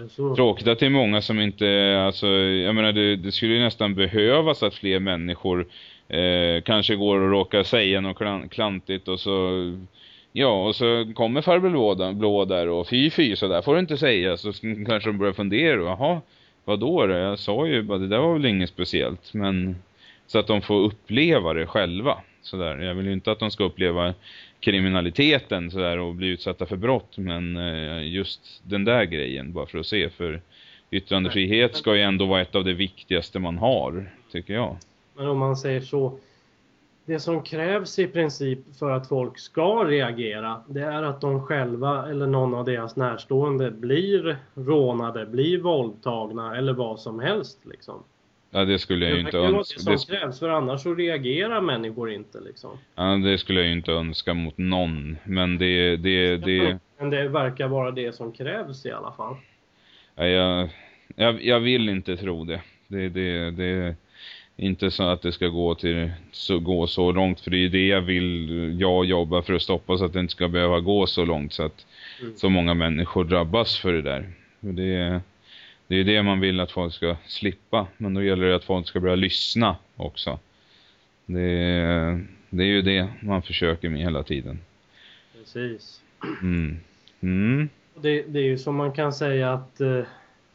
så. 0.09 0.35
tråkigt 0.35 0.67
att 0.67 0.79
det 0.79 0.85
är 0.85 0.89
många 0.89 1.21
som 1.21 1.39
inte, 1.39 1.97
alltså, 2.05 2.27
jag 2.27 2.75
menar 2.75 2.91
det, 2.91 3.15
det 3.15 3.31
skulle 3.31 3.53
ju 3.53 3.59
nästan 3.59 3.95
behövas 3.95 4.63
att 4.63 4.75
fler 4.75 4.99
människor 4.99 5.67
eh, 6.07 6.61
kanske 6.65 6.95
går 6.95 7.19
och 7.19 7.31
råkar 7.31 7.63
säga 7.63 8.01
något 8.01 8.51
klantigt 8.51 9.07
och 9.07 9.19
så 9.19 9.63
Ja, 10.33 10.67
och 10.67 10.75
så 10.75 11.11
kommer 11.15 11.41
farbror 11.41 12.13
blå 12.13 12.45
där 12.45 12.69
och 12.69 12.87
fy 12.87 13.09
fy 13.09 13.35
så 13.35 13.47
där 13.47 13.61
får 13.61 13.73
du 13.73 13.79
inte 13.79 13.97
säga. 13.97 14.37
Så 14.37 14.53
kanske 14.87 15.09
de 15.09 15.17
börjar 15.17 15.33
fundera, 15.33 15.81
jaha, 15.81 16.21
vadå 16.65 17.07
då? 17.07 17.13
Jag 17.13 17.39
sa 17.39 17.67
ju 17.67 17.81
bara, 17.81 17.97
det 17.97 18.07
där 18.07 18.19
var 18.19 18.33
väl 18.33 18.45
inget 18.45 18.69
speciellt. 18.69 19.33
Men 19.33 19.75
så 20.27 20.39
att 20.39 20.47
de 20.47 20.61
får 20.61 20.79
uppleva 20.79 21.53
det 21.53 21.65
själva. 21.67 22.17
Så 22.41 22.57
där. 22.57 22.77
Jag 22.77 22.95
vill 22.95 23.05
ju 23.05 23.13
inte 23.13 23.31
att 23.31 23.39
de 23.39 23.51
ska 23.51 23.63
uppleva 23.63 24.13
kriminaliteten 24.59 25.71
så 25.71 25.79
där 25.79 25.99
och 25.99 26.15
bli 26.15 26.27
utsatta 26.27 26.65
för 26.65 26.75
brott. 26.75 27.17
Men 27.17 27.57
eh, 27.57 28.07
just 28.07 28.61
den 28.63 28.85
där 28.85 29.03
grejen 29.03 29.53
bara 29.53 29.65
för 29.65 29.79
att 29.79 29.85
se. 29.85 30.09
För 30.09 30.41
yttrandefrihet 30.91 31.75
ska 31.75 31.95
ju 31.95 32.01
ändå 32.01 32.25
vara 32.25 32.41
ett 32.41 32.55
av 32.55 32.63
det 32.63 32.73
viktigaste 32.73 33.39
man 33.39 33.57
har, 33.57 34.11
tycker 34.31 34.53
jag. 34.53 34.77
Men 35.15 35.27
om 35.27 35.37
man 35.37 35.57
säger 35.57 35.81
så, 35.81 36.17
det 37.05 37.19
som 37.19 37.43
krävs 37.43 37.99
i 37.99 38.07
princip 38.07 38.59
för 38.79 38.91
att 38.91 39.07
folk 39.07 39.39
ska 39.39 39.83
reagera 39.83 40.61
det 40.67 40.81
är 40.81 41.03
att 41.03 41.21
de 41.21 41.41
själva 41.41 42.09
eller 42.09 42.27
någon 42.27 42.53
av 42.53 42.65
deras 42.65 42.95
närstående 42.95 43.71
blir 43.71 44.37
rånade, 44.55 45.25
blir 45.25 45.59
våldtagna 45.59 46.57
eller 46.57 46.73
vad 46.73 46.99
som 46.99 47.19
helst 47.19 47.59
liksom. 47.63 48.03
Ja, 48.53 48.65
det 48.65 48.79
skulle 48.79 49.05
jag 49.05 49.13
ju 49.13 49.19
inte 49.19 49.37
önska. 49.37 49.91
Det 49.91 49.97
som 49.97 50.15
krävs, 50.15 50.39
för 50.39 50.49
annars 50.49 50.81
så 50.81 50.93
reagerar 50.93 51.61
människor 51.61 52.11
inte 52.11 52.39
liksom. 52.39 52.69
Ja, 52.95 53.03
det 53.03 53.37
skulle 53.37 53.59
jag 53.59 53.67
ju 53.67 53.73
inte 53.73 53.91
önska 53.91 54.33
mot 54.33 54.57
någon. 54.57 55.17
Men 55.23 55.57
det, 55.57 55.97
det, 55.97 56.37
det... 56.37 56.79
Men 56.97 57.09
det 57.09 57.27
verkar 57.27 57.67
vara 57.67 57.91
det 57.91 58.15
som 58.15 58.31
krävs 58.31 58.85
i 58.85 58.91
alla 58.91 59.11
fall. 59.11 59.35
Ja, 60.15 60.25
jag, 60.25 60.69
jag, 61.15 61.43
jag 61.43 61.59
vill 61.59 61.89
inte 61.89 62.17
tro 62.17 62.43
det. 62.43 62.61
Det, 62.87 63.09
det, 63.09 63.51
det 63.51 63.95
inte 64.61 64.91
så 64.91 65.03
att 65.03 65.21
det 65.21 65.31
ska 65.31 65.47
gå 65.47 65.75
till 65.75 66.11
så, 66.31 66.59
gå 66.59 66.87
så 66.87 67.11
långt 67.11 67.39
för 67.39 67.51
det 67.51 67.57
är 67.57 67.69
det 67.69 67.87
jag 67.87 68.01
vill 68.01 68.77
jag 68.79 69.05
jobba 69.05 69.41
för 69.41 69.53
att 69.53 69.61
stoppa 69.61 69.97
så 69.97 70.05
att 70.05 70.13
det 70.13 70.19
inte 70.19 70.31
ska 70.31 70.47
behöva 70.47 70.79
gå 70.79 71.07
så 71.07 71.25
långt 71.25 71.53
så 71.53 71.63
att 71.63 71.85
mm. 72.21 72.33
så 72.35 72.49
många 72.49 72.73
människor 72.73 73.23
drabbas 73.23 73.77
för 73.77 73.93
det 73.93 74.01
där. 74.01 74.29
Det 74.59 74.93
är, 74.93 75.21
det 75.87 75.95
är 75.95 76.03
det 76.03 76.23
man 76.23 76.39
vill 76.39 76.59
att 76.59 76.71
folk 76.71 76.93
ska 76.93 77.15
slippa 77.25 77.87
men 77.97 78.13
då 78.13 78.23
gäller 78.23 78.47
det 78.47 78.55
att 78.55 78.63
folk 78.63 78.87
ska 78.87 78.99
börja 78.99 79.15
lyssna 79.15 79.75
också. 79.95 80.39
Det 81.25 81.41
är, 81.41 82.25
det 82.49 82.63
är 82.63 82.67
ju 82.67 82.81
det 82.81 83.07
man 83.21 83.41
försöker 83.41 83.89
med 83.89 84.01
hela 84.01 84.23
tiden. 84.23 84.59
Precis. 85.37 86.01
Mm. 86.41 86.77
Mm. 87.21 87.69
Det, 87.95 88.21
det 88.21 88.39
är 88.39 88.43
ju 88.43 88.57
som 88.57 88.75
man 88.75 88.91
kan 88.91 89.13
säga 89.13 89.53
att 89.53 89.81
eh, 89.81 90.01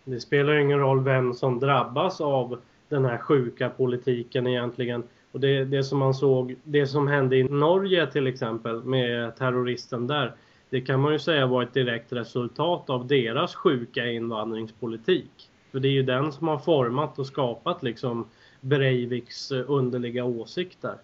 det 0.04 0.20
spelar 0.20 0.58
ingen 0.58 0.78
roll 0.78 1.04
vem 1.04 1.34
som 1.34 1.60
drabbas 1.60 2.20
av 2.20 2.60
den 2.88 3.04
här 3.04 3.18
sjuka 3.18 3.68
politiken 3.68 4.46
egentligen. 4.46 5.02
Och 5.32 5.40
det, 5.40 5.64
det 5.64 5.84
som 5.84 5.98
man 5.98 6.14
såg, 6.14 6.56
det 6.64 6.86
som 6.86 7.08
hände 7.08 7.36
i 7.36 7.44
Norge 7.44 8.06
till 8.06 8.26
exempel 8.26 8.84
med 8.84 9.36
terroristen 9.36 10.06
där. 10.06 10.34
Det 10.70 10.80
kan 10.80 11.00
man 11.00 11.12
ju 11.12 11.18
säga 11.18 11.46
var 11.46 11.62
ett 11.62 11.74
direkt 11.74 12.12
resultat 12.12 12.90
av 12.90 13.06
deras 13.06 13.54
sjuka 13.54 14.06
invandringspolitik. 14.06 15.50
För 15.72 15.80
det 15.80 15.88
är 15.88 15.92
ju 15.92 16.02
den 16.02 16.32
som 16.32 16.48
har 16.48 16.58
format 16.58 17.18
och 17.18 17.26
skapat 17.26 17.82
liksom 17.82 18.26
Breiviks 18.60 19.52
eh, 19.52 19.64
underliga 19.70 20.24
åsikter. 20.24 20.94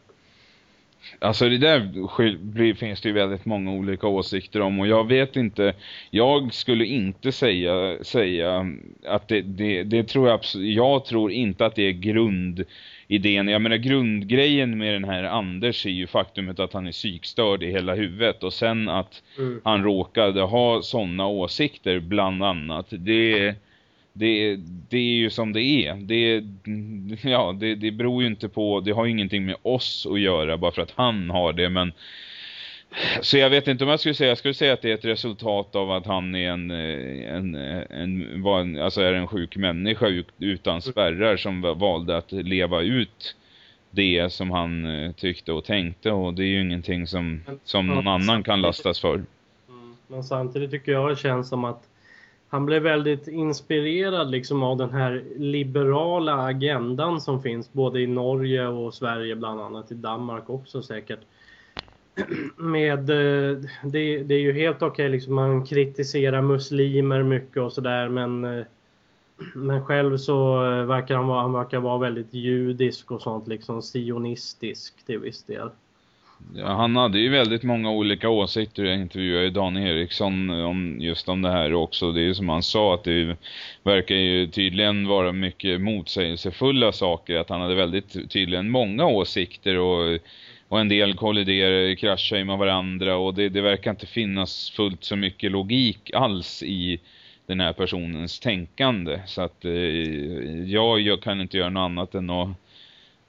Alltså 1.19 1.49
det 1.49 1.59
där 1.59 2.75
finns 2.75 3.01
det 3.01 3.09
ju 3.09 3.15
väldigt 3.15 3.45
många 3.45 3.73
olika 3.73 4.07
åsikter 4.07 4.61
om 4.61 4.81
och 4.81 4.87
jag 4.87 5.09
vet 5.09 5.37
inte, 5.37 5.75
jag 6.11 6.55
skulle 6.55 6.85
inte 6.85 7.33
säga, 7.33 8.05
säga 8.05 8.67
att 9.07 9.29
det, 9.29 9.41
det, 9.41 9.83
det 9.83 10.05
tror 10.05 10.29
jag 10.29 10.35
absolut, 10.35 10.77
jag 10.77 11.05
tror 11.05 11.33
inte 11.33 11.67
att 11.67 11.75
det 11.75 11.83
är 11.83 11.93
grundidén. 11.93 13.49
Jag 13.49 13.63
menar 13.63 13.77
grundgrejen 13.77 14.79
med 14.79 14.95
den 14.95 15.05
här 15.05 15.25
Anders 15.25 15.87
är 15.87 15.91
ju 15.91 16.07
faktumet 16.07 16.61
att 16.61 16.73
han 16.73 16.87
är 16.87 16.93
psykstörd 16.93 17.63
i 17.63 17.71
hela 17.71 17.95
huvudet 17.95 18.43
och 18.43 18.53
sen 18.53 18.89
att 18.89 19.23
mm. 19.39 19.61
han 19.65 19.85
råkade 19.85 20.43
ha 20.43 20.83
sådana 20.83 21.27
åsikter 21.27 22.01
bland 22.01 22.45
annat. 22.45 22.87
Det 22.91 23.55
det, 24.13 24.57
det 24.89 24.97
är 24.97 25.15
ju 25.15 25.31
som 25.31 25.53
det 25.53 25.63
är. 25.63 25.95
Det, 25.95 26.45
ja, 27.31 27.57
det, 27.61 27.75
det 27.75 27.91
beror 27.91 28.23
ju 28.23 28.29
inte 28.29 28.49
på, 28.49 28.81
det 28.81 28.91
har 28.93 29.05
ju 29.05 29.11
ingenting 29.11 29.47
med 29.47 29.57
oss 29.63 30.07
att 30.11 30.21
göra 30.21 30.57
bara 30.57 30.73
för 30.73 30.83
att 30.83 30.93
han 30.97 31.31
har 31.31 31.53
det, 31.53 31.69
men 31.69 31.93
så 33.21 33.39
jag 33.39 33.51
vet 33.51 33.69
inte 33.69 33.85
om 33.85 33.91
jag 33.91 34.01
skulle 34.01 34.15
säga, 34.15 34.29
jag 34.29 34.39
skulle 34.39 34.55
säga 34.55 34.73
att 34.73 34.83
det 34.83 34.91
är 34.91 34.95
ett 34.95 35.05
resultat 35.05 35.77
av 35.77 35.91
att 35.91 36.07
han 36.07 36.35
är 36.35 36.51
en, 36.51 36.71
en, 36.71 37.55
en, 37.55 38.45
en 38.47 38.83
alltså 38.83 39.01
är 39.01 39.13
en 39.13 39.27
sjuk 39.27 39.57
människa 39.57 40.23
utan 40.39 40.83
spärrar 40.83 41.37
som 41.37 41.61
valde 41.61 42.17
att 42.17 42.33
leva 42.33 42.81
ut 42.81 43.37
det 43.91 44.33
som 44.33 44.51
han 44.51 44.87
eh, 44.87 45.13
tyckte 45.13 45.53
och 45.53 45.65
tänkte 45.65 46.11
och 46.11 46.35
det 46.35 46.43
är 46.43 46.47
ju 46.47 46.61
ingenting 46.61 47.07
som, 47.07 47.43
som 47.65 47.87
någon 47.87 48.09
annan 48.09 48.43
kan 48.43 48.61
lastas 48.61 49.01
för. 49.01 49.15
Mm, 49.15 49.27
men 50.07 50.25
samtidigt 50.25 50.71
tycker 50.71 50.93
jag 50.93 51.11
det 51.11 51.17
känns 51.17 51.49
som 51.49 51.65
att 51.65 51.83
han 52.53 52.67
blev 52.67 52.83
väldigt 52.83 53.29
inspirerad 53.29 54.31
liksom 54.31 54.63
av 54.63 54.77
den 54.77 54.91
här 54.91 55.25
liberala 55.37 56.35
agendan 56.35 57.21
som 57.21 57.43
finns 57.43 57.73
både 57.73 58.01
i 58.01 58.07
Norge 58.07 58.67
och 58.67 58.95
Sverige 58.95 59.37
bland 59.37 59.61
annat, 59.61 59.93
i 59.93 59.95
Danmark 59.95 60.51
också 60.51 60.83
säkert. 60.83 61.19
Med, 62.57 63.11
eh, 63.11 63.59
det, 63.85 64.23
det 64.23 64.35
är 64.35 64.41
ju 64.41 64.53
helt 64.53 64.77
okej 64.77 64.89
okay, 64.91 65.09
liksom 65.09 65.35
man 65.35 65.67
kritiserar 65.67 66.43
muslimer 66.43 67.23
mycket 67.23 67.63
och 67.63 67.73
sådär 67.73 68.09
men 68.09 68.45
eh, 68.45 68.65
men 69.55 69.85
själv 69.85 70.17
så 70.17 70.65
eh, 70.65 70.85
verkar 70.85 71.17
han 71.17 71.27
vara, 71.27 71.43
han 71.43 71.53
verkar 71.53 71.81
vara 71.81 71.99
väldigt 71.99 72.35
judisk 72.35 73.11
och 73.11 73.23
sånt 73.23 73.49
liksom 73.49 73.83
sionistisk 73.83 75.07
till 75.07 75.19
viss 75.19 75.45
del. 75.45 75.71
Han 76.65 76.97
hade 76.97 77.19
ju 77.19 77.29
väldigt 77.29 77.63
många 77.63 77.91
olika 77.91 78.29
åsikter. 78.29 78.85
Jag 78.85 79.01
intervjuade 79.01 79.45
ju 79.45 79.51
Dan 79.51 79.77
Eriksson 79.77 80.51
om 80.51 81.01
just 81.01 81.29
om 81.29 81.43
det 81.43 81.51
här 81.51 81.75
också. 81.75 82.13
Det 82.13 82.21
är 82.21 82.25
ju 82.25 82.35
som 82.35 82.49
han 82.49 82.63
sa 82.63 82.95
att 82.95 83.05
det 83.05 83.37
verkar 83.83 84.15
ju 84.15 84.47
tydligen 84.47 85.09
vara 85.09 85.33
mycket 85.33 85.81
motsägelsefulla 85.81 86.93
saker. 86.93 87.37
Att 87.37 87.49
han 87.49 87.61
hade 87.61 87.75
väldigt 87.75 88.31
tydligen 88.31 88.71
många 88.71 89.07
åsikter 89.07 89.79
och, 89.79 90.19
och 90.69 90.81
en 90.81 90.89
del 90.89 91.15
kolliderar, 91.15 91.95
kraschar 91.95 92.45
med 92.45 92.59
varandra. 92.59 93.17
Och 93.17 93.35
det, 93.35 93.49
det 93.49 93.61
verkar 93.61 93.91
inte 93.91 94.07
finnas 94.07 94.71
fullt 94.71 95.05
så 95.05 95.17
mycket 95.17 95.51
logik 95.51 96.11
alls 96.15 96.63
i 96.63 97.01
den 97.47 97.61
här 97.61 97.73
personens 97.73 98.41
tänkande. 98.41 99.21
Så 99.27 99.43
att 99.43 99.65
eh, 99.65 99.73
jag, 100.67 101.01
jag 101.01 101.23
kan 101.23 101.41
inte 101.41 101.57
göra 101.57 101.71
något 101.71 101.81
annat 101.91 102.15
än 102.15 102.31
att 102.31 102.49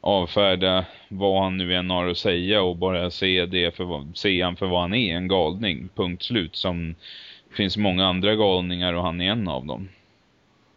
avfärda 0.03 0.85
vad 1.07 1.43
han 1.43 1.57
nu 1.57 1.75
än 1.75 1.89
har 1.89 2.07
att 2.07 2.17
säga 2.17 2.61
och 2.61 2.75
bara 2.77 3.09
se 3.09 3.45
det 3.45 3.75
för 3.75 4.07
se 4.13 4.41
han 4.41 4.55
för 4.55 4.65
vad 4.65 4.81
han 4.81 4.93
är, 4.93 5.15
en 5.15 5.27
galning, 5.27 5.89
punkt 5.95 6.23
slut 6.23 6.55
som 6.55 6.95
finns 7.51 7.77
många 7.77 8.07
andra 8.07 8.35
galningar 8.35 8.93
och 8.93 9.03
han 9.03 9.21
är 9.21 9.31
en 9.31 9.47
av 9.47 9.65
dem. 9.65 9.89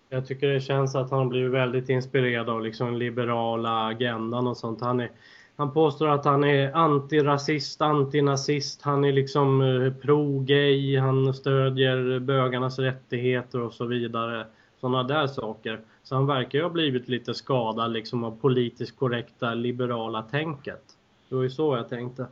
Jag 0.09 0.27
tycker 0.27 0.49
det 0.49 0.61
känns 0.61 0.95
att 0.95 1.11
han 1.11 1.29
blir 1.29 1.49
väldigt 1.49 1.89
inspirerad 1.89 2.49
av 2.49 2.63
liksom 2.65 2.97
liberala 2.97 3.87
agendan 3.87 4.47
och 4.47 4.57
sånt. 4.57 4.81
Han, 4.81 5.01
är, 5.01 5.11
han 5.57 5.73
påstår 5.73 6.09
att 6.09 6.25
han 6.25 6.45
är 6.45 6.73
antirasist, 6.73 7.81
antinazist, 7.81 8.83
han 8.83 9.05
är 9.05 9.13
liksom 9.13 9.61
eh, 9.63 9.93
pro-gay, 9.93 10.99
han 10.99 11.35
stödjer 11.35 12.19
bögarnas 12.19 12.79
rättigheter 12.79 13.61
och 13.61 13.75
så 13.75 13.85
vidare. 13.85 14.47
Sådana 14.81 15.03
där 15.03 15.27
saker. 15.27 15.81
Så 16.09 16.15
han 16.15 16.27
verkar 16.27 16.59
ju 16.59 16.65
ha 16.65 16.71
blivit 16.71 17.09
lite 17.09 17.35
skadad 17.35 17.93
liksom 17.93 18.25
av 18.25 18.39
politiskt 18.41 18.97
korrekta 18.97 19.55
liberala 19.55 20.23
tänket. 20.23 20.83
Det 21.29 21.35
var 21.35 21.43
ju 21.43 21.51
så 21.51 21.77
jag 21.77 21.89
tänkte. 21.89 22.27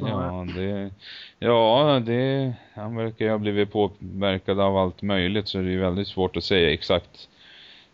Ja, 0.00 0.46
det, 0.56 0.90
ja 1.38 2.02
det, 2.06 2.54
han 2.74 2.96
verkar 2.96 3.24
ju 3.24 3.30
ha 3.30 3.38
blivit 3.38 3.72
påverkad 3.72 4.60
av 4.60 4.76
allt 4.76 5.02
möjligt 5.02 5.48
så 5.48 5.58
det 5.58 5.72
är 5.72 5.78
väldigt 5.78 6.08
svårt 6.08 6.36
att 6.36 6.44
säga 6.44 6.72
exakt. 6.72 7.28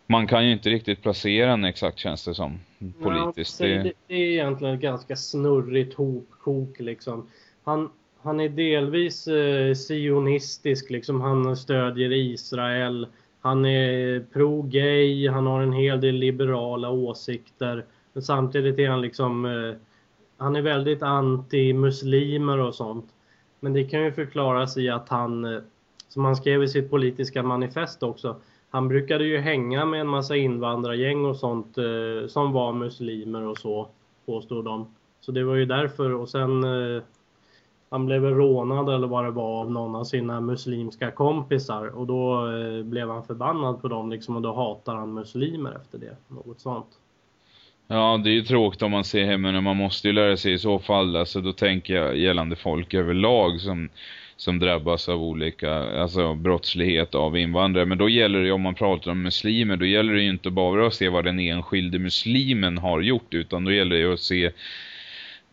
Man 0.07 0.27
kan 0.27 0.45
ju 0.45 0.51
inte 0.51 0.69
riktigt 0.69 1.01
placera 1.01 1.51
en 1.51 1.65
exakt 1.65 1.99
känns 1.99 2.25
det 2.25 2.35
som 2.35 2.59
politiskt. 3.01 3.59
Ja, 3.59 3.67
det, 3.67 3.93
det 4.07 4.15
är 4.15 4.31
egentligen 4.31 4.73
ett 4.73 4.81
ganska 4.81 5.15
snurrigt 5.15 5.93
hopkok 5.93 6.79
liksom. 6.79 7.29
Han, 7.63 7.89
han 8.21 8.39
är 8.39 8.49
delvis 8.49 9.27
eh, 9.27 9.73
sionistisk 9.75 10.89
liksom. 10.89 11.21
Han 11.21 11.57
stödjer 11.57 12.11
Israel 12.11 13.07
han 13.47 13.65
är 13.65 14.19
pro-gay, 14.33 15.29
han 15.29 15.45
har 15.45 15.61
en 15.61 15.73
hel 15.73 16.01
del 16.01 16.15
liberala 16.15 16.89
åsikter. 16.89 17.85
Men 18.13 18.23
samtidigt 18.23 18.79
är 18.79 18.89
han 18.89 19.01
liksom... 19.01 19.45
Eh, 19.45 19.75
han 20.37 20.55
är 20.55 20.61
väldigt 20.61 21.01
anti-muslimer 21.01 22.57
och 22.57 22.75
sånt. 22.75 23.05
Men 23.59 23.73
det 23.73 23.83
kan 23.83 24.03
ju 24.03 24.11
förklaras 24.11 24.77
i 24.77 24.89
att 24.89 25.09
han, 25.09 25.45
eh, 25.45 25.61
som 26.07 26.25
han 26.25 26.35
skrev 26.35 26.63
i 26.63 26.67
sitt 26.67 26.89
politiska 26.89 27.43
manifest 27.43 28.03
också, 28.03 28.35
han 28.69 28.87
brukade 28.87 29.25
ju 29.25 29.37
hänga 29.37 29.85
med 29.85 30.01
en 30.01 30.07
massa 30.07 30.35
invandrargäng 30.35 31.25
och 31.25 31.37
sånt 31.37 31.77
eh, 31.77 32.27
som 32.27 32.51
var 32.51 32.73
muslimer 32.73 33.43
och 33.43 33.57
så. 33.57 33.87
påstod 34.25 34.65
de. 34.65 34.95
Så 35.19 35.31
det 35.31 35.43
var 35.43 35.55
ju 35.55 35.65
därför 35.65 36.13
och 36.13 36.29
sen 36.29 36.63
han 37.89 38.05
blev 38.05 38.23
rånad 38.23 38.89
eller 38.89 39.07
vad 39.07 39.25
det 39.25 39.31
var 39.31 39.59
av 39.59 39.71
någon 39.71 39.95
av 39.95 40.03
sina 40.03 40.41
muslimska 40.41 41.11
kompisar 41.11 41.87
och 41.87 42.07
då 42.07 42.51
eh, 42.51 42.83
blev 42.83 43.09
han 43.09 43.23
förbannad 43.23 43.81
på 43.81 43.87
dem 43.87 44.09
liksom 44.11 44.35
och 44.35 44.41
då 44.41 44.53
hatar 44.53 44.95
han 44.95 45.13
muslimer 45.13 45.71
efter 45.81 45.97
det. 45.97 46.15
Något 46.27 46.59
sånt. 46.59 46.87
Ja, 47.87 48.21
det 48.23 48.29
är 48.29 48.33
ju 48.33 48.41
tråkigt 48.41 48.81
om 48.81 48.91
man 48.91 49.03
ser 49.03 49.25
hemma 49.25 49.51
när 49.51 49.61
man 49.61 49.77
måste 49.77 50.07
ju 50.07 50.13
lära 50.13 50.37
sig 50.37 50.53
i 50.53 50.59
så 50.59 50.79
fall. 50.79 51.15
Alltså 51.15 51.41
då 51.41 51.53
tänker 51.53 51.95
jag 51.95 52.17
gällande 52.17 52.55
folk 52.55 52.93
överlag 52.93 53.61
som, 53.61 53.89
som 54.37 54.59
drabbas 54.59 55.09
av 55.09 55.23
olika, 55.23 55.73
alltså 56.01 56.33
brottslighet 56.33 57.15
av 57.15 57.37
invandrare. 57.37 57.85
Men 57.85 57.97
då 57.97 58.09
gäller 58.09 58.39
det 58.39 58.45
ju, 58.45 58.51
om 58.51 58.61
man 58.61 58.75
pratar 58.75 59.11
om 59.11 59.21
muslimer, 59.21 59.77
då 59.77 59.85
gäller 59.85 60.13
det 60.13 60.21
ju 60.21 60.29
inte 60.29 60.49
bara 60.49 60.87
att 60.87 60.93
se 60.93 61.09
vad 61.09 61.25
den 61.25 61.39
enskilde 61.39 61.99
muslimen 61.99 62.77
har 62.77 63.01
gjort. 63.01 63.33
Utan 63.33 63.63
då 63.63 63.71
gäller 63.71 63.95
det 63.95 64.01
ju 64.01 64.13
att 64.13 64.19
se 64.19 64.51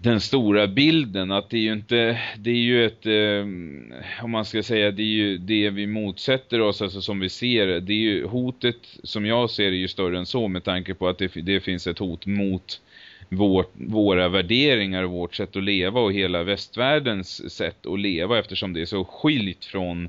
den 0.05 0.21
stora 0.21 0.67
bilden 0.67 1.33
att 1.33 1.51
det 1.51 1.57
är 1.57 1.61
ju 1.61 1.73
inte 1.73 2.21
det 2.39 2.51
är 2.51 2.55
ju 2.55 2.87
ett 2.87 3.07
eh, 3.07 4.25
om 4.25 4.31
man 4.31 4.45
ska 4.45 4.63
säga 4.63 4.91
det 4.91 5.03
är 5.03 5.05
ju 5.05 5.39
det 5.39 5.71
vi 5.71 5.87
motsätter 5.87 6.61
oss 6.61 6.83
alltså 6.83 7.03
som 7.03 7.21
vi 7.21 7.29
ser 7.29 7.67
det. 7.67 7.93
Är 7.93 7.97
ju 7.97 8.27
hotet 8.27 8.77
som 9.03 9.27
jag 9.27 9.51
ser 9.51 9.67
är 9.67 9.71
ju 9.71 9.89
större 9.89 10.19
än 10.19 10.27
så 10.27 10.49
med 10.49 10.65
tanke 10.65 10.95
på 10.95 11.09
att 11.09 11.19
det, 11.19 11.35
det 11.35 11.61
finns 11.61 11.87
ett 11.87 11.99
hot 11.99 12.27
mot 12.27 12.81
vår, 13.29 13.67
våra 13.73 14.29
värderingar 14.29 15.03
och 15.03 15.11
vårt 15.11 15.35
sätt 15.35 15.57
att 15.57 15.63
leva 15.63 16.01
och 16.01 16.13
hela 16.13 16.43
västvärldens 16.43 17.53
sätt 17.53 17.87
att 17.87 18.01
leva 18.01 18.39
eftersom 18.39 18.73
det 18.73 18.81
är 18.81 18.87
så 18.87 19.05
skilt 19.05 19.65
från 19.65 20.09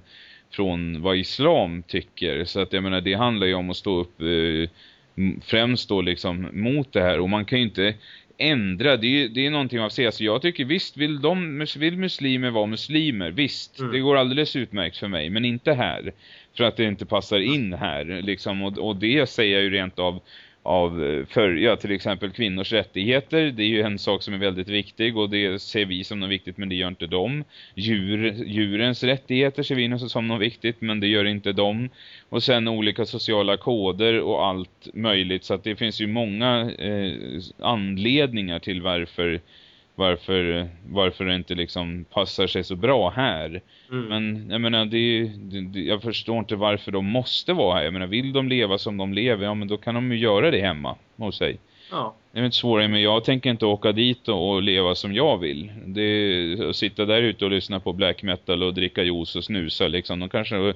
från 0.52 1.02
vad 1.02 1.18
islam 1.18 1.84
tycker. 1.84 2.46
Så 2.46 2.60
att 2.60 2.74
jag 2.74 2.84
menar 2.84 3.02
det 3.02 3.14
handlar 3.14 3.48
ju 3.48 3.54
om 3.54 3.70
att 3.70 3.78
stå 3.78 4.00
upp 4.00 4.22
eh, 4.22 4.70
främst 5.46 5.90
då 5.90 6.02
liksom 6.02 6.48
mot 6.54 6.94
det 6.94 7.02
här. 7.02 7.20
Och 7.20 7.30
man 7.30 7.46
kan 7.46 7.60
ju 7.60 7.66
inte 7.66 7.94
ändra, 8.38 8.98
det 8.98 9.08
är, 9.08 9.30
det 9.30 9.46
är 9.46 9.50
någonting 9.50 9.82
av 9.82 9.90
sig. 9.90 10.06
Alltså 10.06 10.24
jag 10.24 10.42
tycker 10.42 10.66
visst 10.66 10.98
vill, 10.98 11.22
de, 11.22 11.66
vill 11.78 11.98
muslimer 11.98 12.50
vara 12.50 12.66
muslimer, 12.66 13.32
visst, 13.32 13.80
mm. 13.80 13.92
det 13.92 14.00
går 14.00 14.18
alldeles 14.18 14.56
utmärkt 14.56 14.98
för 14.98 15.08
mig, 15.08 15.30
men 15.30 15.46
inte 15.46 15.74
här. 15.74 16.14
För 16.58 16.64
att 16.64 16.78
det 16.78 16.84
inte 16.84 17.06
passar 17.06 17.40
in 17.40 17.74
här, 17.74 18.22
liksom, 18.22 18.64
och, 18.64 18.78
och 18.78 18.96
det 18.96 19.30
säger 19.30 19.54
jag 19.54 19.64
ju 19.64 19.70
rent 19.70 20.00
av 20.00 20.22
av 20.66 21.06
eh, 21.06 21.26
för, 21.26 21.56
ja, 21.56 21.76
till 21.76 21.92
exempel 21.92 22.32
kvinnors 22.32 22.72
rättigheter. 22.72 23.52
Det 23.52 23.64
är 23.64 23.68
ju 23.68 23.82
en 23.82 24.00
sak 24.00 24.24
som 24.24 24.34
är 24.34 24.38
väldigt 24.38 24.68
viktig 24.68 25.18
och 25.18 25.30
det 25.30 25.62
ser 25.62 25.86
vi 25.86 26.04
som 26.04 26.20
något 26.20 26.30
viktigt 26.30 26.58
men 26.58 26.70
det 26.70 26.76
gör 26.76 26.88
inte 26.88 27.08
de. 27.08 27.44
Djur, 27.76 28.34
djurens 28.46 29.04
rättigheter 29.04 29.64
ser 29.64 29.76
vi 29.76 30.00
som 30.00 30.28
något 30.28 30.42
viktigt 30.42 30.82
men 30.82 31.00
det 31.00 31.08
gör 31.08 31.26
inte 31.26 31.52
de. 31.52 31.90
Och 32.30 32.44
sen 32.44 32.68
olika 32.68 33.06
sociala 33.06 33.58
koder 33.58 34.22
och 34.22 34.46
allt 34.46 34.88
möjligt 34.94 35.44
så 35.44 35.54
att 35.54 35.64
det 35.64 35.76
finns 35.76 36.02
ju 36.02 36.08
många 36.08 36.72
eh, 36.72 37.14
anledningar 37.60 38.60
till 38.60 38.82
varför 38.82 39.42
varför, 39.96 40.70
varför 40.90 41.26
det 41.26 41.36
inte 41.36 41.56
liksom 41.56 42.06
passar 42.14 42.48
sig 42.48 42.64
så 42.64 42.76
bra 42.76 43.10
här. 43.10 43.62
Mm. 43.92 44.06
Men 44.06 44.50
jag 44.50 44.62
menar, 44.62 44.86
det, 44.86 45.32
det, 45.38 45.80
jag 45.80 46.02
förstår 46.02 46.40
inte 46.40 46.56
varför 46.56 46.92
de 46.92 47.06
måste 47.06 47.54
vara 47.54 47.76
här. 47.76 47.84
Jag 47.84 47.94
menar, 47.94 48.08
vill 48.08 48.34
de 48.34 48.50
leva 48.50 48.78
som 48.78 48.98
de 48.98 49.14
lever, 49.14 49.46
ja 49.46 49.54
men 49.54 49.68
då 49.68 49.78
kan 49.78 49.96
de 49.96 50.12
ju 50.12 50.18
göra 50.18 50.52
det 50.52 50.62
hemma 50.62 50.96
hos 51.18 51.38
sig. 51.38 51.58
Ja. 51.92 52.16
Det 52.32 52.40
är 52.40 52.46
inte 52.46 52.58
svårare, 52.58 52.88
men 52.88 53.02
jag 53.02 53.24
tänker 53.24 53.50
inte 53.50 53.66
åka 53.66 53.92
dit 53.92 54.28
och, 54.28 54.62
leva 54.62 54.96
som 54.96 55.14
jag 55.14 55.38
vill. 55.38 55.72
Det 55.86 56.02
är 56.02 56.72
sitta 56.72 57.06
där 57.06 57.22
ute 57.22 57.46
och 57.46 57.52
lyssna 57.52 57.80
på 57.80 57.94
black 57.94 58.24
metal 58.24 58.64
och 58.64 58.74
dricka 58.74 59.04
juice 59.04 59.36
och 59.36 59.44
snusa 59.44 59.88
liksom. 59.88 60.20
De 60.20 60.30
kanske, 60.30 60.74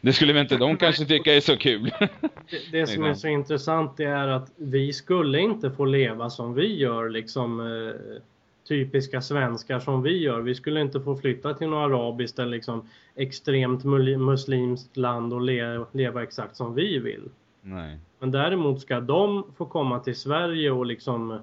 det 0.00 0.12
skulle 0.12 0.32
väl 0.32 0.42
inte 0.42 0.56
de 0.56 0.76
kanske 0.86 1.04
tycka 1.04 1.34
är 1.34 1.40
så 1.40 1.56
kul. 1.56 1.90
Det, 2.50 2.72
det 2.72 2.86
som 2.86 3.04
är 3.04 3.14
så 3.14 3.28
intressant 3.28 3.96
det 3.96 4.04
är 4.04 4.28
att 4.28 4.52
vi 4.56 4.92
skulle 4.92 5.40
inte 5.40 5.70
få 5.70 5.84
leva 5.84 6.30
som 6.30 6.54
vi 6.54 6.76
gör 6.76 7.08
liksom 7.08 7.60
eh, 7.60 8.22
typiska 8.68 9.20
svenskar 9.20 9.78
som 9.78 10.02
vi 10.02 10.18
gör. 10.18 10.40
Vi 10.40 10.54
skulle 10.54 10.80
inte 10.80 11.00
få 11.00 11.16
flytta 11.16 11.54
till 11.54 11.68
något 11.68 11.90
arabiskt 11.90 12.38
eller 12.38 12.50
liksom 12.50 12.88
extremt 13.14 13.84
muslimskt 13.84 14.96
land 14.96 15.32
och 15.32 15.40
le 15.40 15.84
leva 15.92 16.22
exakt 16.22 16.56
som 16.56 16.74
vi 16.74 16.98
vill. 16.98 17.28
Nej. 17.62 17.98
Men 18.18 18.30
däremot 18.30 18.80
ska 18.80 19.00
de 19.00 19.44
få 19.56 19.66
komma 19.66 19.98
till 19.98 20.16
Sverige 20.16 20.70
och 20.70 20.86
liksom, 20.86 21.40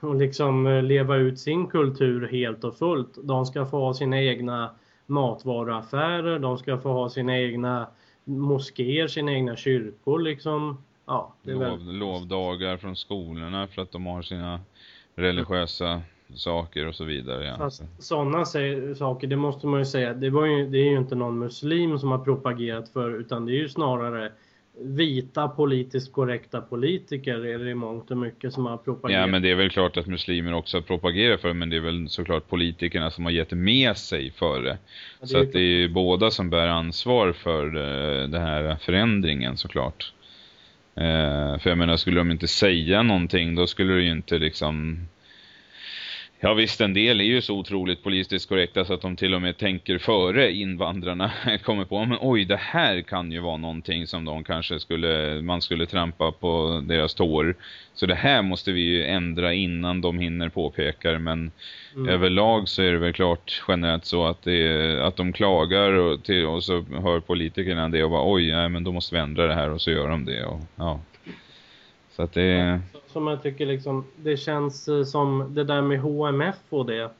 och 0.00 0.14
liksom 0.14 0.66
eh, 0.66 0.82
leva 0.82 1.16
ut 1.16 1.38
sin 1.38 1.66
kultur 1.66 2.28
helt 2.28 2.64
och 2.64 2.78
fullt. 2.78 3.18
De 3.22 3.46
ska 3.46 3.66
få 3.66 3.78
ha 3.78 3.94
sina 3.94 4.22
egna 4.22 4.70
matvaruaffärer, 5.06 6.38
de 6.38 6.58
ska 6.58 6.78
få 6.78 6.92
ha 6.92 7.08
sina 7.08 7.38
egna 7.38 7.86
moskéer, 8.24 9.06
sina 9.06 9.32
egna 9.32 9.56
kyrkor 9.56 10.18
liksom. 10.18 10.82
Ja, 11.06 11.34
Lov. 11.42 11.80
Lovdagar 11.80 12.76
från 12.76 12.96
skolorna 12.96 13.66
för 13.66 13.82
att 13.82 13.92
de 13.92 14.06
har 14.06 14.22
sina 14.22 14.60
religiösa 15.14 16.02
saker 16.34 16.86
och 16.86 16.94
så 16.94 17.04
vidare. 17.04 17.54
Fast 17.58 17.82
sådana 17.98 18.44
saker, 18.94 19.26
det 19.26 19.36
måste 19.36 19.66
man 19.66 19.80
ju 19.80 19.84
säga, 19.84 20.14
det, 20.14 20.30
var 20.30 20.46
ju, 20.46 20.66
det 20.66 20.78
är 20.78 20.90
ju 20.90 20.98
inte 20.98 21.14
någon 21.14 21.38
muslim 21.38 21.98
som 21.98 22.10
har 22.10 22.18
propagerat 22.18 22.88
för 22.88 23.20
utan 23.20 23.46
det 23.46 23.52
är 23.52 23.58
ju 23.58 23.68
snarare 23.68 24.32
vita 24.80 25.48
politiskt 25.48 26.12
korrekta 26.12 26.60
politiker 26.60 27.46
är 27.46 27.58
det 27.58 27.70
i 27.70 27.74
mångt 27.74 28.10
och 28.10 28.16
mycket 28.16 28.52
som 28.52 28.66
har 28.66 28.76
propagerat. 28.76 29.20
Ja 29.20 29.26
men 29.26 29.42
det 29.42 29.50
är 29.50 29.54
väl 29.54 29.70
klart 29.70 29.96
att 29.96 30.06
muslimer 30.06 30.54
också 30.54 30.76
har 30.76 30.82
propagerat 30.82 31.40
för 31.40 31.48
det 31.48 31.54
men 31.54 31.70
det 31.70 31.76
är 31.76 31.80
väl 31.80 32.08
såklart 32.08 32.48
politikerna 32.48 33.10
som 33.10 33.24
har 33.24 33.32
gett 33.32 33.50
med 33.50 33.96
sig 33.96 34.30
för 34.30 34.62
det. 34.62 34.68
Ja, 34.68 34.76
det 35.20 35.26
så 35.26 35.38
att 35.38 35.52
det 35.52 35.58
är 35.58 35.78
ju 35.78 35.88
båda 35.88 36.30
som 36.30 36.50
bär 36.50 36.68
ansvar 36.68 37.32
för 37.32 37.66
eh, 37.66 38.28
den 38.28 38.42
här 38.42 38.76
förändringen 38.80 39.56
såklart. 39.56 40.12
Eh, 40.94 41.58
för 41.58 41.68
jag 41.68 41.78
menar 41.78 41.96
skulle 41.96 42.20
de 42.20 42.30
inte 42.30 42.48
säga 42.48 43.02
någonting 43.02 43.54
då 43.54 43.66
skulle 43.66 43.92
det 43.92 44.02
ju 44.02 44.10
inte 44.10 44.38
liksom 44.38 44.98
Ja 46.40 46.54
visst, 46.54 46.80
en 46.80 46.94
del 46.94 47.20
är 47.20 47.24
ju 47.24 47.40
så 47.40 47.54
otroligt 47.54 48.02
politiskt 48.02 48.48
korrekta 48.48 48.84
så 48.84 48.94
att 48.94 49.00
de 49.00 49.16
till 49.16 49.34
och 49.34 49.42
med 49.42 49.56
tänker 49.56 49.98
före 49.98 50.52
invandrarna 50.52 51.30
kommer 51.64 51.84
på, 51.84 52.04
men 52.04 52.18
oj 52.20 52.44
det 52.44 52.56
här 52.56 53.02
kan 53.02 53.32
ju 53.32 53.40
vara 53.40 53.56
någonting 53.56 54.06
som 54.06 54.24
de 54.24 54.44
kanske 54.44 54.80
skulle, 54.80 55.42
man 55.42 55.62
skulle 55.62 55.86
trampa 55.86 56.32
på 56.32 56.82
deras 56.86 57.14
tår. 57.14 57.56
Så 57.94 58.06
det 58.06 58.14
här 58.14 58.42
måste 58.42 58.72
vi 58.72 58.80
ju 58.80 59.04
ändra 59.04 59.54
innan 59.54 60.00
de 60.00 60.18
hinner 60.18 60.48
påpekar, 60.48 61.18
men 61.18 61.50
mm. 61.94 62.08
överlag 62.08 62.68
så 62.68 62.82
är 62.82 62.92
det 62.92 62.98
väl 62.98 63.12
klart 63.12 63.62
generellt 63.68 64.04
så 64.04 64.26
att, 64.26 64.42
det, 64.42 65.06
att 65.06 65.16
de 65.16 65.32
klagar 65.32 65.92
och, 65.92 66.24
till, 66.24 66.46
och 66.46 66.64
så 66.64 66.84
hör 67.02 67.20
politikerna 67.20 67.88
det 67.88 68.04
och 68.04 68.10
bara 68.10 68.32
oj, 68.32 68.52
nej, 68.52 68.68
men 68.68 68.84
då 68.84 68.92
måste 68.92 69.14
vi 69.14 69.20
ändra 69.20 69.46
det 69.46 69.54
här 69.54 69.70
och 69.70 69.80
så 69.80 69.90
gör 69.90 70.08
de 70.08 70.24
det. 70.24 70.44
Och, 70.44 70.60
ja. 70.76 71.00
Så 72.16 72.22
att 72.22 72.32
det... 72.32 72.80
Som 73.12 73.26
jag 73.26 73.42
tycker 73.42 73.66
liksom, 73.66 74.04
det 74.16 74.36
känns 74.36 74.88
eh, 74.88 75.04
som 75.04 75.54
det 75.54 75.64
där 75.64 75.82
med 75.82 76.00
HMF 76.00 76.56
och 76.68 76.86
det. 76.86 77.10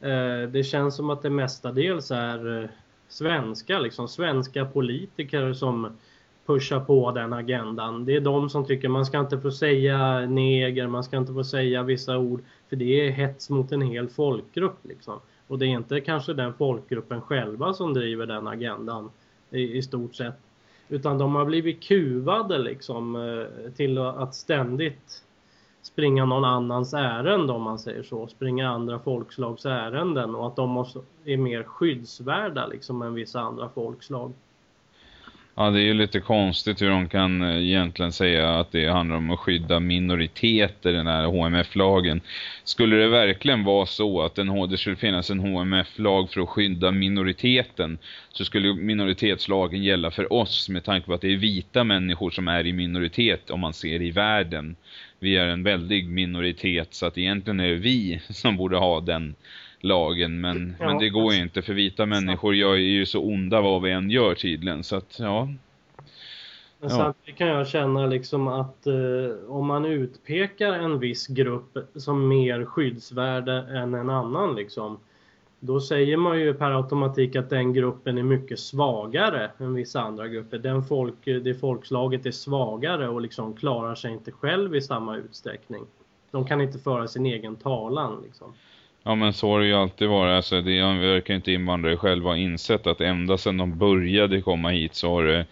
Eh, 0.00 0.48
det 0.48 0.66
känns 0.66 0.96
som 0.96 1.10
att 1.10 1.22
det 1.22 1.30
mestadels 1.30 2.10
är 2.10 2.62
eh, 2.62 2.68
svenska, 3.08 3.78
liksom 3.78 4.08
svenska 4.08 4.64
politiker 4.64 5.52
som 5.52 5.96
pushar 6.46 6.80
på 6.80 7.10
den 7.10 7.32
agendan. 7.32 8.04
Det 8.04 8.16
är 8.16 8.20
de 8.20 8.50
som 8.50 8.64
tycker 8.64 8.88
man 8.88 9.06
ska 9.06 9.20
inte 9.20 9.40
få 9.40 9.50
säga 9.50 10.20
neger, 10.20 10.86
man 10.86 11.04
ska 11.04 11.16
inte 11.16 11.32
få 11.32 11.44
säga 11.44 11.82
vissa 11.82 12.18
ord, 12.18 12.42
för 12.68 12.76
det 12.76 13.06
är 13.06 13.10
hets 13.10 13.50
mot 13.50 13.72
en 13.72 13.82
hel 13.82 14.08
folkgrupp 14.08 14.78
liksom. 14.82 15.20
Och 15.46 15.58
det 15.58 15.66
är 15.66 15.68
inte 15.68 16.00
kanske 16.00 16.34
den 16.34 16.54
folkgruppen 16.54 17.20
själva 17.20 17.74
som 17.74 17.94
driver 17.94 18.26
den 18.26 18.48
agendan 18.48 19.10
i, 19.50 19.76
i 19.76 19.82
stort 19.82 20.14
sett. 20.14 20.34
Utan 20.92 21.18
de 21.18 21.34
har 21.34 21.44
blivit 21.44 21.82
kuvade 21.82 22.58
liksom 22.58 23.16
eh, 23.16 23.72
till 23.72 23.98
att 23.98 24.34
ständigt 24.34 25.24
springa 25.82 26.24
någon 26.24 26.44
annans 26.44 26.94
ärende 26.94 27.52
om 27.52 27.62
man 27.62 27.78
säger 27.78 28.02
så. 28.02 28.26
Springa 28.26 28.70
andra 28.70 28.98
folkslags 28.98 29.66
ärenden 29.66 30.34
och 30.34 30.46
att 30.46 30.56
de 30.56 30.70
måste, 30.70 31.00
är 31.24 31.36
mer 31.36 31.62
skyddsvärda 31.62 32.66
liksom 32.66 33.02
än 33.02 33.14
vissa 33.14 33.40
andra 33.40 33.68
folkslag. 33.68 34.32
Ja, 35.54 35.70
det 35.70 35.80
är 35.80 35.84
ju 35.84 35.94
lite 35.94 36.20
konstigt 36.20 36.82
hur 36.82 36.90
de 36.90 37.08
kan 37.08 37.42
eh, 37.42 37.62
egentligen 37.62 38.12
säga 38.12 38.58
att 38.58 38.72
det 38.72 38.86
handlar 38.86 39.16
om 39.16 39.30
att 39.30 39.38
skydda 39.38 39.80
minoriteter, 39.80 40.92
den 40.92 41.06
här 41.06 41.24
HMF-lagen. 41.24 42.20
Skulle 42.64 42.96
det 42.96 43.08
verkligen 43.08 43.64
vara 43.64 43.86
så 43.86 44.22
att 44.22 44.38
en, 44.38 44.70
det 44.70 44.78
skulle 44.78 44.96
finnas 44.96 45.30
en 45.30 45.40
HMF-lag 45.40 46.30
för 46.30 46.40
att 46.40 46.48
skydda 46.48 46.90
minoriteten 46.90 47.98
så 48.32 48.44
skulle 48.44 48.74
minoritetslagen 48.74 49.82
gälla 49.82 50.10
för 50.10 50.32
oss 50.32 50.68
med 50.68 50.84
tanke 50.84 51.06
på 51.06 51.14
att 51.14 51.20
det 51.20 51.32
är 51.32 51.36
vita 51.36 51.84
människor 51.84 52.30
som 52.30 52.48
är 52.48 52.66
i 52.66 52.72
minoritet 52.72 53.50
om 53.50 53.60
man 53.60 53.72
ser 53.72 54.02
i 54.02 54.10
världen. 54.10 54.76
Vi 55.18 55.36
är 55.36 55.46
en 55.46 55.62
väldig 55.62 56.08
minoritet 56.08 56.94
så 56.94 57.06
att 57.06 57.18
egentligen 57.18 57.60
är 57.60 57.68
det 57.68 57.74
vi 57.74 58.20
som 58.28 58.56
borde 58.56 58.76
ha 58.76 59.00
den 59.00 59.34
lagen. 59.82 60.40
Men, 60.40 60.76
ja, 60.80 60.86
men 60.86 60.98
det 60.98 61.08
går 61.08 61.32
ju 61.32 61.42
inte 61.42 61.62
för 61.62 61.74
vita 61.74 62.06
människor 62.06 62.54
gör 62.54 62.74
ju 62.74 63.06
så 63.06 63.20
onda 63.20 63.60
vad 63.60 63.82
vi 63.82 63.90
än 63.90 64.10
gör 64.10 64.34
tydligen. 64.34 64.84
Så 64.84 64.96
att 64.96 65.18
ja. 65.18 65.44
Men 66.80 66.90
ja. 66.90 66.96
samtidigt 66.96 67.38
kan 67.38 67.48
jag 67.48 67.68
känna 67.68 68.06
liksom 68.06 68.48
att 68.48 68.86
eh, 68.86 68.94
om 69.48 69.66
man 69.66 69.84
utpekar 69.84 70.72
en 70.72 70.98
viss 70.98 71.26
grupp 71.26 71.78
som 71.94 72.28
mer 72.28 72.64
skyddsvärde 72.64 73.52
än 73.52 73.94
en 73.94 74.10
annan 74.10 74.54
liksom. 74.54 74.98
Då 75.64 75.80
säger 75.80 76.16
man 76.16 76.40
ju 76.40 76.54
per 76.54 76.70
automatik 76.70 77.36
att 77.36 77.50
den 77.50 77.72
gruppen 77.72 78.18
är 78.18 78.22
mycket 78.22 78.58
svagare 78.58 79.50
än 79.58 79.74
vissa 79.74 80.00
andra 80.00 80.28
grupper. 80.28 80.58
Den 80.58 80.82
folk, 80.82 81.24
det 81.24 81.60
folkslaget 81.60 82.26
är 82.26 82.30
svagare 82.30 83.08
och 83.08 83.20
liksom 83.20 83.54
klarar 83.54 83.94
sig 83.94 84.12
inte 84.12 84.32
själv 84.32 84.76
i 84.76 84.80
samma 84.80 85.16
utsträckning. 85.16 85.82
De 86.30 86.46
kan 86.46 86.60
inte 86.60 86.78
föra 86.78 87.08
sin 87.08 87.26
egen 87.26 87.56
talan 87.56 88.22
liksom. 88.24 88.52
Ja 89.02 89.14
men 89.14 89.32
så 89.32 89.50
har 89.50 89.60
det 89.60 89.66
ju 89.66 89.74
alltid 89.74 90.08
varit. 90.08 90.36
Alltså, 90.36 90.60
det 90.60 90.82
verkar 90.82 91.34
inte 91.34 91.52
invandrare 91.52 91.96
själva 91.96 92.30
ha 92.30 92.36
insett 92.36 92.86
att 92.86 93.00
ända 93.00 93.38
sedan 93.38 93.56
de 93.56 93.78
började 93.78 94.40
komma 94.40 94.68
hit 94.68 94.94
så 94.94 95.08
har 95.08 95.24
det 95.24 95.46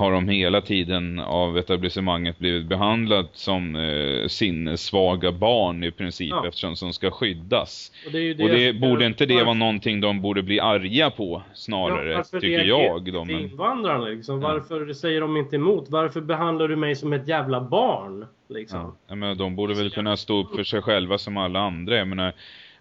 har 0.00 0.12
de 0.12 0.28
hela 0.28 0.60
tiden 0.60 1.18
av 1.18 1.58
etablissemanget 1.58 2.38
blivit 2.38 2.66
behandlat 2.66 3.30
som 3.32 3.76
eh, 3.76 4.28
sinnessvaga 4.28 5.32
barn 5.32 5.84
i 5.84 5.90
princip 5.90 6.30
ja. 6.30 6.46
eftersom 6.48 6.74
de 6.80 6.92
ska 6.92 7.10
skyddas. 7.10 7.92
Och 8.06 8.12
det, 8.12 8.34
det 8.34 8.44
och 8.44 8.50
det 8.50 8.72
borde 8.72 9.06
inte 9.06 9.26
det 9.26 9.42
vara 9.42 9.54
någonting 9.54 10.00
de 10.00 10.20
borde 10.20 10.42
bli 10.42 10.60
arga 10.60 11.10
på 11.10 11.42
snarare, 11.54 12.12
ja, 12.12 12.22
tycker 12.22 12.64
jag. 12.64 13.12
De, 13.12 13.26
men... 13.26 13.40
invandrarna 13.40 14.04
liksom. 14.04 14.40
Varför 14.40 14.92
säger 14.92 15.20
de 15.20 15.36
inte 15.36 15.56
emot? 15.56 15.86
Varför 15.88 16.20
behandlar 16.20 16.68
du 16.68 16.76
mig 16.76 16.96
som 16.96 17.12
ett 17.12 17.28
jävla 17.28 17.60
barn? 17.60 18.26
Liksom? 18.48 18.96
Ja, 19.08 19.14
men 19.14 19.38
de 19.38 19.56
borde 19.56 19.74
väl 19.74 19.90
kunna 19.90 20.16
stå 20.16 20.40
upp 20.40 20.56
för 20.56 20.64
sig 20.64 20.82
själva 20.82 21.18
som 21.18 21.36
alla 21.36 21.60
andra. 21.60 21.96
Jag 21.96 22.08
menar, 22.08 22.32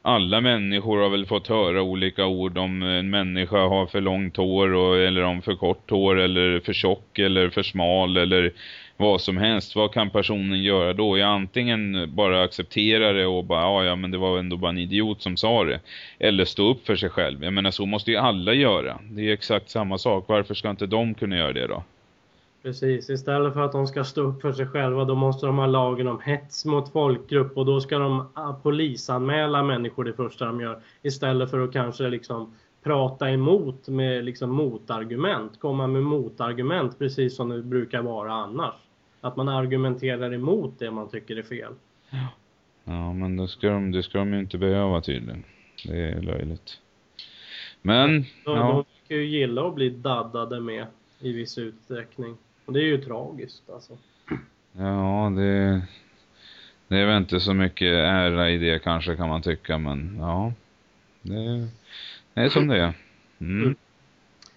alla 0.01 0.41
människor 0.41 1.01
har 1.01 1.09
väl 1.09 1.25
fått 1.25 1.47
höra 1.47 1.81
olika 1.81 2.25
ord 2.25 2.57
om 2.57 2.83
en 2.83 3.09
människa 3.09 3.57
har 3.57 3.85
för 3.85 4.01
långt 4.01 4.37
hår 4.37 4.73
och, 4.73 4.97
eller 4.97 5.23
om 5.23 5.41
för 5.41 5.55
kort 5.55 5.89
hår 5.89 6.19
eller 6.19 6.59
för 6.59 6.73
tjock 6.73 7.19
eller 7.19 7.49
för 7.49 7.63
smal 7.63 8.17
eller 8.17 8.53
vad 8.97 9.21
som 9.21 9.37
helst. 9.37 9.75
Vad 9.75 9.93
kan 9.93 10.09
personen 10.09 10.63
göra 10.63 10.93
då? 10.93 11.17
Jag 11.17 11.29
antingen 11.29 12.15
bara 12.15 12.43
acceptera 12.43 13.13
det 13.13 13.25
och 13.25 13.43
bara, 13.43 13.61
ja, 13.61 13.83
ja 13.83 13.95
men 13.95 14.11
det 14.11 14.17
var 14.17 14.39
ändå 14.39 14.57
bara 14.57 14.71
en 14.71 14.77
idiot 14.77 15.21
som 15.21 15.37
sa 15.37 15.63
det. 15.63 15.79
Eller 16.19 16.45
stå 16.45 16.69
upp 16.71 16.85
för 16.85 16.95
sig 16.95 17.09
själv. 17.09 17.43
Jag 17.43 17.53
menar 17.53 17.71
så 17.71 17.85
måste 17.85 18.11
ju 18.11 18.17
alla 18.17 18.53
göra. 18.53 18.99
Det 19.09 19.29
är 19.29 19.33
exakt 19.33 19.69
samma 19.69 19.97
sak. 19.97 20.25
Varför 20.27 20.53
ska 20.53 20.69
inte 20.69 20.85
de 20.85 21.13
kunna 21.13 21.37
göra 21.37 21.53
det 21.53 21.67
då? 21.67 21.83
Precis, 22.61 23.09
istället 23.09 23.53
för 23.53 23.61
att 23.61 23.71
de 23.71 23.87
ska 23.87 24.03
stå 24.03 24.21
upp 24.21 24.41
för 24.41 24.53
sig 24.53 24.67
själva 24.67 25.05
då 25.05 25.15
måste 25.15 25.45
de 25.45 25.57
ha 25.57 25.65
lagen 25.65 26.07
om 26.07 26.19
hets 26.19 26.65
mot 26.65 26.91
folkgrupp 26.91 27.57
och 27.57 27.65
då 27.65 27.81
ska 27.81 27.97
de 27.97 28.27
ah, 28.33 28.53
polisanmäla 28.53 29.63
människor 29.63 30.03
det 30.03 30.13
första 30.13 30.45
de 30.45 30.61
gör. 30.61 30.81
Istället 31.01 31.49
för 31.49 31.59
att 31.63 31.73
kanske 31.73 32.09
liksom 32.09 32.53
prata 32.83 33.29
emot 33.29 33.87
med 33.87 34.25
liksom 34.25 34.49
motargument, 34.49 35.59
komma 35.59 35.87
med 35.87 36.03
motargument 36.03 36.99
precis 36.99 37.35
som 37.35 37.49
det 37.49 37.61
brukar 37.61 38.01
vara 38.01 38.33
annars. 38.33 38.75
Att 39.21 39.35
man 39.35 39.49
argumenterar 39.49 40.33
emot 40.33 40.79
det 40.79 40.91
man 40.91 41.09
tycker 41.09 41.35
är 41.35 41.43
fel. 41.43 41.73
Ja, 42.09 42.27
ja 42.83 43.13
men 43.13 43.37
det 43.37 43.47
ska, 43.47 43.69
de, 43.69 43.91
det 43.91 44.03
ska 44.03 44.17
de 44.17 44.33
ju 44.33 44.39
inte 44.39 44.57
behöva 44.57 45.01
tydligen. 45.01 45.43
Det 45.85 46.01
är 46.01 46.21
löjligt. 46.21 46.79
Men, 47.81 48.21
de, 48.21 48.25
ja. 48.45 48.53
De 48.53 48.83
kan 49.07 49.17
ju 49.17 49.25
gilla 49.25 49.67
att 49.67 49.75
bli 49.75 49.89
daddade 49.89 50.59
med 50.59 50.85
i 51.19 51.31
viss 51.31 51.57
utsträckning. 51.57 52.37
Och 52.69 52.73
det 52.73 52.79
är 52.79 52.87
ju 52.87 52.97
tragiskt 52.97 53.69
alltså. 53.69 53.93
Ja, 54.71 55.31
det, 55.35 55.81
det 56.87 56.97
är 56.97 57.05
väl 57.05 57.17
inte 57.17 57.39
så 57.39 57.53
mycket 57.53 57.87
ära 57.87 58.49
i 58.49 58.57
det 58.57 58.79
kanske 58.79 59.15
kan 59.15 59.29
man 59.29 59.41
tycka, 59.41 59.77
men 59.77 60.17
ja. 60.19 60.53
Det, 61.21 61.67
det 62.33 62.41
är 62.41 62.49
som 62.49 62.67
det 62.67 62.77
är. 62.77 62.93
Mm. 63.39 63.61
mm. 63.61 63.75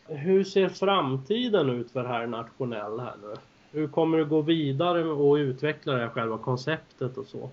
Hur 0.07 0.45
ser 0.45 0.69
framtiden 0.69 1.71
ut 1.71 1.91
för 1.91 2.05
här 2.05 2.27
nationell 2.27 3.01
här 3.01 3.15
nu? 3.23 3.35
Hur 3.71 3.89
kommer 3.89 4.19
du 4.19 4.25
gå 4.25 4.41
vidare 4.41 5.05
och 5.05 5.35
utveckla 5.35 5.93
det 5.93 6.01
här 6.01 6.09
själva 6.09 6.39
konceptet 6.39 7.17
och 7.17 7.27
så? 7.27 7.51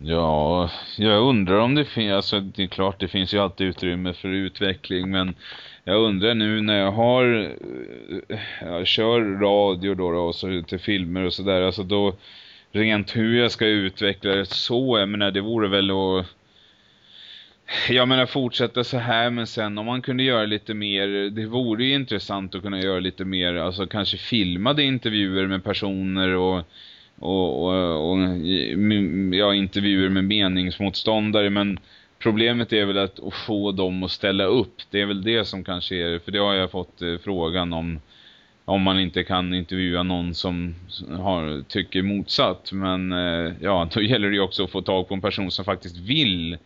Ja, 0.00 0.70
jag 0.96 1.22
undrar 1.22 1.58
om 1.58 1.74
det 1.74 1.84
finns, 1.84 2.12
alltså 2.12 2.40
det 2.40 2.62
är 2.62 2.66
klart 2.66 3.00
det 3.00 3.08
finns 3.08 3.34
ju 3.34 3.38
alltid 3.38 3.66
utrymme 3.66 4.12
för 4.12 4.28
utveckling 4.28 5.10
men 5.10 5.34
jag 5.84 6.02
undrar 6.02 6.34
nu 6.34 6.60
när 6.60 6.78
jag 6.78 6.92
har, 6.92 7.54
eh, 8.28 8.38
jag 8.60 8.86
kör 8.86 9.20
radio 9.20 9.94
då, 9.94 10.12
då 10.12 10.18
och 10.18 10.34
så 10.34 10.62
till 10.62 10.78
filmer 10.78 11.24
och 11.24 11.32
sådär, 11.32 11.62
alltså 11.62 11.82
då 11.82 12.14
rent 12.72 13.16
hur 13.16 13.38
jag 13.38 13.50
ska 13.50 13.66
utveckla 13.66 14.34
det 14.34 14.46
så, 14.46 14.98
jag 14.98 15.08
menar 15.08 15.30
det 15.30 15.40
vore 15.40 15.68
väl 15.68 15.90
att 15.90 16.26
jag 17.88 18.08
menar 18.08 18.26
fortsätta 18.26 18.84
så 18.84 18.98
här 18.98 19.30
men 19.30 19.46
sen 19.46 19.78
om 19.78 19.86
man 19.86 20.02
kunde 20.02 20.22
göra 20.22 20.46
lite 20.46 20.74
mer, 20.74 21.30
det 21.30 21.46
vore 21.46 21.84
ju 21.84 21.94
intressant 21.94 22.54
att 22.54 22.62
kunna 22.62 22.80
göra 22.80 23.00
lite 23.00 23.24
mer, 23.24 23.54
alltså 23.54 23.86
kanske 23.86 24.16
filmade 24.16 24.82
intervjuer 24.82 25.46
med 25.46 25.64
personer 25.64 26.28
och 26.28 26.64
och, 27.18 27.64
och, 27.64 28.10
och 28.10 28.18
ja, 29.34 29.54
intervjuer 29.54 30.08
med 30.08 30.24
meningsmotståndare 30.24 31.50
men 31.50 31.78
Problemet 32.18 32.72
är 32.72 32.84
väl 32.84 32.98
att, 32.98 33.20
få 33.46 33.72
dem 33.72 34.02
att 34.02 34.10
ställa 34.10 34.44
upp. 34.44 34.82
Det 34.90 35.00
är 35.00 35.06
väl 35.06 35.22
det 35.22 35.44
som 35.44 35.64
kanske 35.64 35.96
är, 35.96 36.18
för 36.18 36.32
det 36.32 36.38
har 36.38 36.54
jag 36.54 36.70
fått 36.70 37.02
eh, 37.02 37.14
frågan 37.24 37.72
om 37.72 38.00
om 38.64 38.82
man 38.82 39.00
inte 39.00 39.24
kan 39.24 39.54
intervjua 39.54 40.02
någon 40.02 40.34
som 40.34 40.74
har, 41.18 41.62
tycker 41.68 42.02
motsatt. 42.02 42.72
Men 42.72 43.12
eh, 43.12 43.52
ja, 43.60 43.88
då 43.94 44.02
gäller 44.02 44.28
det 44.28 44.34
ju 44.34 44.40
också 44.40 44.64
att 44.64 44.70
få 44.70 44.82
tag 44.82 45.08
på 45.08 45.14
en 45.14 45.20
person 45.20 45.50
som 45.50 45.64
faktiskt 45.64 45.96
vill 45.96 46.58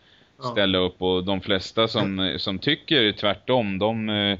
ställa 0.51 0.77
upp. 0.77 1.01
Och 1.01 1.23
de 1.23 1.41
flesta 1.41 1.87
som, 1.87 2.35
som 2.37 2.59
tycker 2.59 3.11
tvärtom, 3.11 3.79
de, 3.79 4.09
eh, 4.09 4.39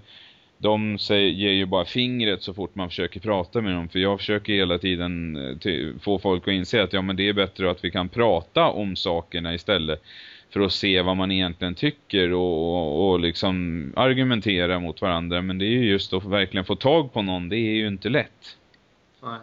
de 0.63 0.97
säger, 0.99 1.29
ger 1.29 1.51
ju 1.51 1.65
bara 1.65 1.85
fingret 1.85 2.43
så 2.43 2.53
fort 2.53 2.75
man 2.75 2.89
försöker 2.89 3.19
prata 3.19 3.61
med 3.61 3.75
dem. 3.75 3.89
För 3.89 3.99
jag 3.99 4.19
försöker 4.19 4.53
hela 4.53 4.77
tiden 4.77 5.35
eh, 5.65 5.99
få 6.01 6.19
folk 6.19 6.47
att 6.47 6.53
inse 6.53 6.83
att 6.83 6.93
ja, 6.93 7.01
men 7.01 7.15
det 7.15 7.29
är 7.29 7.33
bättre 7.33 7.71
att 7.71 7.83
vi 7.83 7.91
kan 7.91 8.09
prata 8.09 8.69
om 8.69 8.95
sakerna 8.95 9.53
istället 9.53 10.01
för 10.49 10.59
att 10.59 10.71
se 10.71 11.01
vad 11.01 11.17
man 11.17 11.31
egentligen 11.31 11.75
tycker 11.75 12.33
och, 12.33 12.75
och, 12.75 13.09
och 13.09 13.19
liksom 13.19 13.93
argumentera 13.95 14.79
mot 14.79 15.01
varandra. 15.01 15.41
Men 15.41 15.57
det 15.57 15.65
är 15.65 15.69
ju 15.69 15.89
just 15.89 16.13
att 16.13 16.25
verkligen 16.25 16.65
få 16.65 16.75
tag 16.75 17.13
på 17.13 17.21
någon, 17.21 17.49
det 17.49 17.57
är 17.57 17.75
ju 17.75 17.87
inte 17.87 18.09
lätt. 18.09 18.57
Nej. 19.23 19.39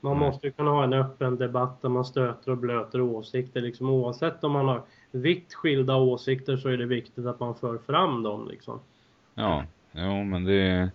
Man 0.00 0.18
måste 0.18 0.46
ju 0.46 0.52
kunna 0.52 0.70
ha 0.70 0.84
en 0.84 0.92
öppen 0.92 1.36
debatt 1.36 1.82
där 1.82 1.88
man 1.88 2.04
stöter 2.04 2.50
och 2.50 2.58
blöter 2.58 3.00
åsikter. 3.00 3.60
Liksom, 3.60 3.90
oavsett 3.90 4.44
om 4.44 4.52
man 4.52 4.68
har 4.68 4.82
vitt 5.10 5.54
skilda 5.54 5.96
åsikter 5.96 6.56
så 6.56 6.68
är 6.68 6.76
det 6.76 6.86
viktigt 6.86 7.26
att 7.26 7.40
man 7.40 7.54
för 7.54 7.78
fram 7.78 8.22
dem. 8.22 8.48
Liksom. 8.50 8.80
Ja, 9.34 9.64
jo, 9.92 10.24
men 10.24 10.44
det, 10.44 10.90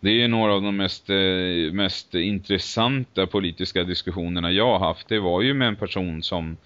det 0.00 0.22
är 0.22 0.28
några 0.28 0.54
av 0.54 0.62
de 0.62 0.76
mest, 0.76 1.10
eh, 1.10 1.72
mest 1.72 2.14
intressanta 2.14 3.26
politiska 3.26 3.84
diskussionerna 3.84 4.52
jag 4.52 4.78
har 4.78 4.86
haft. 4.86 5.08
Det 5.08 5.18
var 5.18 5.42
ju 5.42 5.54
med 5.54 5.68
en 5.68 5.76
person 5.76 6.22
som 6.22 6.56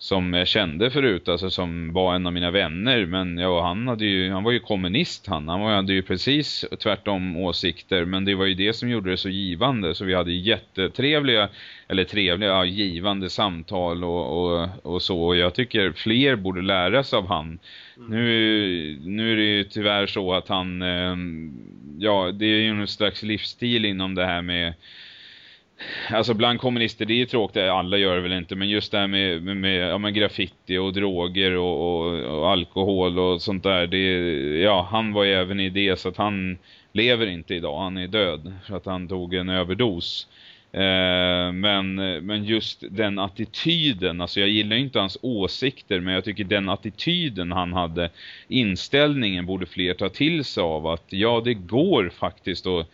som 0.00 0.34
jag 0.34 0.48
kände 0.48 0.90
förut, 0.90 1.28
alltså 1.28 1.50
som 1.50 1.92
var 1.92 2.14
en 2.14 2.26
av 2.26 2.32
mina 2.32 2.50
vänner. 2.50 3.06
Men 3.06 3.38
ja, 3.38 3.62
han, 3.62 3.88
hade 3.88 4.04
ju, 4.04 4.30
han 4.30 4.44
var 4.44 4.52
ju 4.52 4.60
kommunist 4.60 5.26
han. 5.26 5.48
Han 5.48 5.60
hade 5.60 5.92
ju 5.92 6.02
precis 6.02 6.64
tvärtom 6.82 7.36
åsikter. 7.36 8.04
Men 8.04 8.24
det 8.24 8.34
var 8.34 8.44
ju 8.44 8.54
det 8.54 8.72
som 8.72 8.90
gjorde 8.90 9.10
det 9.10 9.16
så 9.16 9.28
givande. 9.28 9.94
Så 9.94 10.04
vi 10.04 10.14
hade 10.14 10.32
jättetrevliga, 10.32 11.48
eller 11.88 12.04
trevliga, 12.04 12.50
ja, 12.50 12.64
givande 12.64 13.30
samtal 13.30 14.04
och, 14.04 14.52
och, 14.52 14.68
och 14.82 15.02
så. 15.02 15.22
Och 15.22 15.36
jag 15.36 15.54
tycker 15.54 15.92
fler 15.92 16.36
borde 16.36 16.62
lära 16.62 17.04
sig 17.04 17.16
av 17.16 17.28
han. 17.28 17.58
Mm. 17.96 18.10
Nu, 18.10 18.98
nu 19.04 19.32
är 19.32 19.36
det 19.36 19.42
ju 19.42 19.64
tyvärr 19.64 20.06
så 20.06 20.34
att 20.34 20.48
han, 20.48 20.82
eh, 20.82 21.16
ja 21.98 22.30
det 22.32 22.46
är 22.46 22.60
ju 22.60 22.68
en 22.68 22.88
slags 22.88 23.22
livsstil 23.22 23.84
inom 23.84 24.14
det 24.14 24.26
här 24.26 24.42
med 24.42 24.74
Alltså 26.10 26.34
bland 26.34 26.60
kommunister, 26.60 27.06
det 27.06 27.14
är 27.14 27.16
ju 27.16 27.26
tråkigt, 27.26 27.62
alla 27.62 27.96
gör 27.96 28.16
det 28.16 28.22
väl 28.22 28.32
inte, 28.32 28.56
men 28.56 28.68
just 28.68 28.92
det 28.92 28.98
här 28.98 29.06
med, 29.06 29.42
med, 29.42 29.56
med, 29.56 29.90
ja, 29.90 29.98
med 29.98 30.14
graffiti 30.14 30.78
och 30.78 30.92
droger 30.92 31.56
och, 31.56 32.06
och, 32.06 32.38
och, 32.38 32.50
alkohol 32.50 33.18
och 33.18 33.42
sånt 33.42 33.62
där, 33.62 33.86
det, 33.86 33.98
ja, 34.60 34.88
han 34.90 35.12
var 35.12 35.24
ju 35.24 35.32
även 35.32 35.60
i 35.60 35.70
det 35.70 35.98
så 35.98 36.08
att 36.08 36.16
han 36.16 36.58
lever 36.92 37.26
inte 37.26 37.54
idag, 37.54 37.82
han 37.82 37.96
är 37.96 38.06
död 38.06 38.52
för 38.66 38.76
att 38.76 38.86
han 38.86 39.08
tog 39.08 39.34
en 39.34 39.48
överdos. 39.48 40.28
Eh, 40.72 41.52
men, 41.52 41.94
men 42.26 42.44
just 42.44 42.84
den 42.90 43.18
attityden, 43.18 44.20
alltså 44.20 44.40
jag 44.40 44.48
gillar 44.48 44.76
inte 44.76 44.98
hans 44.98 45.18
åsikter 45.22 46.00
men 46.00 46.14
jag 46.14 46.24
tycker 46.24 46.44
den 46.44 46.68
attityden 46.68 47.52
han 47.52 47.72
hade, 47.72 48.10
inställningen 48.48 49.46
borde 49.46 49.66
fler 49.66 49.94
ta 49.94 50.08
till 50.08 50.44
sig 50.44 50.62
av 50.62 50.86
att 50.86 51.04
ja 51.08 51.42
det 51.44 51.54
går 51.54 52.12
faktiskt 52.18 52.66
att 52.66 52.86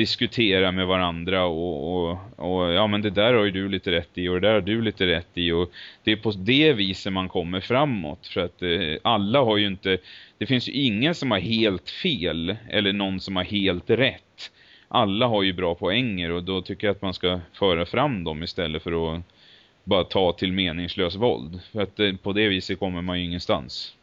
diskutera 0.00 0.72
med 0.72 0.86
varandra 0.86 1.44
och, 1.44 2.10
och, 2.10 2.18
och, 2.36 2.72
ja 2.72 2.86
men 2.86 3.02
det 3.02 3.10
där 3.10 3.34
har 3.34 3.44
ju 3.44 3.50
du 3.50 3.68
lite 3.68 3.90
rätt 3.90 4.10
i 4.14 4.28
och 4.28 4.40
det 4.40 4.46
där 4.48 4.54
har 4.54 4.60
du 4.60 4.82
lite 4.82 5.06
rätt 5.06 5.28
i 5.34 5.52
och 5.52 5.70
det 6.04 6.12
är 6.12 6.16
på 6.16 6.30
det 6.30 6.72
viset 6.72 7.12
man 7.12 7.28
kommer 7.28 7.60
framåt 7.60 8.26
för 8.26 8.40
att 8.40 8.62
eh, 8.62 8.96
alla 9.02 9.40
har 9.42 9.56
ju 9.56 9.66
inte 9.66 9.98
det 10.38 10.46
finns 10.46 10.68
ju 10.68 10.72
ingen 10.72 11.14
som 11.14 11.30
har 11.30 11.38
helt 11.38 11.90
fel 11.90 12.56
eller 12.68 12.92
någon 12.92 13.20
som 13.20 13.36
har 13.36 13.44
helt 13.44 13.90
rätt. 13.90 14.50
Alla 14.88 15.26
har 15.26 15.42
ju 15.42 15.52
bra 15.52 15.74
poänger 15.74 16.30
och 16.30 16.42
då 16.42 16.62
tycker 16.62 16.86
jag 16.86 16.94
att 16.94 17.02
man 17.02 17.14
ska 17.14 17.40
föra 17.52 17.86
fram 17.86 18.24
dem 18.24 18.42
istället 18.42 18.82
för 18.82 19.14
att 19.14 19.22
bara 19.84 20.04
ta 20.04 20.32
till 20.32 20.52
meningslös 20.52 21.16
våld. 21.16 21.60
För 21.72 21.82
att 21.82 22.00
eh, 22.00 22.16
på 22.22 22.32
det 22.32 22.48
viset 22.48 22.78
kommer 22.78 23.02
man 23.02 23.18
ju 23.18 23.24
ingenstans. 23.24 23.94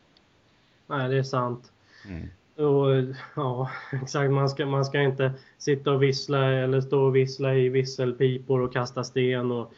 Nej 0.87 1.09
det 1.09 1.17
är 1.17 1.23
sant. 1.23 1.71
Mm. 2.05 2.29
Och, 2.57 3.15
ja, 3.35 3.69
exakt. 3.91 4.31
Man 4.31 4.49
ska, 4.49 4.65
man 4.65 4.85
ska 4.85 5.01
inte 5.01 5.31
sitta 5.57 5.91
och 5.91 6.03
vissla 6.03 6.45
eller 6.45 6.81
stå 6.81 7.01
och 7.01 7.15
vissla 7.15 7.55
i 7.55 7.69
visselpipor 7.69 8.61
och 8.61 8.73
kasta 8.73 9.03
sten. 9.03 9.51
Och, 9.51 9.73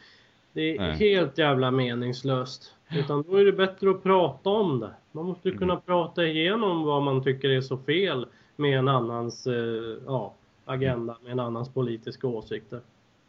det 0.52 0.76
är 0.76 0.78
Nej. 0.78 0.96
helt 0.96 1.38
jävla 1.38 1.70
meningslöst. 1.70 2.74
Utan 2.90 3.22
då 3.22 3.36
är 3.36 3.44
det 3.44 3.52
bättre 3.52 3.90
att 3.90 4.02
prata 4.02 4.50
om 4.50 4.80
det. 4.80 4.90
Man 5.12 5.26
måste 5.26 5.48
ju 5.48 5.58
kunna 5.58 5.72
mm. 5.72 5.84
prata 5.86 6.26
igenom 6.26 6.84
vad 6.84 7.02
man 7.02 7.24
tycker 7.24 7.48
är 7.48 7.60
så 7.60 7.76
fel 7.78 8.26
med 8.56 8.78
en 8.78 8.88
annans 8.88 9.46
eh, 9.46 9.96
ja, 10.06 10.34
agenda, 10.64 11.16
med 11.22 11.32
en 11.32 11.40
annans 11.40 11.68
politiska 11.68 12.26
åsikter. 12.26 12.80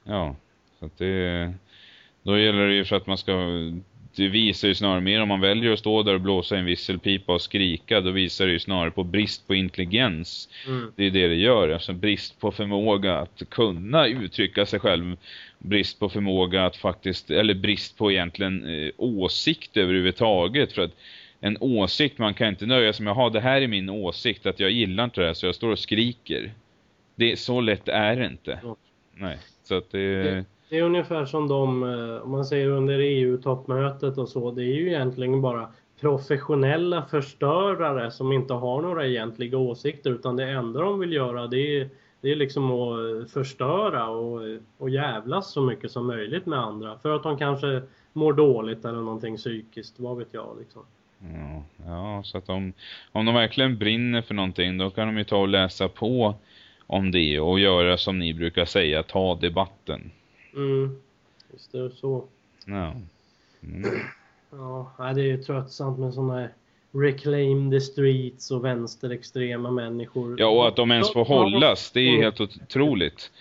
Ja, 0.03 0.35
så 0.79 0.85
att 0.85 0.97
det, 0.97 1.53
Då 2.23 2.37
gäller 2.37 2.67
det 2.67 2.73
ju 2.73 2.85
för 2.85 2.95
att 2.95 3.07
man 3.07 3.17
ska 3.17 3.33
det 4.15 4.27
visar 4.27 4.67
ju 4.67 4.75
snarare 4.75 5.01
mer 5.01 5.21
om 5.21 5.27
man 5.27 5.41
väljer 5.41 5.71
att 5.73 5.79
stå 5.79 6.03
där 6.03 6.13
och 6.13 6.21
blåsa 6.21 6.57
en 6.57 6.65
visselpipa 6.65 7.33
och 7.33 7.41
skrika 7.41 8.01
då 8.01 8.11
visar 8.11 8.45
det 8.45 8.51
ju 8.51 8.59
snarare 8.59 8.91
på 8.91 9.03
brist 9.03 9.47
på 9.47 9.55
intelligens. 9.55 10.49
Mm. 10.67 10.91
Det 10.95 11.03
är 11.05 11.11
det 11.11 11.27
det 11.27 11.35
gör, 11.35 11.69
alltså 11.69 11.93
brist 11.93 12.39
på 12.39 12.51
förmåga 12.51 13.15
att 13.17 13.43
kunna 13.49 14.07
uttrycka 14.07 14.65
sig 14.65 14.79
själv. 14.79 15.17
Brist 15.59 15.99
på 15.99 16.09
förmåga 16.09 16.65
att 16.65 16.75
faktiskt, 16.75 17.31
eller 17.31 17.53
brist 17.53 17.97
på 17.97 18.11
egentligen 18.11 18.83
eh, 18.85 18.91
åsikt 18.97 19.77
överhuvudtaget 19.77 20.71
för 20.71 20.81
att 20.81 20.95
en 21.39 21.57
åsikt, 21.59 22.17
man 22.17 22.33
kan 22.33 22.47
inte 22.47 22.65
nöja 22.65 22.93
sig 22.93 23.03
med, 23.03 23.13
ha 23.13 23.29
det 23.29 23.39
här 23.41 23.61
är 23.61 23.67
min 23.67 23.89
åsikt, 23.89 24.45
att 24.45 24.59
jag 24.59 24.71
gillar 24.71 25.03
inte 25.03 25.21
det 25.21 25.27
här 25.27 25.33
så 25.33 25.45
jag 25.45 25.55
står 25.55 25.71
och 25.71 25.79
skriker. 25.79 26.51
Det, 27.15 27.39
så 27.39 27.61
lätt 27.61 27.87
är 27.87 28.15
det 28.15 28.25
inte. 28.25 28.59
Ja. 28.63 28.75
Nej, 29.13 29.37
så 29.63 29.77
att 29.77 29.91
det... 29.91 30.23
Det- 30.23 30.45
det 30.71 30.77
är 30.77 30.83
ungefär 30.83 31.25
som 31.25 31.47
de, 31.47 31.83
eh, 31.83 32.23
om 32.23 32.31
man 32.31 32.45
säger 32.45 32.67
under 32.67 32.99
EU-toppmötet 32.99 34.17
och 34.17 34.29
så, 34.29 34.51
det 34.51 34.63
är 34.63 34.73
ju 34.73 34.87
egentligen 34.87 35.41
bara 35.41 35.69
professionella 36.01 37.05
förstörare 37.05 38.11
som 38.11 38.31
inte 38.31 38.53
har 38.53 38.81
några 38.81 39.07
egentliga 39.07 39.57
åsikter 39.57 40.11
utan 40.11 40.35
det 40.35 40.49
enda 40.49 40.81
de 40.81 40.99
vill 40.99 41.13
göra 41.13 41.47
det 41.47 41.79
är, 41.79 41.89
det 42.21 42.31
är 42.31 42.35
liksom 42.35 42.71
att 42.71 43.21
eh, 43.21 43.27
förstöra 43.27 44.09
och, 44.09 44.47
eh, 44.47 44.59
och 44.77 44.89
jävlas 44.89 45.51
så 45.51 45.61
mycket 45.61 45.91
som 45.91 46.07
möjligt 46.07 46.45
med 46.45 46.59
andra 46.59 46.97
för 46.97 47.15
att 47.15 47.23
de 47.23 47.37
kanske 47.37 47.81
mår 48.13 48.33
dåligt 48.33 48.85
eller 48.85 49.01
någonting 49.01 49.37
psykiskt, 49.37 49.99
vad 49.99 50.17
vet 50.17 50.29
jag 50.31 50.57
liksom. 50.59 50.81
Ja, 51.19 51.63
ja, 51.85 52.23
så 52.23 52.37
att 52.37 52.49
om, 52.49 52.73
om 53.11 53.25
de 53.25 53.35
verkligen 53.35 53.77
brinner 53.77 54.21
för 54.21 54.33
någonting 54.33 54.77
då 54.77 54.89
kan 54.89 55.07
de 55.07 55.17
ju 55.17 55.23
ta 55.23 55.37
och 55.37 55.47
läsa 55.47 55.87
på 55.87 56.35
om 56.87 57.11
det 57.11 57.39
och 57.39 57.59
göra 57.59 57.97
som 57.97 58.19
ni 58.19 58.33
brukar 58.33 58.65
säga, 58.65 59.03
ta 59.03 59.35
debatten. 59.35 60.11
Mm, 60.55 61.01
visst 61.51 61.73
är 61.73 61.79
det 61.79 61.95
så. 61.95 62.25
Ja. 62.65 62.95
Mm. 63.63 63.99
Ja, 64.51 64.93
det 65.15 65.21
är 65.21 65.25
ju 65.25 65.43
tröttsamt 65.43 65.99
med 65.99 66.13
sådana 66.13 66.39
här 66.39 66.53
reclaim 66.91 67.71
the 67.71 67.81
streets 67.81 68.51
och 68.51 68.65
vänsterextrema 68.65 69.71
människor. 69.71 70.35
ja, 70.39 70.47
och 70.47 70.67
att 70.67 70.75
de 70.75 70.91
ens 70.91 71.13
får 71.13 71.25
hållas, 71.25 71.91
det 71.91 71.99
är 71.99 72.11
ju 72.11 72.21
helt 72.21 72.41
otroligt. 72.41 73.31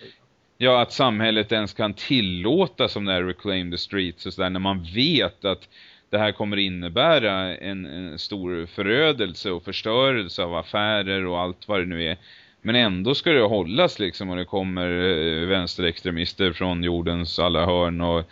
Ja, 0.57 0.81
att 0.81 0.93
samhället 0.93 1.51
ens 1.51 1.73
kan 1.73 1.93
tillåta 1.93 2.87
som 2.87 3.05
det 3.05 3.13
här 3.13 3.23
Reclaim 3.23 3.71
the 3.71 3.77
Streets 3.77 4.25
och 4.25 4.33
sådär 4.33 4.49
när 4.49 4.59
man 4.59 4.83
vet 4.95 5.45
att 5.45 5.69
det 6.09 6.17
här 6.17 6.31
kommer 6.31 6.57
innebära 6.57 7.57
en, 7.57 7.85
en 7.85 8.19
stor 8.19 8.65
förödelse 8.65 9.51
och 9.51 9.63
förstörelse 9.63 10.43
av 10.43 10.55
affärer 10.55 11.25
och 11.25 11.39
allt 11.39 11.67
vad 11.67 11.79
det 11.79 11.85
nu 11.85 12.03
är. 12.03 12.17
Men 12.61 12.75
ändå 12.75 13.15
ska 13.15 13.31
det 13.31 13.41
hållas 13.41 13.99
liksom 13.99 14.29
och 14.29 14.35
det 14.35 14.45
kommer 14.45 14.89
eh, 14.89 15.47
vänsterextremister 15.47 16.51
från 16.51 16.83
jordens 16.83 17.39
alla 17.39 17.65
hörn 17.65 18.01
och, 18.01 18.23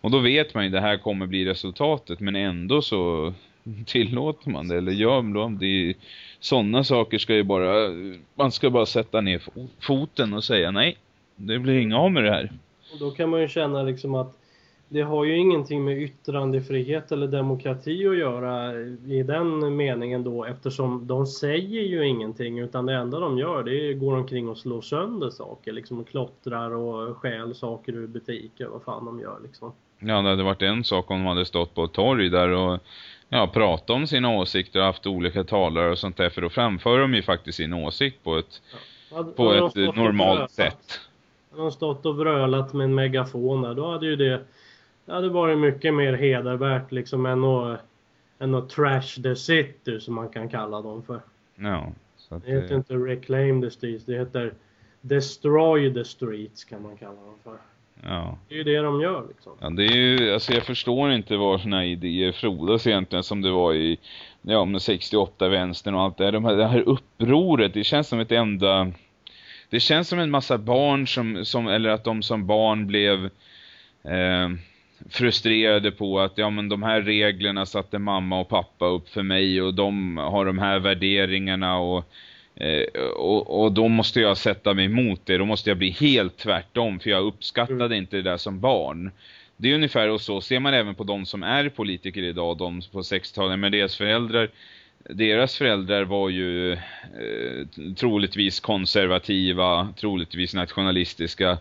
och 0.00 0.10
då 0.10 0.18
vet 0.18 0.54
man 0.54 0.64
ju 0.64 0.70
det 0.70 0.80
här 0.80 0.96
kommer 0.96 1.26
bli 1.26 1.44
resultatet 1.44 2.20
men 2.20 2.36
ändå 2.36 2.82
så 2.82 3.32
tillåter 3.86 4.50
man 4.50 4.68
det 4.68 4.76
eller 4.76 4.92
gör 4.92 5.22
man 5.22 5.58
det. 5.58 5.66
det 5.66 5.94
sådana 6.40 6.84
saker 6.84 7.18
ska 7.18 7.34
ju 7.34 7.42
bara, 7.42 7.88
man 8.34 8.52
ska 8.52 8.70
bara 8.70 8.86
sätta 8.86 9.20
ner 9.20 9.42
foten 9.80 10.34
och 10.34 10.44
säga 10.44 10.70
nej, 10.70 10.96
det 11.36 11.58
blir 11.58 11.78
inga 11.78 11.98
av 11.98 12.12
med 12.12 12.24
det 12.24 12.30
här. 12.30 12.52
Och 12.92 12.98
då 12.98 13.10
kan 13.10 13.30
man 13.30 13.40
ju 13.40 13.48
känna 13.48 13.82
liksom 13.82 14.14
att 14.14 14.41
det 14.92 15.02
har 15.02 15.24
ju 15.24 15.36
ingenting 15.36 15.84
med 15.84 16.02
yttrandefrihet 16.02 17.12
eller 17.12 17.26
demokrati 17.26 18.06
att 18.06 18.16
göra 18.16 18.80
i 19.06 19.22
den 19.22 19.76
meningen 19.76 20.24
då 20.24 20.44
eftersom 20.44 21.06
de 21.06 21.26
säger 21.26 21.82
ju 21.82 22.06
ingenting 22.06 22.58
utan 22.58 22.86
det 22.86 22.94
enda 22.94 23.18
de 23.20 23.38
gör 23.38 23.62
det 23.62 23.90
är 23.90 23.92
går 23.92 24.16
omkring 24.16 24.48
och 24.48 24.58
slår 24.58 24.80
sönder 24.80 25.30
saker 25.30 25.72
liksom 25.72 26.00
och 26.00 26.08
klottrar 26.08 26.70
och 26.70 27.16
stjäl 27.16 27.54
saker 27.54 27.92
ur 27.92 28.06
butiker 28.06 28.66
vad 28.66 28.82
fan 28.82 29.04
de 29.04 29.20
gör 29.20 29.38
liksom. 29.42 29.72
Ja, 29.98 30.22
det 30.22 30.28
hade 30.28 30.42
varit 30.42 30.62
en 30.62 30.84
sak 30.84 31.10
om 31.10 31.18
de 31.18 31.26
hade 31.26 31.44
stått 31.44 31.74
på 31.74 31.84
ett 31.84 31.92
torg 31.92 32.28
där 32.28 32.48
och 32.48 32.78
ja, 33.28 33.50
pratat 33.54 33.90
om 33.90 34.06
sina 34.06 34.30
åsikter 34.30 34.80
och 34.80 34.86
haft 34.86 35.06
olika 35.06 35.44
talare 35.44 35.90
och 35.90 35.98
sånt 35.98 36.16
där. 36.16 36.30
För 36.30 36.40
då 36.40 36.48
framför 36.48 36.98
de 36.98 37.14
ju 37.14 37.22
faktiskt 37.22 37.56
sin 37.56 37.72
åsikt 37.72 38.24
på 38.24 38.38
ett, 38.38 38.62
Hade- 39.12 39.32
på 39.32 39.48
hade 39.48 39.70
de 39.74 39.84
ett 39.84 39.96
normalt 39.96 40.50
sätt. 40.50 41.00
Hade 41.50 41.62
de 41.62 41.72
stått 41.72 42.06
och 42.06 42.16
vrölat 42.16 42.72
med 42.72 42.84
en 42.84 42.94
megafon 42.94 43.62
där, 43.62 43.74
då 43.74 43.90
hade 43.90 44.06
ju 44.06 44.16
det 44.16 44.40
det 45.06 45.12
hade 45.12 45.28
varit 45.28 45.58
mycket 45.58 45.94
mer 45.94 46.12
hedervärt 46.12 46.92
liksom 46.92 47.26
än 47.26 47.44
att, 47.44 47.80
än 48.38 48.54
att 48.54 48.68
trash 48.68 49.22
the 49.22 49.36
city 49.36 50.00
som 50.00 50.14
man 50.14 50.28
kan 50.28 50.48
kalla 50.48 50.82
dem 50.82 51.02
för. 51.02 51.20
Ja, 51.56 51.92
så 52.16 52.38
Det 52.38 52.50
heter 52.50 52.70
eh, 52.70 52.76
inte 52.76 52.94
reclaim 52.94 53.62
the 53.62 53.70
streets, 53.70 54.04
det 54.04 54.18
heter 54.18 54.52
destroy 55.00 55.94
the 55.94 56.04
streets 56.04 56.64
kan 56.64 56.82
man 56.82 56.96
kalla 56.96 57.20
dem 57.20 57.34
för. 57.44 57.56
ja. 58.02 58.38
Det 58.48 58.54
är 58.54 58.58
ju 58.58 58.64
det 58.64 58.78
de 58.78 59.00
gör 59.00 59.24
liksom. 59.28 59.52
Ja, 59.60 59.70
det 59.70 59.84
är 59.84 59.96
ju, 59.96 60.32
alltså 60.34 60.52
jag 60.52 60.62
förstår 60.62 61.12
inte 61.12 61.36
var 61.36 61.58
såna 61.58 61.84
idéer 61.86 62.32
frodas 62.32 62.86
egentligen 62.86 63.22
som 63.22 63.42
det 63.42 63.50
var 63.50 63.74
i, 63.74 63.98
ja 64.42 64.64
med 64.64 64.82
68 64.82 65.48
vänstern 65.48 65.94
och 65.94 66.02
allt 66.02 66.16
det 66.18 66.24
här. 66.24 66.32
De 66.32 66.44
här, 66.44 66.56
det 66.56 66.66
här 66.66 66.80
upproret, 66.80 67.74
det 67.74 67.84
känns 67.84 68.08
som 68.08 68.20
ett 68.20 68.32
enda, 68.32 68.92
det 69.70 69.80
känns 69.80 70.08
som 70.08 70.18
en 70.18 70.30
massa 70.30 70.58
barn 70.58 71.06
som, 71.06 71.44
som 71.44 71.68
eller 71.68 71.90
att 71.90 72.04
de 72.04 72.22
som 72.22 72.46
barn 72.46 72.86
blev 72.86 73.24
eh, 74.04 74.48
frustrerade 75.10 75.90
på 75.90 76.20
att 76.20 76.32
ja 76.38 76.50
men 76.50 76.68
de 76.68 76.82
här 76.82 77.02
reglerna 77.02 77.66
satte 77.66 77.98
mamma 77.98 78.40
och 78.40 78.48
pappa 78.48 78.86
upp 78.86 79.08
för 79.08 79.22
mig 79.22 79.62
och 79.62 79.74
de 79.74 80.16
har 80.16 80.44
de 80.44 80.58
här 80.58 80.78
värderingarna 80.78 81.78
och 81.78 82.12
Eh, 82.54 83.02
och, 83.16 83.62
och 83.62 83.72
då 83.72 83.88
måste 83.88 84.20
jag 84.20 84.36
sätta 84.36 84.74
mig 84.74 84.84
emot 84.84 85.20
det. 85.24 85.38
Då 85.38 85.46
måste 85.46 85.70
jag 85.70 85.78
bli 85.78 85.90
helt 85.90 86.36
tvärtom. 86.36 87.00
För 87.00 87.10
jag 87.10 87.24
uppskattade 87.24 87.84
Mm. 87.84 87.98
inte 87.98 88.16
det 88.16 88.22
där 88.22 88.36
som 88.36 88.60
barn. 88.60 89.10
Det 89.56 89.70
är 89.70 89.74
ungefär 89.74 90.08
och 90.08 90.20
så 90.20 90.40
ser 90.40 90.60
man 90.60 90.74
även 90.74 90.94
på 90.94 91.04
de 91.04 91.26
som 91.26 91.42
är 91.42 91.68
politiker 91.68 92.22
idag. 92.22 92.58
De 92.58 92.82
på 92.92 93.00
60-talet 93.00 93.58
med 93.58 93.72
deras 93.72 93.96
föräldrar. 93.96 94.48
Deras 95.10 95.56
föräldrar 95.58 96.04
var 96.04 96.28
ju 96.28 96.72
eh, 96.72 97.66
troligtvis 97.96 98.60
konservativa. 98.60 99.94
Troligtvis 100.00 100.54
nationalistiska. 100.54 101.58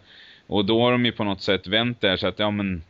Och 0.47 0.65
då 0.65 0.81
har 0.81 0.91
de 0.91 1.05
ju 1.05 1.11
på 1.11 1.23
något 1.23 1.41
sätt 1.41 1.67
vänt 1.67 2.01
där 2.01 2.17
så 2.17 2.27
att 2.27 2.39
ja 2.39 2.51
men 2.51 2.83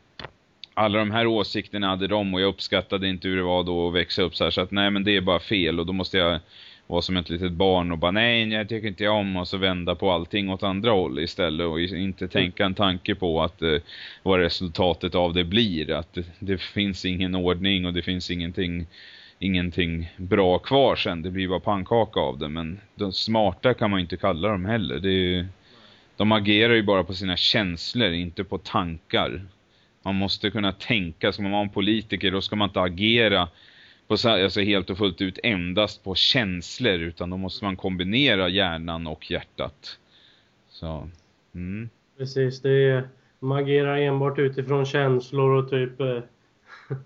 alla 0.73 0.99
de 0.99 1.11
här 1.11 1.27
åsikterna 1.27 1.87
hade 1.87 2.07
de 2.07 2.33
och 2.33 2.41
jag 2.41 2.47
uppskattade 2.47 3.07
inte 3.09 3.27
hur 3.27 3.37
det 3.37 3.43
var 3.43 3.63
då 3.63 3.87
att 3.87 3.93
växa 3.93 4.21
upp 4.21 4.35
så 4.35 4.43
här. 4.43 4.51
Så 4.51 4.61
att 4.61 4.71
nej 4.71 4.91
men 4.91 5.03
det 5.03 5.15
är 5.17 5.21
bara 5.21 5.39
fel 5.39 5.79
och 5.79 5.85
då 5.85 5.93
måste 5.93 6.17
jag 6.17 6.39
vara 6.87 7.01
som 7.01 7.17
ett 7.17 7.29
litet 7.29 7.51
barn 7.51 7.91
och 7.91 7.97
bara 7.97 8.11
nej 8.11 8.49
jag 8.53 8.69
tycker 8.69 8.87
inte 8.87 9.03
jag 9.03 9.15
om 9.15 9.35
och 9.37 9.47
så 9.47 9.57
vända 9.57 9.95
på 9.95 10.11
allting 10.11 10.49
åt 10.49 10.63
andra 10.63 10.91
håll 10.91 11.19
istället 11.19 11.67
och 11.67 11.79
inte 11.81 12.27
tänka 12.27 12.65
en 12.65 12.73
tanke 12.73 13.15
på 13.15 13.41
att 13.43 13.61
eh, 13.61 13.77
vad 14.23 14.39
resultatet 14.39 15.15
av 15.15 15.33
det 15.33 15.43
blir. 15.43 15.91
Att 15.91 16.13
det, 16.13 16.25
det 16.39 16.61
finns 16.61 17.05
ingen 17.05 17.35
ordning 17.35 17.85
och 17.85 17.93
det 17.93 18.01
finns 18.01 18.31
ingenting 18.31 18.85
ingenting 19.39 20.09
bra 20.17 20.59
kvar 20.59 20.95
sen. 20.95 21.21
Det 21.21 21.31
blir 21.31 21.47
bara 21.47 21.59
pannkaka 21.59 22.19
av 22.19 22.37
det. 22.39 22.49
Men 22.49 22.79
de 22.95 23.13
smarta 23.13 23.73
kan 23.73 23.89
man 23.91 23.99
ju 23.99 24.01
inte 24.01 24.17
kalla 24.17 24.47
dem 24.49 24.65
heller. 24.65 24.99
Det 24.99 25.09
är, 25.09 25.11
ju- 25.11 25.45
de 26.17 26.31
agerar 26.31 26.73
ju 26.73 26.83
bara 26.83 27.03
på 27.03 27.13
sina 27.13 27.37
känslor 27.37 28.11
inte 28.11 28.43
på 28.43 28.57
tankar 28.57 29.41
man 30.03 30.15
måste 30.15 30.51
kunna 30.51 30.71
tänka, 30.71 31.31
ska 31.31 31.43
man 31.43 31.51
vara 31.51 31.61
en 31.61 31.69
politiker 31.69 32.31
då 32.31 32.41
ska 32.41 32.55
man 32.55 32.69
inte 32.69 32.81
agera 32.81 33.47
på, 34.07 34.17
så- 34.17 34.29
alltså 34.29 34.61
helt 34.61 34.89
och 34.89 34.97
fullt 34.97 35.21
ut 35.21 35.39
endast 35.43 36.03
på 36.03 36.15
känslor 36.15 36.93
utan 36.99 37.29
då 37.29 37.37
måste 37.37 37.65
man 37.65 37.75
kombinera 37.77 38.49
hjärnan 38.49 39.07
och 39.07 39.31
hjärtat. 39.31 39.97
Så, 40.69 41.09
mm. 41.55 41.89
Precis, 42.17 42.61
det 42.61 42.69
är, 42.89 43.09
de 43.39 43.51
agerar 43.51 43.97
enbart 43.97 44.39
utifrån 44.39 44.85
känslor 44.85 45.51
och 45.51 45.69
typ 45.69 45.99
eh, 46.01 46.19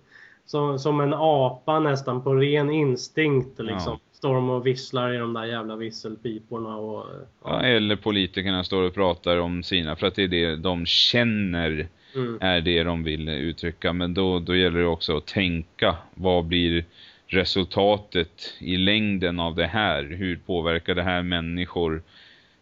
som, 0.45 0.79
som 0.79 0.99
en 1.01 1.13
apa 1.13 1.79
nästan 1.79 2.23
på 2.23 2.33
ren 2.35 2.69
instinkt 2.71 3.59
liksom. 3.59 3.93
Ja. 3.93 3.99
Står 4.15 4.35
de 4.35 4.49
och 4.49 4.67
visslar 4.67 5.13
i 5.13 5.17
de 5.17 5.33
där 5.33 5.45
jävla 5.45 5.75
visselpiporna 5.75 6.75
och... 6.75 7.05
Ja, 7.43 7.61
eller 7.61 7.95
politikerna 7.95 8.63
står 8.63 8.83
och 8.83 8.93
pratar 8.93 9.37
om 9.37 9.63
sina 9.63 9.95
för 9.95 10.07
att 10.07 10.15
det 10.15 10.23
är 10.23 10.27
det 10.27 10.55
de 10.55 10.85
känner 10.85 11.87
Mm. 12.15 12.37
är 12.41 12.61
det 12.61 12.83
de 12.83 13.03
vill 13.03 13.29
uttrycka. 13.29 13.93
Men 13.93 14.13
då, 14.13 14.39
då 14.39 14.55
gäller 14.55 14.79
det 14.79 14.87
också 14.87 15.17
att 15.17 15.25
tänka 15.25 15.95
vad 16.13 16.45
blir 16.45 16.85
resultatet 17.27 18.53
i 18.59 18.77
längden 18.77 19.39
av 19.39 19.55
det 19.55 19.67
här? 19.67 20.03
Hur 20.03 20.39
påverkar 20.45 20.95
det 20.95 21.03
här 21.03 21.21
människor? 21.21 22.01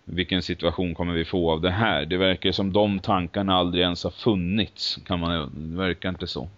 Vilken 0.06 0.42
situation 0.42 0.96
kommer 0.96 1.14
vi 1.14 1.26
få 1.26 1.52
av 1.52 1.62
det 1.62 1.72
här? 1.72 2.06
Det 2.06 2.18
verkar 2.18 2.52
som 2.52 2.74
de 2.74 3.00
tankarna 3.00 3.56
aldrig 3.56 3.84
ens 3.84 4.04
har 4.04 4.12
funnits. 4.12 5.00
Kan 5.06 5.20
man, 5.20 5.52
det 5.56 5.78
verkar 5.78 6.10
inte 6.10 6.28
så. 6.28 6.50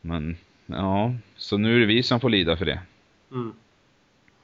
Men 0.00 0.36
ja, 0.66 1.14
så 1.36 1.58
nu 1.58 1.76
är 1.76 1.80
det 1.80 1.86
vi 1.86 2.02
som 2.02 2.20
får 2.20 2.30
lida 2.30 2.56
för 2.56 2.64
det. 2.64 2.80
Mm. 3.32 3.52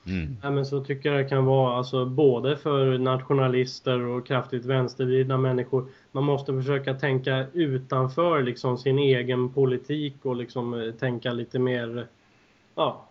Mm. 0.07 0.37
Nej, 0.43 0.53
men 0.53 0.67
så 0.67 0.85
tycker 0.85 1.13
jag 1.13 1.25
det 1.25 1.29
kan 1.29 1.45
vara 1.45 1.77
alltså 1.77 2.05
både 2.07 2.57
för 2.57 2.99
nationalister 2.99 4.01
och 4.01 4.27
kraftigt 4.27 4.65
vänstervridna 4.65 5.39
människor. 5.39 5.89
Man 6.13 6.25
måste 6.25 6.53
försöka 6.53 6.95
tänka 6.95 7.47
utanför 7.53 8.43
liksom 8.43 8.79
sin 8.79 8.99
egen 8.99 9.49
politik 9.49 10.15
och 10.23 10.37
liksom 10.37 10.93
tänka 10.99 11.33
lite 11.33 11.59
mer 11.59 12.07
ja, 12.75 13.07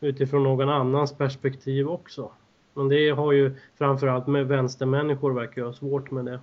utifrån 0.00 0.42
någon 0.42 0.68
annans 0.68 1.16
perspektiv 1.16 1.88
också. 1.88 2.30
Men 2.74 2.88
det 2.88 3.10
har 3.10 3.32
ju 3.32 3.54
framförallt 3.78 4.26
med 4.26 4.46
vänstermänniskor 4.46 5.32
verkar 5.32 5.62
ha 5.62 5.72
svårt 5.72 6.10
med 6.10 6.24
det. 6.24 6.40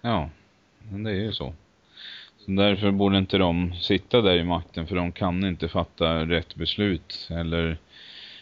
Ja, 0.00 0.30
men 0.90 1.02
det 1.02 1.10
är 1.10 1.14
ju 1.22 1.32
så. 1.32 1.52
Därför 2.46 2.90
borde 2.90 3.18
inte 3.18 3.38
de 3.38 3.74
sitta 3.74 4.20
där 4.20 4.36
i 4.36 4.44
makten 4.44 4.86
för 4.86 4.96
de 4.96 5.12
kan 5.12 5.44
inte 5.44 5.68
fatta 5.68 6.24
rätt 6.24 6.54
beslut 6.54 7.28
eller 7.30 7.78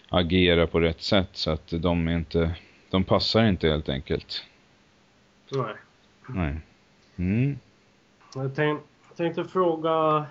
agera 0.09 0.67
på 0.67 0.81
rätt 0.81 1.03
sätt 1.03 1.31
så 1.33 1.51
att 1.51 1.69
de 1.69 2.09
inte 2.09 2.55
de 2.91 3.05
passar 3.05 3.49
inte 3.49 3.69
helt 3.69 3.89
enkelt. 3.89 4.45
Nej. 5.53 5.75
Nej. 6.29 6.57
Mm. 7.17 7.59
Jag 8.35 8.55
tänk, 8.57 8.81
tänkte 9.17 9.45
fråga 9.45 10.27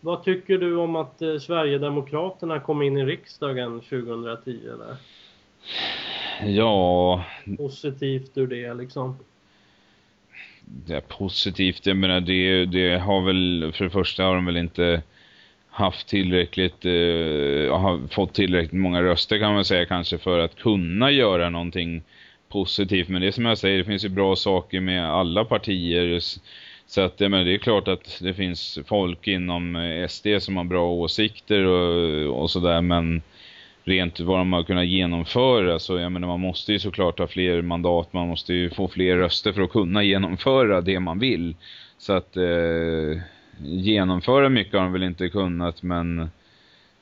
vad 0.00 0.24
tycker 0.24 0.58
du 0.58 0.76
om 0.76 0.96
att 0.96 1.22
eh, 1.22 1.38
Sverigedemokraterna 1.38 2.60
kom 2.60 2.82
in 2.82 2.96
i 2.96 3.04
riksdagen 3.04 3.80
2010 3.80 4.60
där? 4.78 4.96
Ja, 6.46 7.24
Positivt 7.56 8.38
ur 8.38 8.46
det 8.46 8.74
liksom. 8.74 9.16
det 10.64 10.94
är 10.94 11.00
positivt. 11.00 11.86
Jag 11.86 11.96
menar, 11.96 12.20
det, 12.20 12.66
det 12.66 12.98
har 12.98 13.20
väl, 13.20 13.72
för 13.74 13.84
det 13.84 13.90
första 13.90 14.24
har 14.24 14.34
de 14.34 14.46
väl 14.46 14.56
inte 14.56 15.02
haft 15.72 16.08
tillräckligt, 16.08 16.84
eh, 16.84 17.78
har 17.78 18.08
fått 18.08 18.34
tillräckligt 18.34 18.80
många 18.80 19.02
röster 19.02 19.38
kan 19.38 19.54
man 19.54 19.64
säga 19.64 19.84
kanske 19.84 20.18
för 20.18 20.38
att 20.38 20.56
kunna 20.56 21.10
göra 21.10 21.50
någonting 21.50 22.02
positivt. 22.48 23.08
Men 23.08 23.20
det 23.20 23.26
är 23.26 23.30
som 23.30 23.44
jag 23.44 23.58
säger, 23.58 23.78
det 23.78 23.84
finns 23.84 24.04
ju 24.04 24.08
bra 24.08 24.36
saker 24.36 24.80
med 24.80 25.10
alla 25.10 25.44
partier. 25.44 26.20
Så 26.86 27.00
att 27.00 27.20
men 27.20 27.46
det 27.46 27.54
är 27.54 27.58
klart 27.58 27.88
att 27.88 28.18
det 28.20 28.34
finns 28.34 28.78
folk 28.86 29.28
inom 29.28 29.76
eh, 29.76 30.08
SD 30.08 30.26
som 30.38 30.56
har 30.56 30.64
bra 30.64 30.90
åsikter 30.90 31.64
och, 31.64 32.42
och 32.42 32.50
sådär. 32.50 32.80
Men 32.80 33.22
rent 33.84 34.20
vad 34.20 34.38
de 34.38 34.52
har 34.52 34.62
kunnat 34.62 34.86
genomföra 34.86 35.78
så 35.78 35.98
jag 35.98 36.12
menar 36.12 36.28
man 36.28 36.40
måste 36.40 36.72
ju 36.72 36.78
såklart 36.78 37.18
ha 37.18 37.26
fler 37.26 37.62
mandat. 37.62 38.12
Man 38.12 38.28
måste 38.28 38.54
ju 38.54 38.70
få 38.70 38.88
fler 38.88 39.16
röster 39.16 39.52
för 39.52 39.62
att 39.62 39.72
kunna 39.72 40.02
genomföra 40.02 40.80
det 40.80 41.00
man 41.00 41.18
vill. 41.18 41.54
Så 41.98 42.12
att 42.12 42.36
eh, 42.36 43.22
genomföra 43.64 44.48
mycket 44.48 44.74
har 44.74 44.80
de 44.80 44.92
väl 44.92 45.02
inte 45.02 45.28
kunnat 45.28 45.82
men 45.82 46.30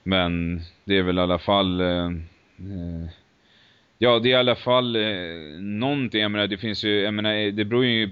men 0.02 0.60
det 0.84 0.96
är 0.96 1.02
väl 1.02 1.18
i 1.18 1.20
alla 1.20 1.38
fall 1.38 1.80
eh, 1.80 2.06
eh, 2.06 3.08
Ja, 4.02 4.18
det 4.18 4.28
är 4.28 4.30
i 4.30 4.34
alla 4.34 4.56
fall 4.56 4.96
eh, 4.96 5.60
någonting, 5.60 6.20
jag 6.20 6.30
menar 6.30 6.46
det 6.46 6.58
finns 6.58 6.84
ju, 6.84 7.00
jag 7.00 7.14
menar 7.14 7.50
det 7.50 7.64
beror 7.64 7.84
ju 7.84 8.10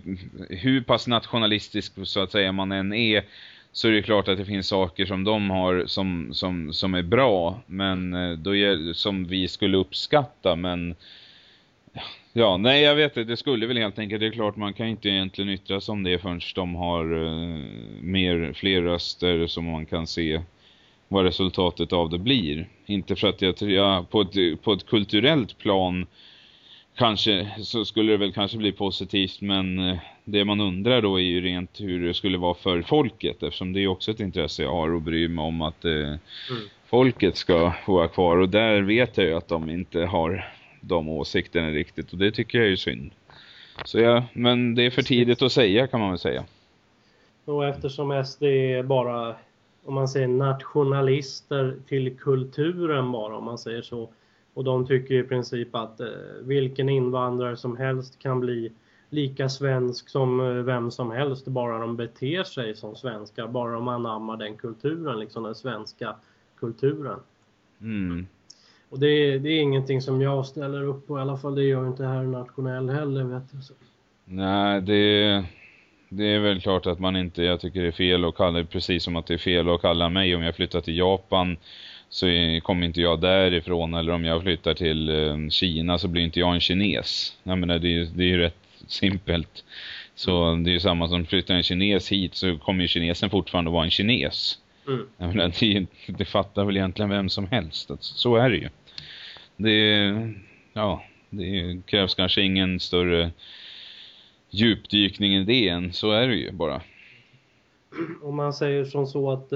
hur 0.50 0.80
pass 0.80 1.06
nationalistisk 1.06 1.92
så 2.02 2.20
att 2.20 2.32
säga 2.32 2.52
man 2.52 2.72
än 2.72 2.92
är 2.92 3.24
så 3.72 3.88
är 3.88 3.92
det 3.92 4.02
klart 4.02 4.28
att 4.28 4.38
det 4.38 4.44
finns 4.44 4.68
saker 4.68 5.06
som 5.06 5.24
de 5.24 5.50
har 5.50 5.84
som, 5.86 6.28
som, 6.32 6.72
som 6.72 6.94
är 6.94 7.02
bra. 7.02 7.60
Men 7.66 8.14
eh, 8.14 8.32
då 8.32 8.52
som 8.94 9.24
vi 9.24 9.48
skulle 9.48 9.76
uppskatta 9.76 10.56
men 10.56 10.94
Ja, 12.38 12.56
nej 12.56 12.82
jag 12.82 12.94
vet 12.94 13.14
det. 13.14 13.24
Det 13.24 13.36
skulle 13.36 13.66
väl 13.66 13.76
helt 13.76 13.98
enkelt. 13.98 14.20
Det 14.20 14.26
är 14.26 14.30
klart 14.30 14.56
man 14.56 14.72
kan 14.72 14.86
inte 14.86 15.08
egentligen 15.08 15.50
yttra 15.50 15.80
sig 15.80 15.92
om 15.92 16.02
det 16.02 16.18
förrän 16.18 16.40
de 16.54 16.74
har 16.74 17.12
uh, 17.12 17.64
mer, 18.00 18.52
fler 18.52 18.82
röster 18.82 19.46
som 19.46 19.64
man 19.64 19.86
kan 19.86 20.06
se 20.06 20.40
vad 21.08 21.24
resultatet 21.24 21.92
av 21.92 22.10
det 22.10 22.18
blir. 22.18 22.68
Inte 22.86 23.16
för 23.16 23.28
att 23.28 23.42
jag 23.42 23.56
tror, 23.56 23.70
ja, 23.70 24.06
på 24.10 24.20
ett, 24.20 24.62
på 24.62 24.72
ett 24.72 24.86
kulturellt 24.86 25.58
plan 25.58 26.06
kanske 26.96 27.48
så 27.62 27.84
skulle 27.84 28.12
det 28.12 28.18
väl 28.18 28.32
kanske 28.32 28.58
bli 28.58 28.72
positivt 28.72 29.40
men 29.40 29.78
uh, 29.78 29.98
det 30.24 30.44
man 30.44 30.60
undrar 30.60 31.02
då 31.02 31.16
är 31.16 31.24
ju 31.24 31.40
rent 31.40 31.80
hur 31.80 32.06
det 32.06 32.14
skulle 32.14 32.38
vara 32.38 32.54
för 32.54 32.82
folket 32.82 33.42
eftersom 33.42 33.72
det 33.72 33.80
är 33.80 33.88
också 33.88 34.10
ett 34.10 34.20
intresse 34.20 34.62
jag 34.62 34.72
har 34.72 34.94
och 34.94 35.02
bryr 35.02 35.28
mig 35.28 35.42
om 35.42 35.62
att 35.62 35.84
uh, 35.84 36.06
mm. 36.06 36.18
folket 36.86 37.36
ska 37.36 37.72
vara 37.86 38.08
kvar 38.08 38.36
och 38.36 38.48
där 38.48 38.80
vet 38.80 39.16
jag 39.16 39.26
ju 39.26 39.34
att 39.34 39.48
de 39.48 39.70
inte 39.70 40.00
har 40.00 40.57
de 40.80 41.08
åsikterna 41.08 41.70
riktigt 41.70 42.12
och 42.12 42.18
det 42.18 42.30
tycker 42.30 42.58
jag 42.58 42.72
är 42.72 42.76
synd. 42.76 43.10
Så 43.84 43.98
ja, 43.98 44.24
men 44.32 44.74
det 44.74 44.86
är 44.86 44.90
för 44.90 45.02
tidigt 45.02 45.42
att 45.42 45.52
säga 45.52 45.86
kan 45.86 46.00
man 46.00 46.10
väl 46.10 46.18
säga. 46.18 46.44
Och 47.44 47.66
eftersom 47.66 48.24
SD 48.24 48.42
är 48.42 48.82
bara, 48.82 49.36
om 49.84 49.94
man 49.94 50.08
säger 50.08 50.28
nationalister 50.28 51.76
till 51.88 52.16
kulturen 52.16 53.12
bara 53.12 53.36
om 53.36 53.44
man 53.44 53.58
säger 53.58 53.82
så. 53.82 54.08
Och 54.54 54.64
de 54.64 54.86
tycker 54.86 55.14
i 55.14 55.22
princip 55.22 55.74
att 55.74 56.00
eh, 56.00 56.06
vilken 56.42 56.88
invandrare 56.88 57.56
som 57.56 57.76
helst 57.76 58.18
kan 58.18 58.40
bli 58.40 58.72
lika 59.10 59.48
svensk 59.48 60.08
som 60.08 60.40
eh, 60.40 60.46
vem 60.46 60.90
som 60.90 61.10
helst 61.10 61.46
bara 61.46 61.78
de 61.78 61.96
beter 61.96 62.44
sig 62.44 62.76
som 62.76 62.96
svenskar, 62.96 63.48
bara 63.48 63.72
de 63.72 63.88
anammar 63.88 64.36
den 64.36 64.56
kulturen, 64.56 65.18
liksom 65.20 65.42
den 65.42 65.54
svenska 65.54 66.16
kulturen. 66.56 67.20
Mm. 67.80 68.26
Och 68.90 68.98
det, 68.98 69.38
det 69.38 69.48
är 69.48 69.60
ingenting 69.60 70.02
som 70.02 70.22
jag 70.22 70.46
ställer 70.46 70.82
upp 70.82 71.06
på 71.06 71.18
i 71.18 71.20
alla 71.20 71.36
fall. 71.36 71.54
Det 71.54 71.64
gör 71.64 71.88
inte 71.88 72.04
här 72.04 72.22
nationell 72.22 72.88
heller 72.90 73.24
vet 73.24 73.42
jag. 73.52 73.62
Så. 73.62 73.74
Nej, 74.24 74.80
det, 74.80 75.44
det 76.08 76.24
är 76.24 76.38
väl 76.38 76.60
klart 76.60 76.86
att 76.86 76.98
man 76.98 77.16
inte, 77.16 77.42
jag 77.42 77.60
tycker 77.60 77.82
det 77.82 77.88
är 77.88 77.92
fel 77.92 78.24
att 78.24 78.36
kalla, 78.36 78.64
precis 78.64 79.02
som 79.02 79.16
att 79.16 79.26
det 79.26 79.34
är 79.34 79.38
fel 79.38 79.68
att 79.68 79.80
kalla 79.80 80.08
mig 80.08 80.34
om 80.34 80.42
jag 80.42 80.56
flyttar 80.56 80.80
till 80.80 80.98
Japan 80.98 81.56
så 82.08 82.26
kommer 82.62 82.86
inte 82.86 83.00
jag 83.00 83.20
därifrån 83.20 83.94
eller 83.94 84.12
om 84.12 84.24
jag 84.24 84.42
flyttar 84.42 84.74
till 84.74 85.08
eh, 85.08 85.48
Kina 85.48 85.98
så 85.98 86.08
blir 86.08 86.22
inte 86.22 86.40
jag 86.40 86.54
en 86.54 86.60
kines. 86.60 87.36
Jag 87.42 87.58
menar 87.58 87.78
det, 87.78 88.04
det 88.04 88.22
är 88.22 88.28
ju 88.28 88.38
rätt 88.38 88.56
simpelt. 88.86 89.64
Så 90.14 90.54
det 90.64 90.70
är 90.70 90.72
ju 90.72 90.80
samma 90.80 91.08
som 91.08 91.26
flyttar 91.26 91.54
en 91.54 91.62
kines 91.62 92.12
hit 92.12 92.34
så 92.34 92.58
kommer 92.58 92.82
ju 92.82 92.88
kinesen 92.88 93.30
fortfarande 93.30 93.70
vara 93.70 93.84
en 93.84 93.90
kines. 93.90 94.58
Mm. 94.88 95.06
Jag 95.16 95.28
menar, 95.28 95.52
det, 95.60 95.86
det 96.18 96.24
fattar 96.24 96.64
väl 96.64 96.76
egentligen 96.76 97.10
vem 97.10 97.28
som 97.28 97.46
helst. 97.46 97.90
Så 98.00 98.36
är 98.36 98.50
det 98.50 98.56
ju. 98.56 98.68
Det, 99.56 100.34
ja, 100.72 101.02
det 101.30 101.80
krävs 101.86 102.14
kanske 102.14 102.42
ingen 102.42 102.80
större 102.80 103.30
djupdykning 104.50 105.34
än 105.34 105.46
det 105.46 105.68
än. 105.68 105.92
Så 105.92 106.12
är 106.12 106.28
det 106.28 106.34
ju 106.34 106.52
bara. 106.52 106.82
Om 108.22 108.36
man 108.36 108.52
säger 108.52 108.84
som 108.84 109.06
så 109.06 109.30
att 109.30 109.52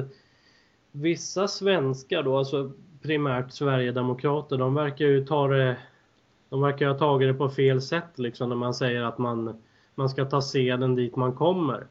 vissa 0.92 1.48
svenskar 1.48 2.22
då, 2.22 2.38
alltså 2.38 2.72
primärt 3.02 3.52
Sverigedemokrater, 3.52 4.56
de 4.56 4.74
verkar 4.74 5.04
ju 5.04 5.24
ta 5.24 5.48
det 5.48 5.76
de 6.52 6.60
verkar 6.60 6.88
ha 6.88 6.98
tagit 6.98 7.28
det 7.28 7.34
på 7.34 7.48
fel 7.48 7.80
sätt 7.82 8.18
liksom 8.18 8.48
när 8.48 8.56
man 8.56 8.74
säger 8.74 9.02
att 9.02 9.18
man, 9.18 9.60
man 9.94 10.08
ska 10.08 10.24
ta 10.24 10.42
seden 10.42 10.94
dit 10.94 11.16
man 11.16 11.32
kommer. 11.32 11.86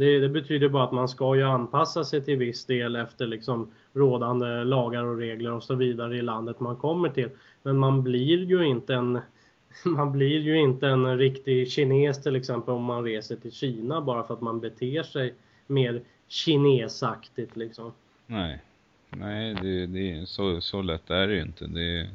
Det, 0.00 0.20
det, 0.20 0.28
betyder 0.28 0.68
bara 0.68 0.84
att 0.84 0.92
man 0.92 1.08
ska 1.08 1.36
ju 1.36 1.42
anpassa 1.42 2.04
sig 2.04 2.24
till 2.24 2.36
viss 2.36 2.64
del 2.64 2.96
efter 2.96 3.26
liksom 3.26 3.70
rådande 3.92 4.64
lagar 4.64 5.04
och 5.04 5.18
regler 5.18 5.52
och 5.52 5.62
så 5.62 5.74
vidare 5.74 6.16
i 6.16 6.22
landet 6.22 6.60
man 6.60 6.76
kommer 6.76 7.08
till. 7.08 7.28
Men 7.62 7.78
man 7.78 8.02
blir 8.02 8.44
ju 8.44 8.66
inte 8.66 8.94
en 8.94 9.20
man 9.84 10.12
blir 10.12 10.40
ju 10.40 10.60
inte 10.60 10.86
en 10.86 11.18
riktig 11.18 11.72
kines 11.72 12.22
till 12.22 12.36
exempel 12.36 12.74
om 12.74 12.84
man 12.84 13.04
reser 13.04 13.36
till 13.36 13.52
Kina 13.52 14.00
bara 14.00 14.26
för 14.26 14.34
att 14.34 14.40
man 14.40 14.60
beter 14.60 15.02
sig 15.02 15.34
mer 15.66 16.02
kinesaktigt 16.28 17.56
liksom. 17.56 17.92
Nej. 18.26 18.60
Nej, 19.10 19.54
det, 19.62 19.86
det, 19.86 20.28
så, 20.28 20.60
så 20.60 20.82
lätt 20.82 21.10
är 21.10 21.26
det 21.26 21.34
ju 21.34 21.42
inte. 21.42 21.66
Det... 21.66 22.08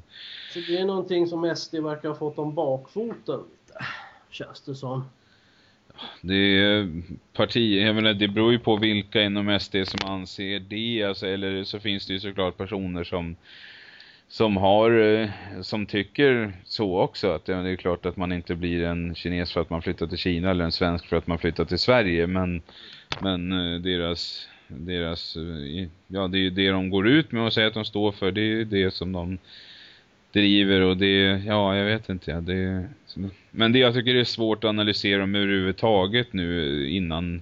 Så 0.54 0.60
det 0.60 0.78
är 0.78 0.86
någonting 0.86 1.28
som 1.28 1.56
SD 1.56 1.76
verkar 1.76 2.10
ha 2.10 2.16
fått 2.16 2.40
om 2.40 2.56
bakfoten 2.56 3.40
lite, 3.40 3.86
känns 4.30 4.62
det 4.62 4.76
som. 4.76 5.04
Det 6.22 6.36
är 6.36 7.02
parti, 7.34 7.84
jag 7.86 7.96
menar, 7.96 8.14
det 8.14 8.28
beror 8.28 8.52
ju 8.52 8.60
på 8.60 8.78
vilka 8.78 9.24
inom 9.24 9.60
SD 9.60 9.76
som 9.86 10.10
anser 10.12 10.60
det, 10.60 11.04
alltså, 11.04 11.28
eller 11.28 11.64
så 11.64 11.80
finns 11.80 12.06
det 12.06 12.14
ju 12.14 12.20
såklart 12.20 12.58
personer 12.58 13.04
som 13.04 13.36
som 14.28 14.58
har, 14.58 14.92
eh, 14.92 15.30
som 15.62 15.86
tycker 15.86 16.54
så 16.64 17.00
också, 17.00 17.32
att 17.32 17.46
det 17.46 17.54
är 17.54 17.76
klart 17.76 18.06
att 18.06 18.18
man 18.18 18.32
inte 18.32 18.56
blir 18.56 18.84
en 18.84 19.16
kines 19.16 19.54
för 19.54 19.62
att 19.62 19.70
man 19.70 19.82
flyttar 19.82 20.08
till 20.08 20.18
Kina 20.18 20.52
eller 20.52 20.66
en 20.66 20.72
svensk 20.72 21.06
för 21.06 21.18
att 21.18 21.28
man 21.28 21.38
flyttar 21.38 21.66
till 21.66 21.80
Sverige, 21.80 22.28
men, 22.28 22.62
men 23.22 23.52
eh, 23.52 23.82
deras, 23.82 24.48
deras, 24.68 25.36
eh, 25.36 25.88
ja 26.08 26.28
det 26.28 26.38
är 26.38 26.42
ju 26.42 26.50
det 26.50 26.70
de 26.70 26.90
går 26.90 27.08
ut 27.08 27.32
med 27.32 27.44
och 27.44 27.54
säger 27.54 27.68
att 27.68 27.74
de 27.74 27.86
står 27.86 28.12
för, 28.12 28.32
det 28.32 28.42
är 28.42 28.46
ju 28.46 28.66
det 28.66 28.92
som 28.92 29.12
de 29.12 29.38
driver 30.36 30.82
och 30.82 30.98
det, 30.98 31.42
ja 31.46 31.78
jag 31.78 31.86
vet 31.86 32.10
inte, 32.10 32.32
ja, 32.32 32.42
det, 32.42 32.88
men 33.52 33.72
det 33.72 33.80
jag 33.80 33.94
tycker 33.94 34.14
det 34.14 34.20
är 34.20 34.24
svårt 34.24 34.64
att 34.64 34.70
analysera 34.70 35.20
dem 35.20 35.36
överhuvudtaget 35.36 36.34
nu 36.34 36.90
innan, 36.90 37.42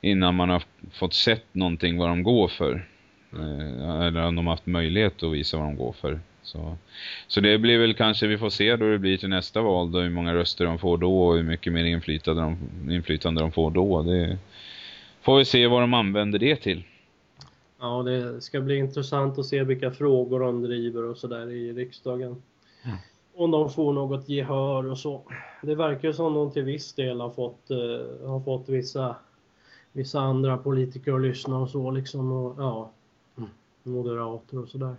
innan 0.00 0.34
man 0.34 0.50
har 0.50 0.62
fått 0.92 1.14
sett 1.14 1.54
någonting 1.54 1.98
vad 1.98 2.08
de 2.08 2.22
går 2.22 2.48
för. 2.48 2.86
Eh, 3.32 4.06
eller 4.06 4.22
om 4.22 4.36
de 4.36 4.46
har 4.46 4.52
haft 4.52 4.66
möjlighet 4.66 5.22
att 5.22 5.32
visa 5.32 5.56
vad 5.56 5.66
de 5.66 5.76
går 5.76 5.92
för. 6.00 6.20
Så, 6.42 6.76
så 7.26 7.40
det 7.40 7.58
blir 7.58 7.78
väl 7.78 7.94
kanske, 7.94 8.26
vi 8.26 8.38
får 8.38 8.50
se 8.50 8.76
då 8.76 8.90
det 8.90 8.98
blir 8.98 9.16
till 9.16 9.28
nästa 9.28 9.60
val 9.60 9.92
då 9.92 10.00
hur 10.00 10.10
många 10.10 10.34
röster 10.34 10.64
de 10.64 10.78
får 10.78 10.98
då 10.98 11.22
och 11.22 11.36
hur 11.36 11.42
mycket 11.42 11.72
mer 11.72 11.84
inflytande 11.84 12.42
de, 12.42 12.58
inflytande 12.90 13.40
de 13.40 13.52
får 13.52 13.70
då. 13.70 14.02
Det 14.02 14.38
får 15.22 15.38
vi 15.38 15.44
se 15.44 15.66
vad 15.66 15.82
de 15.82 15.94
använder 15.94 16.38
det 16.38 16.56
till. 16.56 16.82
Ja, 17.80 18.02
det 18.02 18.40
ska 18.40 18.60
bli 18.60 18.76
intressant 18.76 19.38
att 19.38 19.46
se 19.46 19.64
vilka 19.64 19.90
frågor 19.90 20.40
de 20.40 20.62
driver 20.62 21.02
och 21.02 21.16
sådär 21.16 21.50
i 21.50 21.72
riksdagen. 21.72 22.42
Mm. 22.84 22.96
Om 23.34 23.50
de 23.50 23.70
får 23.70 23.92
något 23.92 24.28
gehör 24.28 24.90
och 24.90 24.98
så. 24.98 25.22
Det 25.62 25.74
verkar 25.74 26.12
som 26.12 26.34
de 26.34 26.50
till 26.50 26.64
viss 26.64 26.92
del 26.92 27.20
har 27.20 27.30
fått, 27.30 27.70
uh, 27.70 28.28
har 28.28 28.40
fått 28.40 28.68
vissa, 28.68 29.16
vissa 29.92 30.20
andra 30.20 30.56
politiker 30.56 31.12
att 31.12 31.22
lyssna 31.22 31.58
och 31.58 31.70
så 31.70 31.90
liksom. 31.90 32.32
Och, 32.32 32.54
ja, 32.58 32.90
moderater 33.82 34.58
och 34.58 34.68
sådär. 34.68 34.96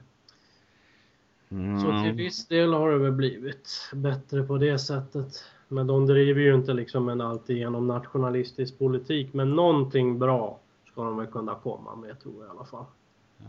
Mm. 1.50 1.80
Så 1.80 2.04
till 2.04 2.14
viss 2.14 2.48
del 2.48 2.74
har 2.74 2.92
det 2.92 2.98
väl 2.98 3.12
blivit 3.12 3.70
bättre 3.94 4.44
på 4.44 4.58
det 4.58 4.80
sättet. 4.80 5.44
Men 5.68 5.88
de 5.88 6.08
driver 6.08 6.42
ju 6.42 6.56
inte 6.56 6.74
liksom 6.74 7.10
en 7.10 7.22
alltigenom 7.22 7.88
nationalistisk 7.88 8.78
politik. 8.80 9.34
Men 9.34 9.56
någonting 9.56 10.20
bra 10.20 10.60
ska 11.00 11.06
de 11.06 11.18
väl 11.18 11.28
kunna 11.28 11.56
komma 11.56 11.96
med 11.96 12.20
tror 12.20 12.34
jag 12.40 12.48
i 12.48 12.50
alla 12.50 12.66
fall. 12.66 12.86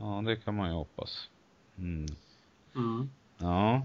Ja, 0.00 0.22
det 0.26 0.36
kan 0.36 0.54
man 0.54 0.68
ju 0.68 0.74
hoppas. 0.74 1.28
Mm. 1.78 2.06
Mm. 2.76 3.10
Ja. 3.38 3.82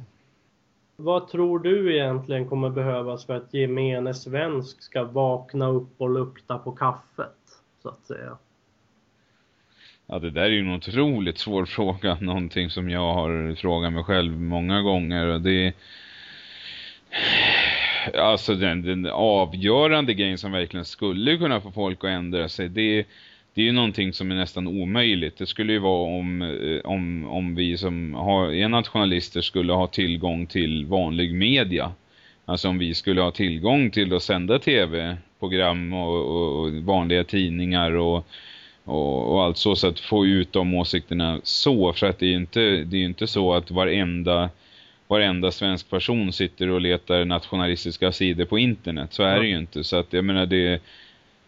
Vad 0.95 1.27
tror 1.27 1.59
du 1.59 1.95
egentligen 1.95 2.49
kommer 2.49 2.69
behövas 2.69 3.25
för 3.25 3.35
att 3.35 3.53
gemene 3.53 4.13
svensk 4.13 4.81
ska 4.81 5.03
vakna 5.03 5.67
upp 5.67 6.01
och 6.01 6.09
lukta 6.09 6.57
på 6.57 6.71
kaffet? 6.71 7.61
Så 7.81 7.89
att 7.89 8.05
säga. 8.05 8.37
Ja, 10.05 10.19
det 10.19 10.29
där 10.29 10.41
är 10.41 10.49
ju 10.49 10.59
en 10.59 10.75
otroligt 10.75 11.37
svår 11.37 11.65
fråga. 11.75 12.17
Någonting 12.21 12.69
som 12.69 12.89
jag 12.89 13.13
har 13.13 13.55
frågat 13.55 13.93
mig 13.93 14.03
själv 14.03 14.31
många 14.41 14.81
gånger. 14.81 15.27
Och 15.27 15.41
det 15.41 15.73
Alltså 18.13 18.55
den, 18.55 18.81
den 18.81 19.05
avgörande 19.05 20.13
grejen 20.13 20.37
som 20.37 20.51
verkligen 20.51 20.85
skulle 20.85 21.37
kunna 21.37 21.61
få 21.61 21.71
folk 21.71 22.03
att 22.03 22.09
ändra 22.09 22.49
sig. 22.49 22.69
Det, 22.69 23.05
det 23.55 23.61
är 23.61 23.65
ju 23.65 23.71
någonting 23.71 24.13
som 24.13 24.31
är 24.31 24.35
nästan 24.35 24.67
omöjligt. 24.67 25.37
Det 25.37 25.45
skulle 25.45 25.73
ju 25.73 25.79
vara 25.79 26.17
om, 26.19 26.41
eh, 26.41 26.91
om, 26.91 27.27
om 27.27 27.55
vi 27.55 27.77
som 27.77 28.13
har, 28.13 28.51
är 28.53 28.69
nationalister 28.69 29.41
skulle 29.41 29.73
ha 29.73 29.87
tillgång 29.87 30.47
till 30.47 30.85
vanlig 30.85 31.33
media. 31.33 31.91
Alltså 32.45 32.69
om 32.69 32.77
vi 32.77 32.93
skulle 32.93 33.21
ha 33.21 33.31
tillgång 33.31 33.91
till 33.91 34.13
att 34.13 34.23
sända 34.23 34.59
tv-program 34.59 35.93
och, 35.93 36.15
och, 36.15 36.59
och 36.59 36.73
vanliga 36.73 37.23
tidningar 37.23 37.91
och 37.91 38.27
och, 38.85 39.43
allt 39.43 39.57
så, 39.57 39.75
så 39.75 39.87
att 39.87 39.99
få 39.99 40.25
ut 40.25 40.53
de 40.53 40.73
åsikterna 40.73 41.39
så, 41.43 41.93
för 41.93 42.07
att 42.07 42.19
det 42.19 42.25
är 42.25 42.29
ju 42.29 42.35
inte, 42.35 42.59
det 42.59 42.97
är 42.97 43.05
inte 43.05 43.27
så 43.27 43.53
att 43.53 43.71
varenda, 43.71 44.49
varenda 45.07 45.51
svensk 45.51 45.89
person 45.89 46.33
sitter 46.33 46.69
och 46.69 46.81
letar 46.81 47.25
nationalistiska 47.25 48.11
sidor 48.11 48.45
på 48.45 48.59
internet, 48.59 49.13
så 49.13 49.23
är 49.23 49.39
det 49.39 49.47
ju 49.47 49.57
inte, 49.57 49.83
så 49.83 49.95
att 49.95 50.13
jag 50.13 50.25
menar 50.25 50.45
det 50.45 50.81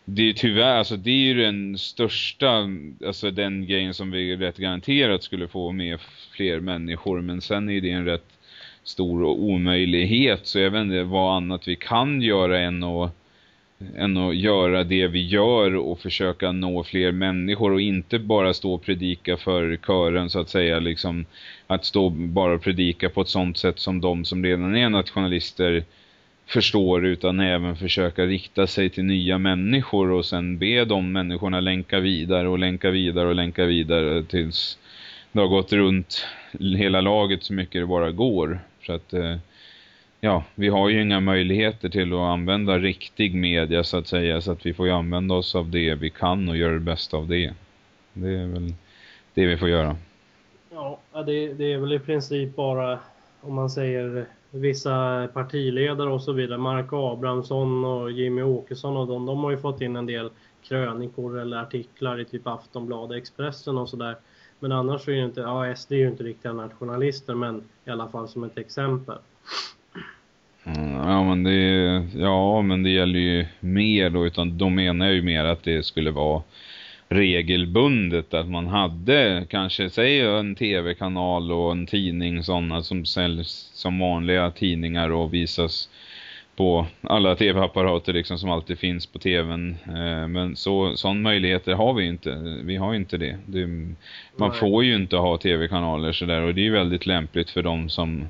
det 0.10 0.30
är 0.30 0.34
tyvärr, 0.34 0.78
alltså 0.78 0.97
det 0.97 1.12
är 1.12 1.16
ju 1.16 1.34
den 1.34 1.78
största, 1.78 2.70
alltså 3.05 3.32
den 3.32 3.66
grejen 3.66 3.93
som 3.93 4.12
vi 4.12 4.36
rätt 4.36 4.58
garanterat 4.58 5.24
skulle 5.24 5.47
få 5.47 5.72
med 5.72 5.99
fler 6.32 6.60
människor, 6.60 7.22
men 7.22 7.41
sen 7.41 7.70
är 7.70 7.82
det 7.82 7.89
en 7.89 8.05
rätt 8.05 8.38
stor 8.84 9.24
omöjlighet, 9.24 10.47
så 10.47 10.60
jag 10.60 10.72
vet 10.72 10.82
inte 10.82 11.03
vad 11.03 11.38
annat 11.38 11.68
vi 11.68 11.76
kan 11.76 12.22
göra 12.22 12.60
än 12.60 12.84
att 12.84 13.14
än 13.95 14.18
att 14.18 14.36
göra 14.36 14.84
det 14.84 15.08
vi 15.08 15.28
gör 15.28 15.76
och 15.76 15.99
försöka 15.99 16.51
nå 16.51 16.84
fler 16.84 17.12
människor 17.12 17.72
och 17.72 17.82
inte 17.82 18.20
bara 18.20 18.53
stå 18.53 18.74
och 18.74 18.82
predika 18.84 19.38
för 19.38 19.78
kören 19.88 20.30
så 20.30 20.39
att 20.39 20.49
säga 20.49 20.80
liksom 20.80 21.26
att 21.68 21.86
stå 21.86 22.10
bara 22.10 22.53
och 22.53 22.62
predika 22.62 23.10
på 23.10 23.22
ett 23.22 23.30
sånt 23.30 23.58
sätt 23.58 23.80
som 23.80 24.01
de 24.01 24.26
som 24.26 24.45
redan 24.45 24.76
är 24.76 24.89
nationalister 24.89 25.84
förstår 26.48 27.06
utan 27.06 27.39
även 27.39 27.76
försöka 27.76 28.26
rikta 28.26 28.68
sig 28.68 28.89
till 28.89 29.04
nya 29.04 29.38
människor 29.38 30.12
och 30.12 30.26
sen 30.26 30.58
be 30.58 30.86
de 30.86 31.12
människorna 31.12 31.60
länka 31.60 32.00
vidare 32.00 32.48
och 32.48 32.60
länka 32.60 32.91
vidare 32.91 33.28
och 33.28 33.36
länka 33.36 33.66
vidare 33.66 34.24
tills 34.24 34.78
det 35.32 35.39
har 35.39 35.48
gått 35.48 35.74
runt 35.74 36.28
hela 36.60 37.02
laget 37.02 37.43
så 37.43 37.54
mycket 37.54 37.82
det 37.82 37.86
bara 37.86 38.12
går. 38.12 38.60
Så 38.86 38.93
att 38.93 39.14
eh, 39.14 39.36
ja, 40.22 40.43
vi 40.56 40.68
har 40.68 40.89
ju 40.89 41.02
inga 41.02 41.20
möjligheter 41.20 41.89
till 41.89 42.14
att 42.14 42.20
använda 42.20 42.78
riktig 42.78 43.36
media 43.36 43.84
så 43.84 43.98
att 43.98 44.08
säga. 44.08 44.41
Så 44.41 44.52
att 44.52 44.66
vi 44.66 44.74
får 44.74 44.88
ju 44.88 44.91
använda 44.91 45.36
oss 45.36 45.56
av 45.56 45.70
det 45.70 45.95
vi 45.95 46.10
kan 46.10 46.50
och 46.50 46.58
göra 46.58 46.74
det 46.74 46.80
bästa 46.80 47.18
av 47.18 47.28
det. 47.28 47.54
Det 48.14 48.30
är 48.30 48.48
väl 48.48 48.74
det 49.34 49.45
vi 49.45 49.58
får 49.58 49.70
göra. 49.70 49.98
Ja, 50.72 51.00
det, 51.26 51.54
det 51.54 51.74
är 51.74 51.78
väl 51.78 51.93
i 51.93 52.00
princip 52.00 52.56
bara 52.56 53.00
om 53.41 53.54
man 53.54 53.70
säger 53.70 54.26
vissa 54.52 55.28
partiledare 55.34 56.10
och 56.10 56.22
så 56.22 56.32
vidare. 56.32 56.58
Mark 56.58 56.88
Abrahamsson 56.91 57.86
och 57.86 58.12
Jimmy 58.12 58.41
Åkesson 58.41 58.98
och 58.98 59.08
de, 59.08 59.26
de 59.26 59.43
har 59.43 59.52
ju 59.52 59.58
fått 59.58 59.82
in 59.82 59.95
en 59.95 60.06
del 60.06 60.30
krönikor 60.68 61.39
eller 61.39 61.58
artiklar 61.58 62.20
i 62.20 62.26
typ 62.26 62.48
Aftonbladet, 62.48 63.18
Expressen 63.18 63.78
och 63.78 63.89
sådär. 63.89 64.16
Men 64.60 64.72
annars 64.72 65.02
så 65.02 65.12
är 65.12 65.16
ju 65.16 65.26
inte, 65.26 65.41
ja 65.41 65.76
SD 65.76 65.91
är 65.91 65.95
ju 65.95 66.08
inte 66.08 66.24
riktiga 66.24 66.54
nationalister 66.54 67.36
men 67.36 67.64
i 67.86 67.89
alla 67.89 68.08
fall 68.08 68.28
som 68.28 68.43
ett 68.43 68.58
exempel. 68.58 69.18
Mm, 70.64 70.93
ja 70.93 71.24
men 71.24 71.43
det 71.43 72.08
ja 72.16 72.62
men 72.62 72.84
det 72.84 72.89
gäller 72.89 73.20
ju 73.20 73.45
mer 73.60 74.10
då 74.10 74.26
utan 74.26 74.58
de 74.58 74.76
menar 74.76 75.10
ju 75.10 75.22
mer 75.22 75.45
att 75.45 75.64
det 75.64 75.86
skulle 75.86 76.12
vara 76.12 76.41
regelbundet 77.10 78.34
att 78.34 78.49
man 78.49 78.68
hade 78.68 79.45
kanske 79.49 79.89
säg 79.89 80.22
en 80.22 80.55
tv-kanal 80.55 81.51
och 81.51 81.72
en 81.72 81.86
tidning 81.86 82.43
sådana 82.43 82.84
som 82.84 83.05
säljs 83.05 83.72
som 83.74 83.99
vanliga 83.99 84.51
tidningar 84.51 85.10
och 85.10 85.34
visas 85.34 85.89
på 86.55 86.86
alla 87.01 87.36
tv-apparater 87.36 88.14
liksom 88.14 88.38
som 88.38 88.51
alltid 88.51 88.80
finns 88.80 89.05
på 89.05 89.20
tvn. 89.20 89.78
Eh, 89.88 90.28
men 90.28 90.55
så 90.55 90.95
sån 90.95 91.22
möjligheter 91.22 91.74
har 91.74 91.93
vi 91.93 92.05
inte. 92.05 92.60
Vi 92.64 92.76
har 92.76 92.93
inte 92.93 93.18
det. 93.18 93.38
det 93.45 93.68
man 94.36 94.53
får 94.53 94.84
ju 94.84 94.95
inte 94.95 95.16
ha 95.16 95.38
tv-kanaler 95.38 96.12
sådär 96.12 96.41
och 96.41 96.55
det 96.55 96.62
är 96.62 96.64
ju 96.64 96.72
väldigt 96.72 97.05
lämpligt 97.05 97.49
för 97.49 97.64
de 97.64 97.89
som 97.89 98.28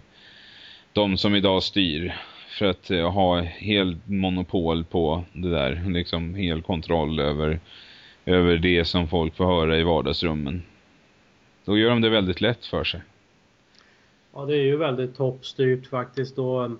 de 0.94 1.18
som 1.18 1.36
idag 1.36 1.64
styr 1.64 2.16
för 2.50 2.66
att 2.66 2.92
uh, 2.92 3.10
ha 3.10 3.42
helt 3.42 4.08
monopol 4.08 4.84
på 4.84 5.24
det 5.34 5.50
där, 5.50 5.84
liksom 5.90 6.36
hel 6.36 6.62
kontroll 6.62 7.20
över, 7.20 7.60
över 8.28 8.58
det 8.58 8.86
som 8.86 9.08
folk 9.08 9.36
får 9.36 9.46
höra 9.46 9.78
i 9.78 9.84
vardagsrummen. 9.84 10.64
Då 11.66 11.78
gör 11.78 11.90
de 11.90 12.02
det 12.02 12.10
väldigt 12.10 12.42
lätt 12.42 12.66
för 12.66 12.84
sig. 12.84 13.02
Ja, 14.34 14.46
det 14.46 14.56
är 14.56 14.64
ju 14.64 14.78
väldigt 14.78 15.16
toppstyrt 15.16 15.88
faktiskt 15.88 16.36
då 16.36 16.72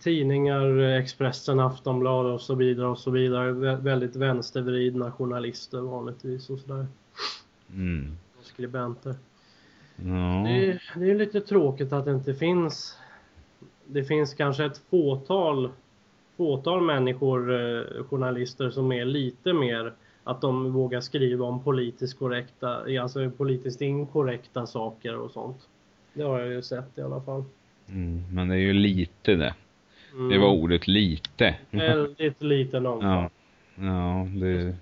tidningar, 0.00 0.78
Expressen, 0.78 1.60
Aftonbladet 1.60 2.32
och 2.32 2.40
så 2.40 2.54
vidare 2.54 2.86
och 2.86 2.98
så 2.98 3.10
vidare. 3.10 3.52
väldigt 3.76 4.16
vänstervridna 4.16 5.12
journalister 5.12 5.80
vanligtvis 5.80 6.50
och 6.50 6.58
sådär. 6.58 6.86
Mm. 7.70 8.16
Skribenter. 8.42 9.14
Ja. 9.96 10.42
Det, 10.46 10.66
är, 10.66 10.82
det 10.96 11.10
är 11.10 11.14
lite 11.14 11.40
tråkigt 11.40 11.92
att 11.92 12.04
det 12.04 12.10
inte 12.10 12.34
finns 12.34 12.98
det 13.86 14.04
finns 14.04 14.34
kanske 14.34 14.64
ett 14.64 14.78
fåtal, 14.90 15.70
fåtal 16.36 16.82
människor, 16.82 17.52
eh, 17.54 18.04
journalister 18.04 18.70
som 18.70 18.92
är 18.92 19.04
lite 19.04 19.52
mer 19.52 19.92
att 20.24 20.40
de 20.40 20.72
vågar 20.72 21.00
skriva 21.00 21.44
om 21.44 21.64
politiskt 21.64 22.18
korrekta, 22.18 23.00
alltså 23.02 23.30
politiskt 23.30 23.80
inkorrekta 23.80 24.66
saker 24.66 25.16
och 25.16 25.30
sånt. 25.30 25.68
Det 26.12 26.22
har 26.22 26.40
jag 26.40 26.48
ju 26.48 26.62
sett 26.62 26.98
i 26.98 27.00
alla 27.00 27.20
fall. 27.20 27.44
Mm, 27.88 28.22
men 28.32 28.48
det 28.48 28.54
är 28.54 28.58
ju 28.58 28.72
lite 28.72 29.34
det. 29.34 29.54
Mm. 30.12 30.28
Det 30.28 30.38
var 30.38 30.48
ordet 30.48 30.86
lite. 30.88 31.56
Väldigt 31.70 32.42
liten 32.42 32.86
omfattning. 32.86 33.30
Ja, 33.74 34.20
ja 34.20 34.28
det... 34.40 34.76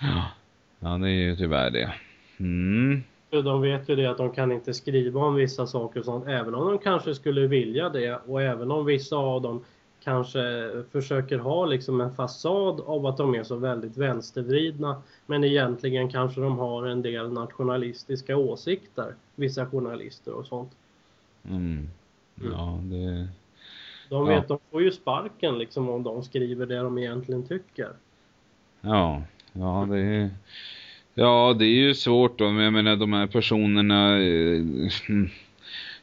Ja. 0.00 0.24
ja, 0.80 0.88
det 0.88 1.08
är 1.08 1.28
ju 1.28 1.36
tyvärr 1.36 1.70
det. 1.70 1.92
Mm. 2.38 3.02
De 3.30 3.62
vet 3.62 3.88
ju 3.88 3.96
det 3.96 4.06
att 4.06 4.18
de 4.18 4.32
kan 4.32 4.52
inte 4.52 4.74
skriva 4.74 5.20
om 5.20 5.34
vissa 5.34 5.66
saker 5.66 6.00
och 6.00 6.06
sånt, 6.06 6.26
även 6.26 6.54
om 6.54 6.68
de 6.68 6.78
kanske 6.78 7.14
skulle 7.14 7.46
vilja 7.46 7.88
det 7.88 8.20
och 8.26 8.42
även 8.42 8.70
om 8.70 8.84
vissa 8.84 9.16
av 9.16 9.42
dem 9.42 9.64
kanske 10.06 10.70
försöker 10.92 11.38
ha 11.38 11.66
liksom 11.66 12.00
en 12.00 12.14
fasad 12.14 12.80
av 12.80 13.06
att 13.06 13.16
de 13.16 13.34
är 13.34 13.42
så 13.42 13.56
väldigt 13.56 13.96
vänstervridna. 13.96 15.02
Men 15.26 15.44
egentligen 15.44 16.08
kanske 16.08 16.40
de 16.40 16.58
har 16.58 16.86
en 16.86 17.02
del 17.02 17.32
nationalistiska 17.32 18.36
åsikter, 18.36 19.14
vissa 19.34 19.66
journalister 19.66 20.32
och 20.32 20.46
sånt. 20.46 20.72
Mm. 21.48 21.88
Ja, 22.34 22.80
det... 22.82 23.28
De 24.08 24.26
vet, 24.26 24.36
ja. 24.36 24.44
de 24.48 24.58
får 24.70 24.82
ju 24.82 24.92
sparken 24.92 25.58
liksom 25.58 25.88
om 25.88 26.02
de 26.02 26.22
skriver 26.22 26.66
det 26.66 26.78
de 26.78 26.98
egentligen 26.98 27.46
tycker. 27.46 27.88
Ja, 28.80 29.22
ja 29.52 29.86
det 29.90 29.98
är... 30.00 30.30
Ja, 31.14 31.56
det 31.58 31.64
är 31.64 31.86
ju 31.86 31.94
svårt 31.94 32.38
då. 32.38 32.50
Men 32.50 32.64
jag 32.64 32.72
menar 32.72 32.96
de 32.96 33.12
här 33.12 33.26
personerna... 33.26 34.18
Eh, 34.18 34.64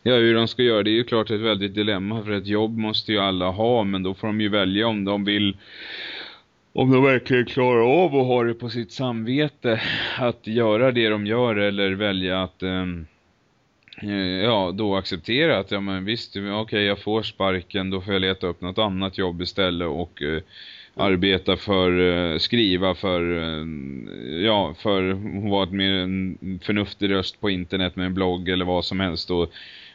ja, 0.04 0.16
hur 0.16 0.36
de 0.36 0.48
ska 0.48 0.64
göra 0.64 0.84
det 0.84 0.90
är 0.90 0.96
ju 0.96 1.04
klart 1.04 1.32
ett 1.32 1.42
väldigt 1.42 1.76
dilemma. 1.76 2.24
För 2.24 2.32
ett 2.32 2.48
jobb 2.48 2.78
måste 2.78 3.12
ju 3.12 3.20
alla 3.20 3.50
ha. 3.50 3.84
Men 3.84 4.04
då 4.04 4.14
får 4.14 4.28
de 4.28 4.42
ju 4.42 4.50
välja 4.50 4.88
om 4.88 5.06
de 5.06 5.24
vill... 5.24 5.58
Om 6.76 6.92
de 6.92 7.04
verkligen 7.04 7.46
klarar 7.46 8.04
av 8.04 8.16
att 8.16 8.28
ha 8.28 8.44
det 8.44 8.54
på 8.54 8.70
sitt 8.70 8.92
samvete. 8.92 9.82
Att 10.18 10.48
göra 10.48 10.92
det 10.92 11.10
de 11.10 11.26
gör 11.26 11.56
eller 11.56 11.92
välja 11.92 12.44
att... 12.44 12.64
Um, 12.64 13.06
ja, 14.44 14.72
då 14.74 14.96
acceptera 14.96 15.58
att 15.60 15.72
ja 15.72 15.80
men 15.80 16.06
visst, 16.06 16.36
okej 16.36 16.54
okay, 16.54 16.82
jag 16.82 17.00
får 17.00 17.24
sparken, 17.24 17.90
då 17.90 18.02
får 18.02 18.14
jag 18.14 18.22
leta 18.22 18.48
upp 18.48 18.62
något 18.62 18.78
annat 18.78 19.18
jobb 19.18 19.42
istället 19.42 19.88
och 19.88 20.22
uh, 20.22 20.42
arbeta 20.96 21.58
för, 21.58 21.92
uh, 21.92 22.38
skriva 22.38 22.96
för, 22.96 23.22
uh, 23.22 23.66
ja, 24.46 24.76
för 24.80 25.10
att 25.10 25.18
vara 25.50 25.70
mer 25.70 25.92
en 25.92 26.60
förnuftig 26.64 27.12
röst 27.12 27.42
på 27.42 27.50
internet 27.50 27.96
med 27.96 28.06
en 28.06 28.14
blogg 28.14 28.50
eller 28.50 28.66
vad 28.66 28.86
som 28.86 29.00
helst 29.00 29.32
och, 29.32 29.52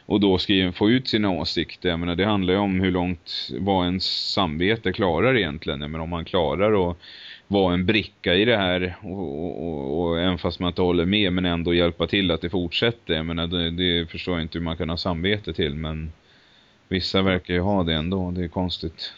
och 0.09 0.19
då 0.19 0.37
skriva, 0.37 0.71
få 0.71 0.89
ut 0.89 1.07
sina 1.07 1.29
åsikter. 1.29 1.89
Jag 1.89 1.99
menar, 1.99 2.15
det 2.15 2.25
handlar 2.25 2.53
ju 2.53 2.59
om 2.59 2.79
hur 2.79 2.91
långt, 2.91 3.49
vad 3.59 3.85
ens 3.85 4.31
samvete 4.33 4.93
klarar 4.93 5.37
egentligen. 5.37 5.81
Jag 5.81 5.89
menar, 5.89 6.03
om 6.03 6.09
man 6.09 6.25
klarar 6.25 6.89
att 6.89 6.97
vara 7.47 7.73
en 7.73 7.85
bricka 7.85 8.35
i 8.35 8.45
det 8.45 8.57
här 8.57 8.95
och, 9.01 9.45
och, 9.45 9.67
och, 9.67 10.01
och 10.01 10.19
även 10.19 10.37
fast 10.37 10.59
man 10.59 10.67
inte 10.67 10.81
håller 10.81 11.05
med 11.05 11.33
men 11.33 11.45
ändå 11.45 11.73
hjälpa 11.73 12.07
till 12.07 12.31
att 12.31 12.41
det 12.41 12.49
fortsätter. 12.49 13.13
Jag 13.13 13.25
menar, 13.25 13.47
det, 13.47 13.71
det 13.71 14.09
förstår 14.09 14.33
jag 14.33 14.41
inte 14.41 14.57
hur 14.57 14.65
man 14.65 14.77
kan 14.77 14.89
ha 14.89 14.97
samvete 14.97 15.53
till 15.53 15.75
men 15.75 16.11
Vissa 16.87 17.21
verkar 17.21 17.53
ju 17.53 17.59
ha 17.59 17.83
det 17.83 17.93
ändå, 17.93 18.31
det 18.31 18.43
är 18.43 18.47
konstigt. 18.47 19.13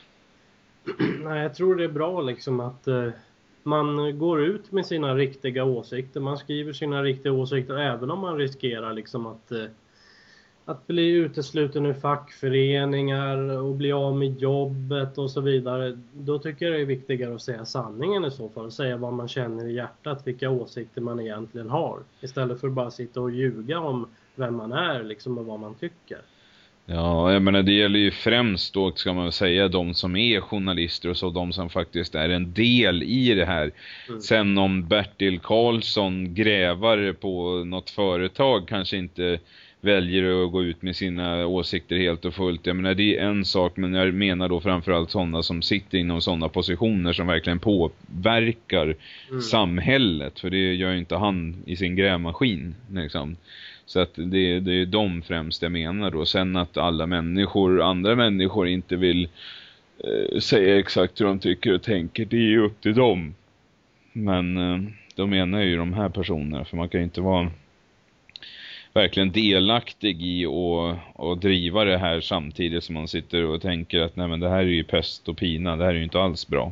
Nej, 1.24 1.42
jag 1.42 1.56
tror 1.56 1.76
det 1.76 1.84
är 1.84 1.90
bra 1.90 2.22
liksom 2.22 2.60
att 2.60 2.88
eh, 2.88 3.10
man 3.64 4.20
går 4.20 4.44
ut 4.44 4.72
med 4.72 4.86
sina 4.86 5.16
riktiga 5.16 5.64
åsikter. 5.64 6.20
Man 6.20 6.38
skriver 6.38 6.74
sina 6.74 7.04
riktiga 7.04 7.32
åsikter 7.32 7.78
även 7.78 8.12
om 8.12 8.20
man 8.20 8.38
riskerar 8.38 8.94
liksom 8.94 9.26
att 9.26 9.52
eh, 9.52 9.66
att 10.66 10.88
bli 10.88 11.10
utesluten 11.10 11.86
ur 11.86 11.94
fackföreningar 11.94 13.38
och 13.38 13.76
bli 13.76 13.92
av 13.92 14.18
med 14.18 14.40
jobbet 14.40 15.18
och 15.18 15.32
så 15.32 15.42
vidare. 15.42 15.98
Då 16.14 16.40
tycker 16.40 16.66
jag 16.66 16.76
det 16.76 16.82
är 16.82 16.86
viktigare 16.86 17.36
att 17.36 17.42
säga 17.42 17.66
sanningen 17.66 18.26
i 18.26 18.32
så 18.32 18.50
fall. 18.50 18.72
Säga 18.72 18.98
vad 18.98 19.14
man 19.14 19.28
känner 19.28 19.68
i 19.68 19.74
hjärtat, 19.74 20.28
vilka 20.28 20.50
åsikter 20.50 21.02
man 21.02 21.20
egentligen 21.20 21.70
har. 21.70 22.00
Istället 22.22 22.60
för 22.60 22.68
att 22.68 22.74
bara 22.74 22.92
sitta 22.92 23.22
och 23.22 23.32
ljuga 23.32 23.80
om 23.80 24.08
vem 24.36 24.56
man 24.56 24.72
är 24.72 25.04
liksom 25.04 25.38
och 25.38 25.46
vad 25.46 25.60
man 25.60 25.76
tycker. 25.76 26.22
Ja, 26.86 27.34
jag 27.34 27.42
menar 27.42 27.62
det 27.62 27.72
gäller 27.72 28.00
ju 28.00 28.12
främst 28.12 28.74
då 28.74 28.92
ska 28.92 29.14
man 29.14 29.24
väl 29.24 29.32
säga 29.32 29.68
de 29.68 29.94
som 29.94 30.16
är 30.16 30.42
journalister 30.42 31.10
och 31.10 31.18
så 31.18 31.30
de 31.30 31.54
som 31.54 31.70
faktiskt 31.70 32.16
är 32.16 32.30
en 32.30 32.54
del 32.54 33.04
i 33.04 33.34
det 33.34 33.46
här. 33.46 33.72
Mm. 34.10 34.22
Sen 34.22 34.58
om 34.58 34.88
Bertil 34.88 35.40
Karlsson 35.40 36.34
grävar 36.34 37.14
på 37.14 37.64
något 37.66 37.90
företag 37.90 38.68
kanske 38.68 38.98
inte 38.98 39.40
väljer 39.82 40.46
att 40.46 40.52
gå 40.52 40.64
ut 40.64 40.82
med 40.82 40.96
sina 40.96 41.46
åsikter 41.46 41.98
helt 41.98 42.26
och 42.26 42.34
fullt. 42.34 42.66
Jag 42.66 42.76
menar 42.76 42.94
det 42.94 43.18
är 43.18 43.26
en 43.26 43.46
sak 43.46 43.78
men 43.78 43.94
jag 43.94 44.14
menar 44.14 44.50
då 44.50 44.62
framförallt 44.62 45.12
sådana 45.12 45.44
som 45.44 45.62
sitter 45.62 45.98
inom 45.98 46.22
sådana 46.22 46.50
positioner 46.50 47.14
som 47.14 47.28
verkligen 47.28 47.60
påverkar 47.60 48.96
mm. 49.30 49.42
samhället. 49.42 50.40
För 50.40 50.50
det 50.50 50.74
gör 50.74 50.92
ju 50.92 50.98
inte 50.98 51.16
han 51.16 51.56
i 51.66 51.76
sin 51.76 51.96
grävmaskin 51.96 52.76
liksom. 52.94 53.36
Så 53.86 54.00
att 54.00 54.14
det, 54.16 54.60
det 54.60 54.74
är 54.74 54.86
de 54.86 55.22
främst 55.22 55.62
jag 55.62 55.72
menar 55.72 56.12
då. 56.12 56.26
Sen 56.26 56.56
att 56.56 56.78
alla 56.78 57.08
människor, 57.08 57.82
andra 57.82 58.16
människor 58.16 58.68
inte 58.68 58.96
vill 58.96 59.28
eh, 60.04 60.40
säga 60.40 60.80
exakt 60.80 61.22
hur 61.22 61.26
de 61.26 61.40
tycker 61.40 61.74
och 61.74 61.84
tänker, 61.84 62.26
det 62.26 62.38
är 62.38 62.50
ju 62.50 62.62
upp 62.62 62.82
till 62.82 62.94
dem. 62.94 63.34
Men 64.14 64.58
eh, 64.58 64.92
då 65.16 65.28
menar 65.28 65.62
ju 65.62 65.78
de 65.78 65.94
här 65.94 66.10
personerna, 66.10 66.66
för 66.66 66.78
man 66.78 66.90
kan 66.90 67.00
ju 67.00 67.04
inte 67.04 67.22
vara 67.22 67.52
verkligen 68.94 69.32
delaktig 69.32 70.24
i 70.24 70.46
att 71.16 71.42
driva 71.42 71.84
det 71.84 71.98
här 71.98 72.22
samtidigt 72.22 72.84
som 72.84 72.96
man 72.96 73.08
sitter 73.08 73.46
och 73.46 73.62
tänker 73.62 74.02
att 74.02 74.16
nej 74.16 74.28
men 74.28 74.40
det 74.40 74.50
här 74.50 74.58
är 74.58 74.64
ju 74.64 74.84
pest 74.84 75.30
och 75.30 75.38
pina, 75.38 75.76
det 75.76 75.84
här 75.84 75.92
är 75.92 75.98
ju 75.98 76.04
inte 76.04 76.22
alls 76.22 76.48
bra. 76.48 76.72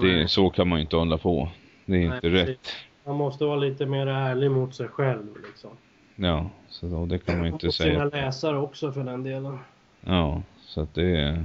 Det, 0.00 0.30
så 0.30 0.50
kan 0.50 0.68
man 0.68 0.78
ju 0.78 0.82
inte 0.82 0.96
hålla 0.96 1.18
på. 1.18 1.48
Det 1.84 1.96
är 1.96 1.98
nej, 1.98 2.16
inte 2.16 2.20
precis. 2.20 2.48
rätt. 2.48 2.68
Man 3.04 3.16
måste 3.16 3.44
vara 3.44 3.56
lite 3.56 3.86
mer 3.86 4.06
ärlig 4.06 4.50
mot 4.50 4.74
sig 4.74 4.88
själv 4.88 5.28
liksom. 5.46 5.70
Ja, 6.16 6.50
så 6.68 6.86
då, 6.86 7.06
det 7.06 7.18
kan 7.18 7.36
man 7.36 7.46
ju 7.46 7.52
inte 7.52 7.66
och 7.66 7.74
säga. 7.74 8.04
Och 8.04 8.12
sina 8.12 8.24
läsare 8.24 8.58
också 8.58 8.92
för 8.92 9.04
den 9.04 9.22
delen. 9.22 9.58
Ja, 10.00 10.42
så 10.60 10.80
att 10.80 10.94
det 10.94 11.16
är... 11.18 11.44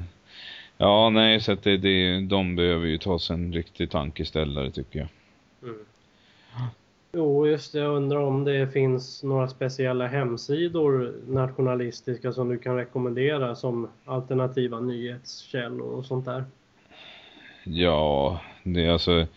Ja, 0.78 1.10
nej, 1.10 1.42
så 1.42 1.52
att 1.52 1.64
det, 1.64 1.78
det, 1.78 2.20
de 2.20 2.56
behöver 2.56 2.86
ju 2.86 2.98
ta 2.98 3.20
sig 3.20 3.34
en 3.34 3.54
riktig 3.54 3.92
tankeställare 3.92 4.72
tycker 4.72 5.00
jag. 5.00 5.08
Mm. 5.64 5.86
Jo, 7.18 7.48
just 7.48 7.74
det. 7.74 7.80
Jag 7.80 7.96
undrar 7.96 8.20
om 8.20 8.44
det 8.44 8.74
finns 8.74 9.24
några 9.24 9.48
speciella 9.48 10.08
hemsidor 10.08 11.14
nationalistiska 11.28 12.34
som 12.34 12.50
du 12.50 12.58
kan 12.58 12.76
rekommendera 12.76 13.56
som 13.56 13.88
alternativa 14.06 14.80
nyhetskällor 14.80 15.92
och 15.94 16.06
sånt 16.06 16.26
där? 16.26 16.44
Ja, 17.64 18.42
det 18.64 18.86
är 18.86 18.92
alltså 18.92 19.28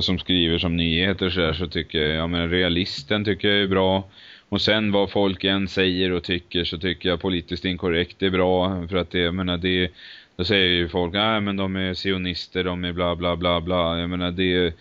som 0.00 0.18
skriver 0.18 0.58
som 0.58 0.76
nyheter 0.76 1.30
så, 1.30 1.40
här, 1.40 1.52
så 1.52 1.66
tycker 1.66 1.98
jag, 1.98 2.16
ja 2.16 2.26
men 2.26 2.50
realisten 2.50 3.24
tycker 3.24 3.48
jag 3.48 3.62
är 3.62 3.68
bra. 3.68 4.04
Och 4.48 4.60
sen 4.60 4.92
vad 4.92 5.10
folk 5.10 5.44
än 5.44 5.68
säger 5.68 6.12
och 6.12 6.24
tycker 6.24 6.64
så 6.64 6.78
tycker 6.78 7.08
jag 7.08 7.20
politiskt 7.20 7.64
inkorrekt 7.64 8.22
är 8.22 8.30
bra. 8.30 8.86
För 8.88 8.96
att 8.96 9.10
det, 9.10 9.18
jag 9.18 9.34
menar 9.34 9.56
det, 9.56 9.90
då 10.36 10.44
säger 10.44 10.68
ju 10.68 10.88
folk, 10.88 11.12
nej 11.12 11.40
men 11.40 11.56
de 11.56 11.76
är 11.76 11.94
sionister, 11.94 12.64
de 12.64 12.84
är 12.84 12.92
bla 12.92 13.16
bla 13.16 13.36
bla 13.36 13.60
bla. 13.60 13.98
Jag 13.98 14.10
menar 14.10 14.30
det 14.30 14.74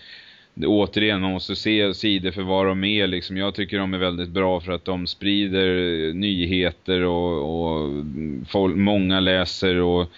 återigen, 0.68 1.22
man 1.22 1.32
måste 1.32 1.56
se 1.56 1.94
sidor 1.94 2.32
för 2.32 2.42
vad 2.42 2.66
de 2.66 2.84
är. 2.84 3.08
Liksom. 3.08 3.38
Jag 3.38 3.56
tycker 3.56 3.80
de 3.80 3.94
är 3.94 3.98
väldigt 3.98 4.30
bra 4.30 4.60
för 4.60 4.72
att 4.72 4.86
de 4.86 5.08
sprider 5.08 5.68
eh, 6.08 6.14
nyheter 6.14 7.02
och, 7.02 7.62
och 7.62 8.06
folk, 8.48 8.76
många 8.76 9.20
läser 9.20 9.76
och, 9.76 10.12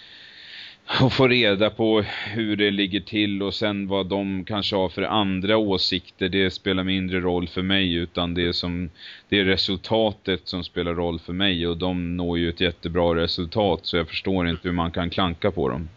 och 1.01 1.13
får 1.13 1.29
reda 1.29 1.69
på 1.69 2.03
hur 2.33 2.55
det 2.55 2.71
ligger 2.71 2.99
till 2.99 3.43
och 3.43 3.53
sen 3.53 3.87
vad 3.87 4.05
de 4.05 4.45
kanske 4.45 4.75
har 4.75 4.89
för 4.89 5.03
andra 5.03 5.57
åsikter. 5.57 6.29
Det 6.29 6.51
spelar 6.51 6.83
mindre 6.83 7.19
roll 7.19 7.47
för 7.47 7.61
mig 7.61 7.93
utan 7.93 8.33
det 8.33 8.47
är, 8.47 8.51
som, 8.51 8.89
det 9.29 9.39
är 9.39 9.45
resultatet 9.45 10.47
som 10.47 10.63
spelar 10.63 10.93
roll 10.93 11.19
för 11.19 11.33
mig 11.33 11.67
och 11.67 11.77
de 11.77 12.17
når 12.17 12.39
ju 12.39 12.49
ett 12.49 12.61
jättebra 12.61 13.15
resultat 13.15 13.79
så 13.83 13.97
jag 13.97 14.07
förstår 14.07 14.49
inte 14.49 14.67
hur 14.67 14.75
man 14.75 14.91
kan 14.91 15.09
klanka 15.09 15.51
på 15.51 15.69
dem. 15.69 15.89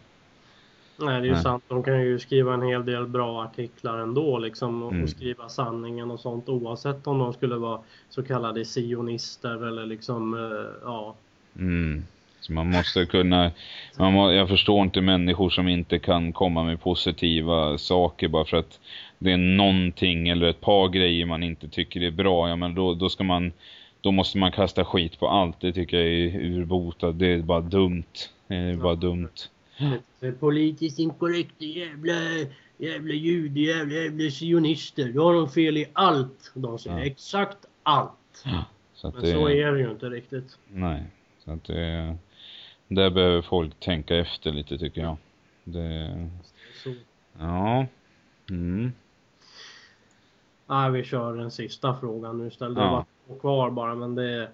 Nej, 0.97 1.21
det 1.21 1.27
är 1.27 1.35
ju 1.35 1.41
sant. 1.41 1.63
De 1.67 1.83
kan 1.83 2.01
ju 2.01 2.19
skriva 2.19 2.53
en 2.53 2.61
hel 2.61 2.85
del 2.85 3.07
bra 3.07 3.43
artiklar 3.43 3.97
ändå 3.97 4.37
liksom 4.37 4.83
och, 4.83 4.91
mm. 4.91 5.07
skriva 5.07 5.49
sanningen 5.49 6.11
och 6.11 6.19
sånt 6.19 6.49
oavsett 6.49 7.07
om 7.07 7.19
de 7.19 7.33
skulle 7.33 7.55
vara 7.55 7.79
så 8.09 8.23
kallade 8.23 8.65
sionister 8.65 9.67
eller 9.67 9.85
liksom, 9.85 10.33
uh, 10.33 10.65
ja. 10.83 11.15
Mm. 11.55 12.03
Så 12.39 12.53
man 12.53 12.69
måste 12.69 13.05
kunna, 13.05 13.51
man 13.97 14.13
må, 14.13 14.31
jag 14.31 14.49
förstår 14.49 14.83
inte 14.83 15.01
människor 15.01 15.49
som 15.49 15.67
inte 15.67 15.99
kan 15.99 16.33
komma 16.33 16.63
med 16.63 16.81
positiva 16.81 17.77
saker 17.77 18.27
bara 18.27 18.45
för 18.45 18.57
att 18.57 18.79
det 19.19 19.31
är 19.31 19.37
någonting 19.37 20.29
eller 20.29 20.47
ett 20.47 20.61
par 20.61 20.89
grejer 20.89 21.25
man 21.25 21.43
inte 21.43 21.67
tycker 21.67 22.03
är 22.03 22.11
bra. 22.11 22.49
Ja, 22.49 22.55
men 22.55 22.75
då, 22.75 22.93
då 22.93 23.09
ska 23.09 23.23
man, 23.23 23.51
då 24.01 24.11
måste 24.11 24.37
man 24.37 24.51
kasta 24.51 24.85
skit 24.85 25.19
på 25.19 25.27
allt. 25.27 25.61
Det 25.61 25.73
tycker 25.73 25.97
jag 25.97 26.07
är 26.07 26.39
urbotat. 26.39 27.19
Det 27.19 27.27
är 27.27 27.41
bara 27.41 27.61
dumt. 27.61 28.03
Det 28.47 28.55
är 28.55 28.75
bara 28.75 28.95
dumt. 28.95 29.29
För 30.19 30.31
politiskt 30.31 30.99
inkorrekta 30.99 31.65
jävla, 31.65 32.13
jävla 32.77 33.13
jude, 33.13 33.59
jävla, 33.59 33.93
jävla 33.93 34.31
sionister. 34.31 35.11
Då 35.13 35.23
har 35.23 35.33
de 35.33 35.49
fel 35.49 35.77
i 35.77 35.85
allt. 35.93 36.51
De 36.53 36.79
säger 36.79 36.97
ja. 36.97 37.05
exakt 37.05 37.57
allt. 37.83 38.43
Ja, 38.45 38.65
så 38.93 39.11
Men 39.11 39.21
det, 39.21 39.31
så 39.31 39.49
är 39.49 39.71
det 39.71 39.79
ju 39.79 39.91
inte 39.91 40.09
riktigt. 40.09 40.57
Nej, 40.67 41.03
så 41.45 41.51
att 41.51 41.63
det, 41.63 42.17
där 42.87 43.09
behöver 43.09 43.41
folk 43.41 43.79
tänka 43.79 44.15
efter 44.15 44.51
lite 44.51 44.77
tycker 44.77 45.01
jag. 45.01 45.17
Det. 45.63 46.29
Ja. 47.39 47.85
Mm. 48.49 48.91
Nej, 50.67 50.91
vi 50.91 51.03
kör 51.03 51.37
den 51.37 51.51
sista 51.51 51.97
frågan 51.99 52.37
nu 52.37 52.47
istället. 52.47 52.77
Ja. 52.77 52.83
Det 52.83 52.91
var 52.91 53.05
två 53.27 53.39
kvar 53.39 53.71
bara, 53.71 53.95
men 53.95 54.15
det. 54.15 54.49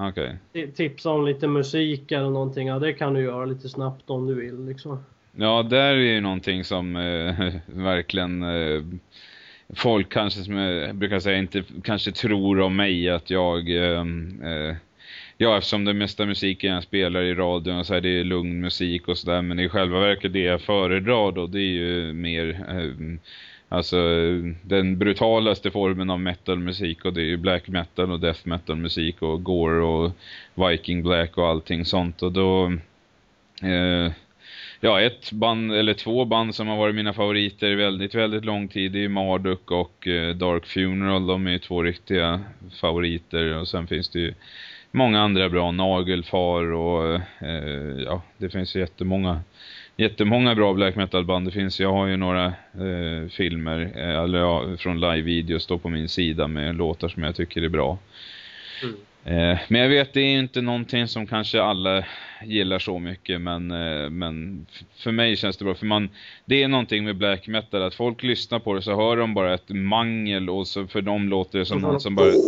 Okay. 0.00 0.36
Tipsa 0.74 1.10
om 1.10 1.26
lite 1.26 1.46
musik 1.48 2.12
eller 2.12 2.30
någonting. 2.30 2.68
Ja, 2.68 2.78
det 2.78 2.92
kan 2.92 3.14
du 3.14 3.22
göra 3.22 3.44
lite 3.44 3.68
snabbt 3.68 4.10
om 4.10 4.26
du 4.26 4.34
vill 4.34 4.66
liksom. 4.66 5.04
Ja, 5.36 5.62
där 5.62 5.94
är 5.94 5.94
ju 5.94 6.20
någonting 6.20 6.64
som 6.64 6.96
eh, 6.96 7.54
verkligen 7.66 8.42
eh, 8.42 8.82
folk 9.74 10.12
kanske 10.12 10.40
som 10.40 10.56
jag 10.56 10.94
brukar 10.94 11.20
säga 11.20 11.38
inte 11.38 11.62
kanske 11.84 12.12
tror 12.12 12.60
om 12.60 12.76
mig 12.76 13.10
att 13.10 13.30
jag 13.30 13.70
eh, 13.70 14.00
eh 14.52 14.76
ja 15.40 15.58
eftersom 15.58 15.84
det 15.84 15.94
mesta 15.94 16.26
musiken 16.26 16.74
jag 16.74 16.82
spelar 16.82 17.22
i 17.22 17.34
radion 17.34 17.84
så 17.84 17.94
är 17.94 18.00
det 18.00 18.24
lugn 18.24 18.60
musik 18.60 19.08
och 19.08 19.18
sådär 19.18 19.42
men 19.42 19.58
i 19.58 19.68
själva 19.68 20.00
verket 20.00 20.32
det 20.32 20.42
jag 20.42 20.60
föredrar 20.60 21.32
då 21.32 21.46
det 21.46 21.60
är 21.60 21.72
ju 21.72 22.12
mer 22.12 22.66
eh, 22.68 23.18
Alltså 23.68 23.96
den 24.62 24.98
brutalaste 24.98 25.70
formen 25.70 26.10
av 26.10 26.20
metalmusik 26.20 27.04
och 27.04 27.12
det 27.12 27.20
är 27.20 27.24
ju 27.24 27.36
black 27.36 27.68
metal 27.68 28.12
och 28.12 28.20
death 28.20 28.40
metal 28.44 28.76
musik 28.76 29.22
och 29.22 29.42
gore 29.42 29.82
och 29.82 30.12
viking 30.54 31.02
black 31.02 31.38
och 31.38 31.46
allting 31.46 31.84
sånt. 31.84 32.22
Och 32.22 32.32
då 32.32 32.72
eh, 33.62 34.12
ja 34.80 35.00
ett 35.00 35.32
band 35.32 35.72
eller 35.72 35.94
två 35.94 36.24
band 36.24 36.54
som 36.54 36.68
har 36.68 36.76
varit 36.76 36.94
mina 36.94 37.12
favoriter 37.12 37.74
väldigt 37.74 38.14
väldigt 38.14 38.44
lång 38.44 38.68
tid 38.68 38.92
det 38.92 39.04
är 39.04 39.08
Marduk 39.08 39.70
och 39.70 40.08
eh, 40.08 40.34
Dark 40.34 40.66
Funeral. 40.66 41.26
De 41.26 41.46
är 41.46 41.50
ju 41.50 41.58
två 41.58 41.82
riktiga 41.82 42.40
favoriter. 42.80 43.56
Och 43.56 43.68
sen 43.68 43.86
finns 43.86 44.08
det 44.08 44.20
ju 44.20 44.34
många 44.90 45.20
andra 45.20 45.48
bra. 45.48 45.70
Nagelfar 45.70 46.72
och 46.72 47.14
eh, 47.40 48.02
ja 48.04 48.22
det 48.38 48.50
finns 48.50 48.76
ju 48.76 48.80
jättemånga 48.80 49.40
jättemånga 49.98 50.54
bra 50.54 50.74
black 50.74 50.96
metal 50.96 51.24
band 51.24 51.46
det 51.46 51.50
finns. 51.50 51.80
Jag 51.80 51.92
har 51.92 52.06
ju 52.06 52.16
några 52.16 52.46
eh, 52.46 53.28
filmer 53.30 53.92
eh, 53.94 54.18
eller 54.22 54.38
ja, 54.38 54.76
från 54.78 55.00
live-videos 55.00 55.66
då 55.66 55.78
på 55.78 55.88
min 55.88 56.08
sida 56.08 56.48
med 56.48 56.76
låtar 56.76 57.08
som 57.08 57.22
jag 57.22 57.36
tycker 57.36 57.62
är 57.62 57.68
bra. 57.68 57.98
Mm. 58.82 58.94
Eh, 59.24 59.58
men 59.68 59.80
jag 59.80 59.88
vet 59.88 60.12
det 60.12 60.20
är 60.20 60.38
inte 60.38 60.60
någonting 60.60 61.08
som 61.08 61.26
kanske 61.26 61.62
alla 61.62 62.04
gillar 62.44 62.78
så 62.78 62.98
mycket 62.98 63.40
men, 63.40 63.70
eh, 63.70 64.10
men 64.10 64.66
för 64.96 65.12
mig 65.12 65.36
känns 65.36 65.56
det 65.56 65.64
bra 65.64 65.74
för 65.74 65.86
man 65.86 66.10
det 66.44 66.62
är 66.62 66.68
någonting 66.68 67.04
med 67.04 67.16
black 67.16 67.46
metal 67.46 67.82
att 67.82 67.94
folk 67.94 68.22
lyssnar 68.22 68.58
på 68.58 68.74
det 68.74 68.82
så 68.82 68.96
hör 68.96 69.16
de 69.16 69.34
bara 69.34 69.54
ett 69.54 69.68
mangel 69.68 70.50
och 70.50 70.66
så 70.66 70.86
för 70.86 71.00
dem 71.02 71.28
låter 71.28 71.58
det 71.58 71.64
som 71.64 71.80
någon 71.80 72.00
som 72.00 72.14
bara 72.14 72.38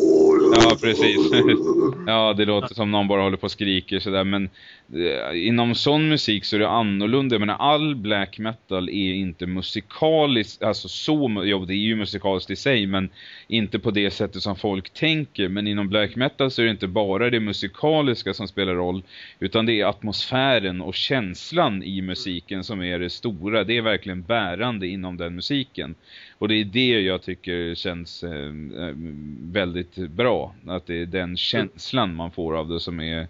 Ja, 0.57 0.77
precis. 0.81 1.31
ja, 2.07 2.35
det 2.37 2.45
låter 2.45 2.75
som 2.75 2.91
någon 2.91 3.09
bara 3.09 3.23
håller 3.23 3.37
på 3.37 3.45
och 3.45 3.51
skriker 3.51 3.99
sådär. 3.99 4.25
Men 4.25 4.49
eh, 4.95 5.47
inom 5.47 5.75
sån 5.75 6.09
musik 6.09 6.45
så 6.45 6.57
är 6.57 6.61
det 6.61 6.69
annorlunda. 6.69 7.35
Jag 7.35 7.41
menar, 7.41 7.57
all 7.59 7.95
black 7.97 8.39
metal 8.39 8.89
är 8.89 9.15
inte 9.15 9.47
musikaliskt, 9.47 10.63
alltså 10.63 10.89
så, 10.89 11.43
jo 11.45 11.65
det 11.65 11.75
är 11.75 11.77
ju 11.77 11.97
musikaliskt 11.97 12.51
i 12.51 12.57
sig, 12.57 12.87
men 12.87 13.09
inte 13.49 13.79
på 13.79 13.91
det 13.91 14.11
sättet 14.11 14.43
som 14.43 14.57
folk 14.57 14.91
tänker. 14.91 15.49
Men 15.49 15.67
inom 15.67 15.89
black 15.89 16.17
metal 16.17 16.51
så 16.51 16.63
är 16.63 16.67
det 16.67 16.71
inte 16.71 16.87
bara 16.87 17.31
det 17.31 17.41
musikaliska 17.41 18.35
som 18.35 18.49
spelar 18.49 18.75
roll, 18.75 19.03
utan 19.41 19.67
det 19.67 19.81
är 19.81 19.87
atmosfären 19.87 20.81
och 20.81 20.95
känslan 20.95 21.83
i 21.83 22.03
musiken 22.03 22.65
som 22.65 22.83
är 22.83 22.99
det 22.99 23.11
stora. 23.11 23.65
Det 23.65 23.77
är 23.77 23.83
verkligen 23.83 24.23
bärande 24.23 24.87
inom 24.87 25.17
den 25.17 25.35
musiken. 25.35 25.95
Och 26.39 26.49
det 26.49 26.55
är 26.55 26.65
det 26.65 27.01
jag 27.01 27.23
tycker 27.23 27.75
känns 27.75 28.23
eh, 28.23 28.31
eh 28.31 28.95
väldigt 29.53 29.97
bra. 29.97 30.40
Att 30.67 30.87
det 30.87 31.03
är 31.03 31.07
den 31.07 31.37
känslan 31.37 32.15
man 32.15 32.31
får 32.31 32.57
av 32.57 32.69
det 32.69 32.81
som 32.81 33.01
är, 33.01 33.29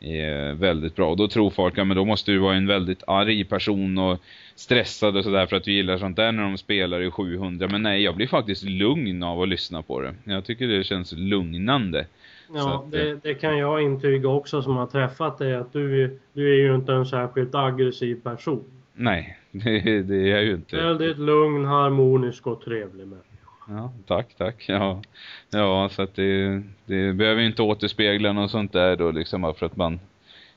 är 0.00 0.52
väldigt 0.52 0.96
bra. 0.96 1.10
Och 1.10 1.16
då 1.16 1.28
tror 1.28 1.50
folk 1.50 1.78
att 1.78 1.88
ja, 1.88 1.94
då 1.94 2.04
måste 2.04 2.32
du 2.32 2.38
vara 2.38 2.54
en 2.54 2.66
väldigt 2.66 3.02
arg 3.06 3.44
person 3.44 3.98
och 3.98 4.18
stressad 4.54 5.16
och 5.16 5.24
sådär 5.24 5.46
för 5.46 5.56
att 5.56 5.64
du 5.64 5.72
gillar 5.72 5.98
sånt 5.98 6.16
där 6.16 6.32
när 6.32 6.42
de 6.42 6.58
spelar 6.58 7.00
i 7.00 7.10
700. 7.10 7.68
Men 7.70 7.82
nej, 7.82 8.02
jag 8.02 8.16
blir 8.16 8.26
faktiskt 8.26 8.62
lugn 8.62 9.22
av 9.22 9.42
att 9.42 9.48
lyssna 9.48 9.82
på 9.82 10.00
det. 10.00 10.14
Jag 10.24 10.44
tycker 10.44 10.68
det 10.68 10.84
känns 10.84 11.12
lugnande. 11.12 12.06
Ja, 12.54 12.84
att, 12.84 12.92
det, 12.92 13.22
det, 13.22 13.34
kan 13.34 13.58
jag 13.58 13.82
intyga 13.82 14.28
också 14.28 14.62
som 14.62 14.76
har 14.76 14.86
träffat 14.86 15.38
dig 15.38 15.54
att 15.54 15.72
du, 15.72 16.18
du 16.32 16.54
är 16.54 16.68
ju 16.68 16.74
inte 16.74 16.92
en 16.92 17.06
särskilt 17.06 17.54
aggressiv 17.54 18.22
person. 18.22 18.64
Nej, 18.94 19.38
det, 19.50 20.02
det 20.02 20.16
är 20.16 20.26
jag 20.26 20.44
ju 20.44 20.54
inte. 20.54 20.76
Väldigt 20.76 21.18
lugn, 21.18 21.64
harmonisk 21.64 22.46
och 22.46 22.64
trevlig 22.64 23.06
människa. 23.06 23.35
Ja, 23.68 23.92
tack, 24.06 24.34
tack. 24.38 24.64
Ja, 24.68 25.02
ja 25.50 25.88
så 25.92 26.02
att 26.02 26.14
det, 26.14 26.62
det 26.84 27.12
behöver 27.12 27.42
inte 27.42 27.62
återspegla 27.62 28.32
något 28.32 28.50
sånt 28.50 28.72
där 28.72 28.96
då 28.96 29.10
liksom 29.10 29.54
för 29.58 29.66
att 29.66 29.76
man 29.76 30.00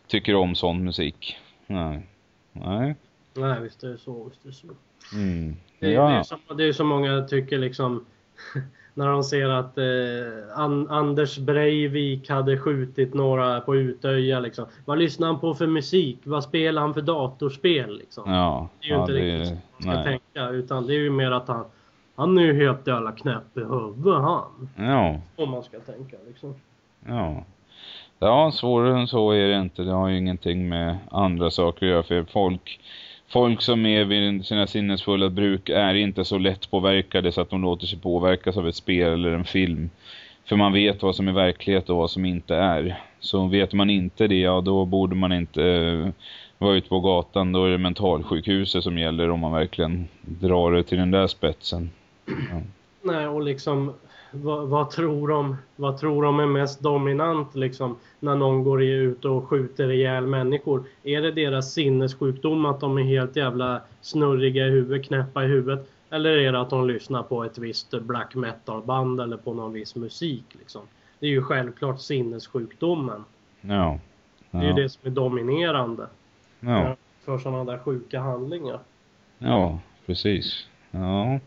tycker 0.08 0.36
om 0.36 0.56
sån 0.56 0.84
musik. 0.84 1.38
Nej. 1.68 2.08
Nej. 2.54 2.96
Nej, 3.34 3.62
visst 3.62 3.84
är 3.84 3.88
det 3.88 3.98
så, 3.98 4.24
visst 4.30 4.46
är 4.46 4.50
det 4.50 4.56
så. 4.56 4.68
Mm. 5.16 5.56
Det, 5.80 5.92
ja. 5.92 6.10
det, 6.10 6.16
är 6.16 6.24
så, 6.24 6.54
det 6.54 6.64
är 6.64 6.74
så 6.74 6.84
många 6.84 7.22
tycker 7.22 7.58
liksom 7.58 8.06
när 8.94 9.08
de 9.08 9.24
ser 9.24 9.50
att 9.50 9.78
eh, 9.78 10.60
An 10.60 10.90
Anders 10.90 11.38
Breivik 11.38 12.30
hade 12.30 12.58
skjutit 12.58 13.14
några 13.14 13.62
på 13.62 13.76
Utöja 13.76 14.40
liksom. 14.40 14.66
Vad 14.86 14.98
lyssnar 14.98 15.28
han 15.28 15.40
på 15.40 15.54
för 15.54 15.68
musik? 15.68 16.20
Vad 16.24 16.44
spelar 16.44 16.82
han 16.82 16.94
för 16.94 17.02
datorspel 17.02 17.98
liksom? 17.98 18.32
Ja, 18.32 18.70
det 18.80 18.86
är 18.86 18.90
ju 18.90 18.96
ja, 18.96 19.02
inte 19.02 19.14
det, 19.14 19.20
riktigt 19.20 19.48
så 19.48 19.54
man 19.54 19.82
ska 19.82 20.04
nej. 20.04 20.04
tänka 20.34 20.50
utan 20.50 20.88
det 20.88 20.94
är 20.94 21.00
ju 21.00 21.10
mer 21.10 21.32
att 21.32 21.48
han 21.48 21.66
han 22.20 22.38
är 22.38 22.42
ju 22.42 22.66
helt 22.66 22.88
jävla 22.88 23.12
knäpp 23.12 23.58
i 23.58 23.60
huvudet 23.60 24.22
han. 24.22 24.70
Ja, 24.76 25.20
Om 25.36 25.50
man 25.50 25.64
ska 25.64 25.80
tänka 25.80 26.16
liksom. 26.28 26.56
ja. 27.08 27.44
Ja, 28.20 28.52
svårare 28.52 29.00
än 29.00 29.08
så 29.08 29.32
är 29.32 29.48
det 29.48 29.60
inte. 29.60 29.84
Det 29.84 29.92
har 29.92 30.08
ju 30.08 30.18
ingenting 30.18 30.70
med 30.70 30.98
andra 31.12 31.52
saker 31.52 31.86
att 31.86 31.92
göra. 31.92 32.04
För 32.04 32.24
folk, 32.24 32.80
folk 33.28 33.62
som 33.62 33.86
är 33.86 34.06
vid 34.06 34.46
sina 34.46 34.68
sinnesfulla 34.68 35.30
bruk 35.30 35.70
är 35.70 35.94
inte 35.94 36.26
så 36.26 36.38
lätt 36.38 36.72
påverkade 36.72 37.32
så 37.32 37.42
att 37.42 37.50
de 37.50 37.62
låter 37.62 37.88
sig 37.88 38.00
påverkas 38.00 38.58
av 38.58 38.68
ett 38.68 38.76
spel 38.76 39.14
eller 39.14 39.32
en 39.32 39.46
film. 39.46 39.90
För 40.46 40.56
man 40.56 40.74
vet 40.74 41.04
vad 41.04 41.16
som 41.16 41.28
är 41.28 41.32
verklighet 41.32 41.90
och 41.90 41.98
vad 41.98 42.12
som 42.12 42.26
inte 42.26 42.56
är. 42.56 43.02
Så 43.20 43.48
vet 43.48 43.74
man 43.74 43.90
inte 43.90 44.28
det, 44.28 44.40
ja 44.40 44.62
då 44.62 44.86
borde 44.86 45.16
man 45.16 45.32
inte 45.32 45.64
eh, 45.66 46.10
vara 46.58 46.76
ute 46.76 46.90
på 46.90 47.00
gatan. 47.00 47.52
Då 47.52 47.66
är 47.66 47.70
det 47.70 47.78
mentalsjukhuset 47.78 48.84
som 48.84 48.98
gäller 48.98 49.30
om 49.30 49.40
man 49.40 49.52
verkligen 49.52 50.08
drar 50.22 50.72
det 50.72 50.84
till 50.84 50.98
den 50.98 51.12
där 51.12 51.28
spetsen. 51.28 51.90
Nej, 53.02 53.28
och 53.28 53.42
liksom 53.42 53.94
vad, 54.32 54.68
vad, 54.68 54.90
tror 54.90 55.28
de, 55.28 55.58
vad 55.76 55.98
tror 55.98 56.24
de 56.24 56.40
är 56.40 56.46
mest 56.46 56.80
dominant 56.80 57.56
liksom 57.56 57.96
när 58.20 58.36
någon 58.36 58.64
går 58.64 58.84
ut 58.84 59.26
och 59.26 59.48
skjuter 59.48 59.92
ihjäl 59.92 60.28
människor? 60.28 60.84
Är 61.04 61.22
det 61.22 61.32
deras 61.32 61.74
sinnessjukdom 61.74 62.66
att 62.66 62.80
de 62.80 62.98
är 62.98 63.04
helt 63.04 63.36
jävla 63.36 63.82
snurriga 64.02 64.68
i 64.68 64.70
huvudet, 64.70 65.08
knäppa 65.08 65.44
i 65.44 65.48
huvudet? 65.48 65.90
Eller 66.10 66.30
är 66.38 66.52
det 66.52 66.62
att 66.62 66.70
de 66.70 66.88
lyssnar 66.88 67.24
på 67.24 67.44
ett 67.44 67.58
visst 67.58 67.92
black 68.02 68.36
metal 68.36 68.82
band 68.82 69.22
eller 69.22 69.38
på 69.38 69.54
någon 69.54 69.74
viss 69.74 69.96
musik 69.96 70.46
liksom? 70.60 70.82
Det 71.20 71.26
är 71.26 71.30
ju 71.30 71.44
självklart 71.44 72.02
sinnessjukdomen. 72.02 73.24
Ja. 73.62 74.00
Det 74.52 74.58
är 74.58 74.64
ju 74.64 74.74
det 74.74 74.90
som 74.90 75.02
är 75.04 75.10
dominerande 75.16 76.08
Ja. 76.60 76.96
för 77.26 77.38
sådana 77.38 77.72
där 77.72 77.78
sjuka 77.78 78.20
handlingar. 78.20 78.80
Ja, 79.38 79.80
precis. 80.06 80.68
Ja. 80.92 81.40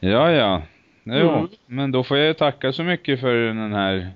Ja, 0.00 0.30
ja. 0.32 0.62
Ja, 1.04 1.14
Mm. 1.38 1.48
men 1.66 1.92
då 1.92 2.04
får 2.04 2.16
jag 2.18 2.36
tacka 2.38 2.72
så 2.72 2.82
mycket 2.82 3.20
för 3.20 3.34
den 3.34 3.72
här 3.72 4.10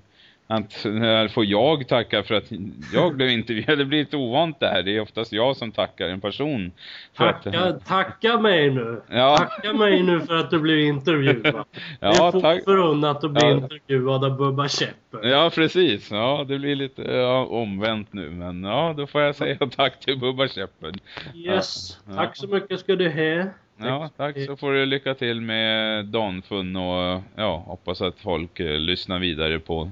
att 0.46 0.84
här 0.84 1.28
får 1.28 1.44
jag 1.44 1.88
tacka 1.88 2.22
för 2.22 2.34
att 2.34 2.44
jag 2.92 3.16
blev 3.16 3.28
intervjuad. 3.28 3.78
Det 3.78 3.84
blir 3.84 3.98
lite 3.98 4.16
ovant 4.16 4.60
det 4.60 4.66
här. 4.66 4.82
Det 4.82 4.96
är 4.96 5.00
oftast 5.00 5.32
jag 5.32 5.56
som 5.56 5.72
tackar 5.72 6.08
en 6.08 6.20
person. 6.20 6.72
Tacka, 7.16 7.60
att, 7.60 7.86
tacka 7.86 8.38
mig 8.38 8.70
nu! 8.70 9.02
Ja. 9.10 9.36
Tacka 9.36 9.72
mig 9.72 10.02
nu 10.02 10.20
för 10.20 10.36
att 10.36 10.50
du 10.50 10.58
blev 10.58 10.78
intervjuad. 10.80 11.64
Ja, 12.00 12.30
det 12.30 12.38
är 12.38 12.40
tack. 12.40 12.64
förunnat 12.64 13.24
att 13.24 13.30
bli 13.30 13.42
Ja. 13.46 13.50
intervjuad 13.50 14.24
av 14.24 14.36
Bubba 14.36 14.68
Käpper. 14.68 15.28
Ja, 15.28 15.50
precis. 15.54 16.10
Ja, 16.10 16.44
det 16.48 16.58
blir 16.58 16.76
lite 16.76 17.02
ja, 17.02 17.44
omvänt 17.46 18.12
nu. 18.12 18.30
Men 18.30 18.64
ja, 18.64 18.94
då 18.96 19.06
får 19.06 19.20
jag 19.20 19.34
säga 19.36 19.56
tack 19.76 20.00
till 20.00 20.18
Bubba 20.18 20.48
Käppen. 20.48 20.94
Yes, 21.34 22.00
Ja. 22.08 22.14
tack 22.14 22.36
så 22.36 22.46
mycket 22.46 22.80
ska 22.80 22.96
du 22.96 23.08
ha. 23.08 23.50
Ja, 23.76 24.10
tack. 24.16 24.36
Så 24.46 24.56
får 24.56 24.72
du 24.72 24.86
lycka 24.86 25.14
till 25.14 25.40
med 25.40 26.04
Danfun 26.06 26.76
och 26.76 27.22
ja, 27.36 27.64
hoppas 27.66 28.00
att 28.02 28.20
folk 28.20 28.60
eh, 28.60 28.78
lyssnar 28.78 29.18
vidare 29.18 29.58
på, 29.58 29.90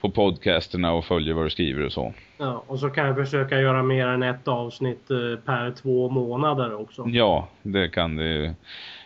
på 0.00 0.10
podcasterna 0.10 0.92
och 0.92 1.04
följer 1.04 1.34
vad 1.34 1.46
du 1.46 1.50
skriver 1.50 1.86
och 1.86 1.92
så. 1.92 2.14
Ja, 2.38 2.64
och 2.66 2.78
så 2.78 2.90
kan 2.90 3.06
jag 3.06 3.16
försöka 3.16 3.60
göra 3.60 3.82
mer 3.82 4.06
än 4.06 4.22
ett 4.22 4.48
avsnitt 4.48 5.10
eh, 5.10 5.38
per 5.44 5.70
två 5.82 6.08
månader 6.08 6.80
också. 6.80 7.04
Ja, 7.06 7.48
det 7.62 7.88
kan 7.88 8.16
du 8.16 8.54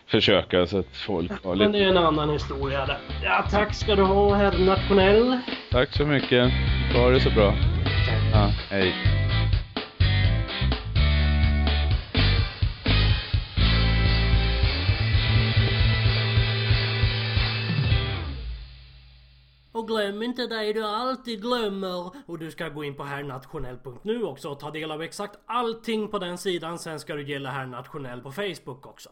försöka 0.07 0.65
så 0.67 0.79
att 0.79 0.95
folk 0.95 1.43
har 1.43 1.55
Men 1.55 1.71
det 1.71 1.77
lite... 1.77 1.85
är 1.85 1.89
en 1.89 1.97
annan 1.97 2.29
historia 2.29 2.85
där. 2.85 2.97
Ja, 3.23 3.45
tack 3.51 3.73
ska 3.75 3.95
du 3.95 4.03
ha 4.03 4.35
herr 4.35 4.65
Nationell. 4.65 5.39
Tack 5.71 5.89
så 5.89 6.05
mycket. 6.05 6.51
Ha 6.95 7.09
det 7.09 7.19
så 7.19 7.29
bra. 7.29 7.53
Ja, 8.33 8.51
hej. 8.69 8.93
Och 19.79 19.87
glöm 19.87 20.23
inte 20.23 20.47
dig 20.47 20.73
du 20.73 20.85
alltid 20.85 21.41
glömmer. 21.41 22.11
Och 22.25 22.39
du 22.39 22.51
ska 22.51 22.69
gå 22.69 22.83
in 22.83 22.95
på 22.95 23.03
herrnationell.nu 23.03 24.23
också 24.23 24.49
och 24.49 24.59
ta 24.59 24.71
del 24.71 24.91
av 24.91 25.01
exakt 25.01 25.39
allting 25.45 26.07
på 26.07 26.19
den 26.19 26.37
sidan. 26.37 26.79
Sen 26.79 26.99
ska 26.99 27.15
du 27.15 27.23
gilla 27.23 27.49
herrnationell 27.49 28.21
på 28.21 28.31
Facebook 28.31 28.85
också. 28.85 29.09